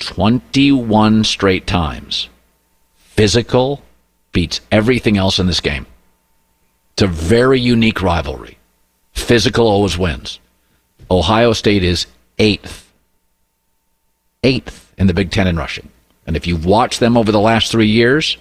21 0.00 1.24
straight 1.24 1.66
times. 1.66 2.28
Physical 2.96 3.82
beats 4.32 4.60
everything 4.72 5.16
else 5.18 5.38
in 5.38 5.46
this 5.46 5.60
game. 5.60 5.86
It's 6.94 7.02
a 7.02 7.06
very 7.06 7.60
unique 7.60 8.02
rivalry. 8.02 8.58
Physical 9.12 9.66
always 9.66 9.98
wins. 9.98 10.40
Ohio 11.10 11.52
State 11.52 11.84
is 11.84 12.06
eighth. 12.38 12.92
Eighth 14.42 14.92
in 14.96 15.06
the 15.06 15.14
Big 15.14 15.30
Ten 15.30 15.46
in 15.46 15.56
rushing. 15.56 15.90
And 16.26 16.36
if 16.36 16.46
you've 16.46 16.64
watched 16.64 17.00
them 17.00 17.16
over 17.16 17.30
the 17.30 17.40
last 17.40 17.70
three 17.70 17.88
years, 17.88 18.36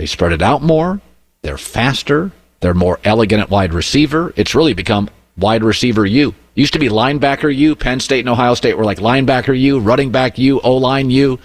they 0.00 0.06
spread 0.06 0.32
it 0.32 0.40
out 0.40 0.62
more. 0.62 0.98
They're 1.42 1.58
faster. 1.58 2.32
They're 2.60 2.72
more 2.72 2.98
elegant 3.04 3.42
at 3.42 3.50
wide 3.50 3.74
receiver. 3.74 4.32
It's 4.34 4.54
really 4.54 4.72
become 4.72 5.10
wide 5.36 5.62
receiver 5.62 6.06
U. 6.06 6.34
Used 6.54 6.72
to 6.72 6.78
be 6.78 6.88
linebacker 6.88 7.54
U. 7.54 7.76
Penn 7.76 8.00
State 8.00 8.20
and 8.20 8.30
Ohio 8.30 8.54
State 8.54 8.78
were 8.78 8.84
like 8.86 8.96
linebacker 8.96 9.60
U, 9.60 9.78
running 9.78 10.10
back 10.10 10.38
U, 10.38 10.58
O 10.60 10.78
line 10.78 11.10
U, 11.10 11.38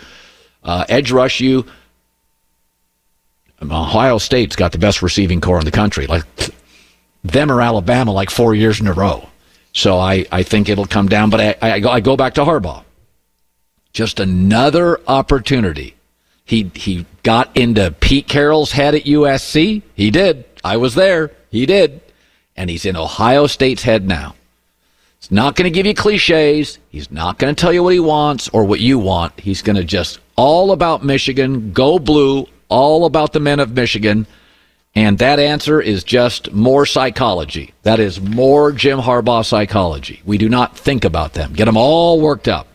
uh, 0.64 0.86
edge 0.88 1.12
rush 1.12 1.42
U. 1.42 1.66
Ohio 3.62 4.20
State's 4.20 4.56
got 4.56 4.72
the 4.72 4.78
best 4.78 5.02
receiving 5.02 5.42
corps 5.42 5.60
in 5.60 5.66
the 5.66 5.72
country. 5.72 6.08
Like 6.08 6.24
them 7.26 7.52
or 7.52 7.62
Alabama, 7.62 8.14
like 8.14 8.30
four 8.30 8.56
years 8.56 8.80
in 8.80 8.88
a 8.88 8.94
row. 8.94 9.28
So 9.74 9.98
I, 9.98 10.26
I 10.32 10.44
think 10.44 10.70
it'll 10.70 10.86
come 10.86 11.10
down, 11.10 11.30
but 11.30 11.42
I, 11.42 11.74
I, 11.74 11.80
go, 11.82 11.90
I 11.90 12.00
go 12.00 12.16
back 12.16 12.36
to 12.36 12.46
Harbaugh. 12.46 12.86
Just 13.92 14.22
another 14.22 15.02
opportunity. 15.10 15.95
He, 16.46 16.72
he 16.76 17.06
got 17.24 17.56
into 17.58 17.92
Pete 18.00 18.28
Carroll's 18.28 18.72
head 18.72 18.94
at 18.96 19.04
USC. 19.04 19.82
He 19.96 20.12
did. 20.12 20.46
I 20.64 20.78
was 20.78 20.96
there. 20.96 21.32
He 21.50 21.66
did. 21.66 22.02
And 22.56 22.70
he's 22.70 22.86
in 22.86 22.96
Ohio 22.96 23.48
State's 23.48 23.84
head 23.84 24.08
now. 24.08 24.36
He's 25.20 25.32
not 25.32 25.56
going 25.56 25.66
to 25.66 25.76
give 25.76 25.88
you 25.88 25.96
cliches. 25.96 26.78
He's 26.90 27.10
not 27.10 27.40
going 27.40 27.54
to 27.54 27.60
tell 27.60 27.74
you 27.74 27.82
what 27.82 27.94
he 27.94 28.00
wants 28.00 28.48
or 28.50 28.64
what 28.64 28.80
you 28.80 29.00
want. 29.00 29.40
He's 29.40 29.64
going 29.64 29.76
to 29.76 29.84
just 29.84 30.20
all 30.36 30.72
about 30.72 31.04
Michigan, 31.04 31.74
go 31.74 31.98
blue, 31.98 32.48
all 32.70 33.06
about 33.06 33.34
the 33.34 33.40
men 33.40 33.60
of 33.60 33.72
Michigan. 33.72 34.28
And 34.94 35.18
that 35.18 35.40
answer 35.40 35.82
is 35.82 36.04
just 36.04 36.54
more 36.54 36.86
psychology. 36.86 37.74
That 37.82 38.00
is 38.00 38.22
more 38.22 38.72
Jim 38.72 39.00
Harbaugh 39.00 39.44
psychology. 39.46 40.22
We 40.26 40.38
do 40.38 40.48
not 40.48 40.78
think 40.78 41.04
about 41.04 41.34
them. 41.34 41.54
Get 41.54 41.66
them 41.66 41.76
all 41.76 42.22
worked 42.22 42.48
up. 42.48 42.68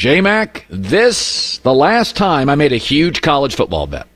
JMac, 0.00 0.62
this, 0.70 1.58
the 1.58 1.74
last 1.74 2.16
time 2.16 2.48
I 2.48 2.54
made 2.54 2.72
a 2.72 2.78
huge 2.78 3.20
college 3.20 3.54
football 3.54 3.86
bet, 3.86 4.06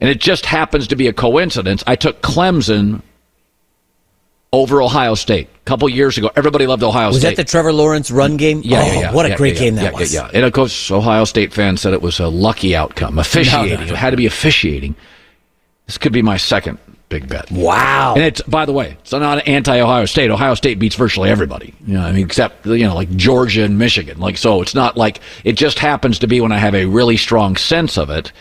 and 0.00 0.08
it 0.08 0.20
just 0.20 0.46
happens 0.46 0.86
to 0.86 0.96
be 0.96 1.08
a 1.08 1.12
coincidence, 1.12 1.82
I 1.88 1.96
took 1.96 2.22
Clemson 2.22 3.02
over 4.52 4.80
Ohio 4.80 5.16
State 5.16 5.48
a 5.52 5.64
couple 5.64 5.88
years 5.88 6.18
ago. 6.18 6.30
Everybody 6.36 6.68
loved 6.68 6.84
Ohio 6.84 7.08
was 7.08 7.18
State. 7.18 7.30
Was 7.30 7.36
that 7.36 7.46
the 7.46 7.50
Trevor 7.50 7.72
Lawrence 7.72 8.12
run 8.12 8.36
game? 8.36 8.62
Yeah, 8.64 8.80
oh, 8.80 8.86
yeah, 8.86 9.00
yeah 9.00 9.12
What 9.12 9.26
a 9.26 9.30
yeah, 9.30 9.36
great 9.36 9.56
game 9.56 9.74
that 9.74 9.92
was. 9.92 10.14
Yeah, 10.14 10.26
yeah. 10.26 10.30
And 10.34 10.44
of 10.44 10.52
course, 10.52 10.88
Ohio 10.92 11.24
State 11.24 11.52
fans 11.52 11.80
said 11.80 11.94
it 11.94 12.02
was 12.02 12.20
a 12.20 12.28
lucky 12.28 12.76
outcome. 12.76 13.18
Officiating. 13.18 13.70
No, 13.70 13.80
no, 13.80 13.86
no. 13.86 13.92
It 13.94 13.96
had 13.96 14.10
to 14.10 14.16
be 14.16 14.26
officiating. 14.26 14.94
This 15.86 15.98
could 15.98 16.12
be 16.12 16.22
my 16.22 16.36
second 16.36 16.78
big 17.12 17.28
bet. 17.28 17.50
Wow. 17.50 18.14
And 18.14 18.24
it's, 18.24 18.40
by 18.42 18.64
the 18.64 18.72
way, 18.72 18.96
it's 19.00 19.12
not 19.12 19.46
anti 19.46 19.78
Ohio 19.80 20.06
State. 20.06 20.30
Ohio 20.30 20.54
State 20.54 20.78
beats 20.78 20.96
virtually 20.96 21.28
everybody. 21.28 21.74
You 21.86 21.94
know, 21.94 22.00
I 22.00 22.12
mean, 22.12 22.24
except, 22.24 22.64
you 22.64 22.86
know, 22.86 22.94
like 22.94 23.10
Georgia 23.16 23.64
and 23.64 23.78
Michigan. 23.78 24.18
Like, 24.18 24.38
so 24.38 24.62
it's 24.62 24.74
not 24.74 24.96
like, 24.96 25.20
it 25.44 25.52
just 25.52 25.78
happens 25.78 26.18
to 26.20 26.26
be 26.26 26.40
when 26.40 26.52
I 26.52 26.58
have 26.58 26.74
a 26.74 26.86
really 26.86 27.18
strong 27.18 27.56
sense 27.56 27.98
of 27.98 28.08
it. 28.08 28.32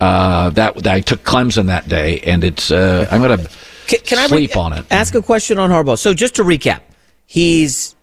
Uh, 0.00 0.50
that, 0.50 0.76
that 0.76 0.94
I 0.94 1.00
took 1.00 1.24
Clemson 1.24 1.66
that 1.66 1.88
day, 1.88 2.20
and 2.20 2.44
it's, 2.44 2.70
uh, 2.70 3.08
I'm 3.10 3.20
going 3.20 3.36
to 3.36 3.50
can, 3.88 3.98
can 4.04 4.28
sleep 4.28 4.56
I 4.56 4.60
on 4.60 4.72
it. 4.72 4.86
Ask 4.88 5.16
a 5.16 5.22
question 5.22 5.58
on 5.58 5.70
Harbaugh. 5.70 5.98
So 5.98 6.14
just 6.14 6.36
to 6.36 6.44
recap, 6.44 6.82
he's 7.26 7.96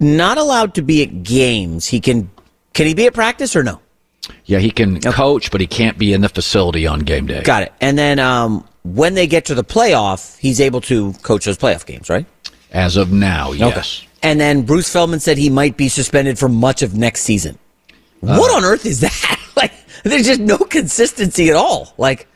not 0.00 0.36
allowed 0.36 0.74
to 0.74 0.82
be 0.82 1.04
at 1.04 1.22
games. 1.22 1.86
He 1.86 2.00
can, 2.00 2.28
can 2.74 2.88
he 2.88 2.94
be 2.94 3.06
at 3.06 3.14
practice 3.14 3.54
or 3.54 3.62
no? 3.62 3.80
Yeah, 4.44 4.58
he 4.58 4.70
can 4.70 4.96
okay. 4.96 5.12
coach, 5.12 5.52
but 5.52 5.60
he 5.60 5.68
can't 5.68 5.98
be 5.98 6.12
in 6.12 6.20
the 6.20 6.28
facility 6.28 6.86
on 6.86 7.00
game 7.00 7.26
day. 7.26 7.42
Got 7.42 7.62
it. 7.62 7.72
And 7.80 7.96
then 7.96 8.18
um, 8.18 8.66
when 8.94 9.14
they 9.14 9.26
get 9.26 9.44
to 9.46 9.54
the 9.54 9.64
playoff, 9.64 10.38
he's 10.38 10.60
able 10.60 10.80
to 10.82 11.12
coach 11.22 11.44
those 11.44 11.58
playoff 11.58 11.86
games, 11.86 12.08
right? 12.08 12.26
As 12.72 12.96
of 12.96 13.12
now, 13.12 13.52
yes. 13.52 14.02
Okay. 14.02 14.08
And 14.22 14.40
then 14.40 14.62
Bruce 14.62 14.92
Feldman 14.92 15.20
said 15.20 15.38
he 15.38 15.50
might 15.50 15.76
be 15.76 15.88
suspended 15.88 16.38
for 16.38 16.48
much 16.48 16.82
of 16.82 16.94
next 16.94 17.22
season. 17.22 17.58
Uh, 18.22 18.36
what 18.38 18.54
on 18.54 18.64
earth 18.64 18.86
is 18.86 19.00
that? 19.00 19.40
like, 19.56 19.72
there's 20.02 20.26
just 20.26 20.40
no 20.40 20.58
consistency 20.58 21.50
at 21.50 21.56
all. 21.56 21.94
Like, 21.96 22.26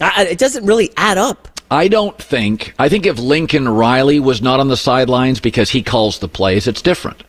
I, 0.00 0.26
it 0.26 0.38
doesn't 0.38 0.64
really 0.66 0.90
add 0.96 1.18
up. 1.18 1.48
I 1.70 1.88
don't 1.88 2.16
think. 2.20 2.74
I 2.78 2.88
think 2.88 3.06
if 3.06 3.18
Lincoln 3.18 3.68
Riley 3.68 4.20
was 4.20 4.42
not 4.42 4.60
on 4.60 4.68
the 4.68 4.76
sidelines 4.76 5.40
because 5.40 5.70
he 5.70 5.82
calls 5.82 6.18
the 6.18 6.28
plays, 6.28 6.66
it's 6.66 6.82
different. 6.82 7.24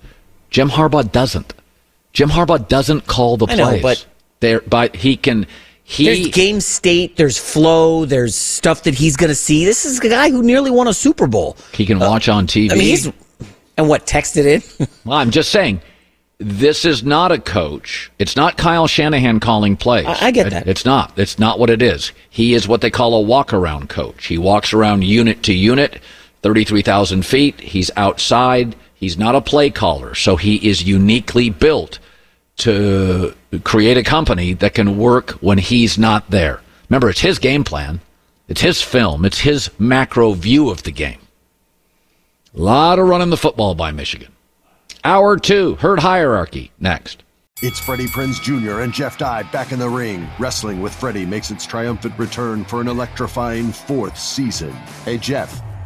Jim 0.50 0.70
Harbaugh 0.70 1.10
doesn't. 1.12 1.54
Jim 2.12 2.30
Harbaugh 2.30 2.68
doesn't 2.68 3.08
call 3.08 3.38
the 3.38 3.46
I 3.48 3.56
plays. 3.56 3.78
know, 3.78 3.82
but 3.82 4.06
there, 4.42 4.62
but 4.62 4.96
he 4.96 5.18
can. 5.18 5.48
He, 5.86 6.06
there's 6.06 6.28
game 6.30 6.62
state, 6.62 7.18
there's 7.18 7.38
flow, 7.38 8.06
there's 8.06 8.36
stuff 8.36 8.84
that 8.84 8.96
he's 8.96 9.18
going 9.18 9.30
to 9.30 9.36
see. 9.36 9.66
This 9.66 9.86
is 9.86 10.00
a 10.00 10.10
guy 10.10 10.32
who 10.32 10.42
nearly 10.42 10.72
won 10.72 10.88
a 10.88 10.94
Super 10.94 11.28
Bowl. 11.28 11.58
He 11.74 11.86
can 11.86 12.00
watch 12.00 12.30
uh, 12.30 12.36
on 12.36 12.48
TV. 12.48 12.72
I 12.72 12.76
mean, 12.76 12.84
he's 12.86 13.12
and 13.78 13.90
what 13.90 14.06
texted 14.06 14.46
in. 14.46 14.88
well, 15.06 15.18
I'm 15.18 15.32
just 15.32 15.52
saying, 15.52 15.82
this 16.38 16.86
is 16.86 17.04
not 17.04 17.32
a 17.32 17.40
coach. 17.40 18.12
It's 18.20 18.36
not 18.36 18.58
Kyle 18.58 18.88
Shanahan 18.88 19.40
calling 19.40 19.76
plays. 19.76 20.06
I, 20.06 20.28
I 20.28 20.32
get 20.32 20.50
that. 20.50 20.64
It, 20.64 20.70
it's 20.70 20.86
not. 20.86 21.18
It's 21.18 21.40
not 21.40 21.60
what 21.60 21.70
it 21.70 21.82
is. 21.82 22.12
He 22.30 22.54
is 22.54 22.68
what 22.68 22.82
they 22.82 22.90
call 22.90 23.14
a 23.16 23.22
walk 23.22 23.54
around 23.54 23.90
coach. 23.90 24.28
He 24.28 24.38
walks 24.38 24.74
around 24.74 25.04
unit 25.04 25.44
to 25.44 25.54
unit, 25.54 26.02
33,000 26.42 27.26
feet. 27.26 27.60
He's 27.60 27.92
outside. 27.96 28.76
He's 28.94 29.18
not 29.18 29.36
a 29.36 29.42
play 29.42 29.70
caller. 29.70 30.16
So 30.16 30.36
he 30.36 30.56
is 30.68 30.84
uniquely 30.84 31.50
built 31.50 32.00
to 32.58 33.34
create 33.60 33.98
a 33.98 34.04
company 34.04 34.54
that 34.54 34.74
can 34.74 34.98
work 34.98 35.32
when 35.42 35.58
he's 35.58 35.98
not 35.98 36.30
there. 36.30 36.62
Remember, 36.90 37.10
it's 37.10 37.22
his 37.22 37.40
game 37.40 37.64
plan. 37.64 38.02
It's 38.48 38.62
his 38.62 38.82
film. 38.82 39.26
It's 39.26 39.40
his 39.40 39.70
macro 39.80 40.34
view 40.34 40.70
of 40.70 40.84
the 40.84 40.92
game. 40.92 41.20
A 42.56 42.60
lot 42.62 43.00
of 43.00 43.08
running 43.08 43.30
the 43.30 43.38
football 43.38 43.74
by 43.74 43.92
Michigan. 43.92 44.32
Hour 45.04 45.38
two, 45.38 45.76
herd 45.76 46.00
hierarchy. 46.00 46.72
Next. 46.80 47.24
It's 47.62 47.80
Freddie 47.80 48.08
Prinze 48.08 48.42
Jr. 48.42 48.82
and 48.82 48.94
Jeff 48.94 49.18
Dye 49.18 49.44
back 49.44 49.72
in 49.72 49.80
the 49.80 49.90
ring. 49.90 50.28
Wrestling 50.38 50.82
with 50.82 50.94
Freddie 50.94 51.26
makes 51.26 51.50
its 51.50 51.66
triumphant 51.66 52.18
return 52.20 52.66
for 52.66 52.82
an 52.82 52.88
electrifying 52.88 53.72
fourth 53.72 54.18
season. 54.18 54.72
Hey, 55.06 55.18
Jeff. 55.18 55.62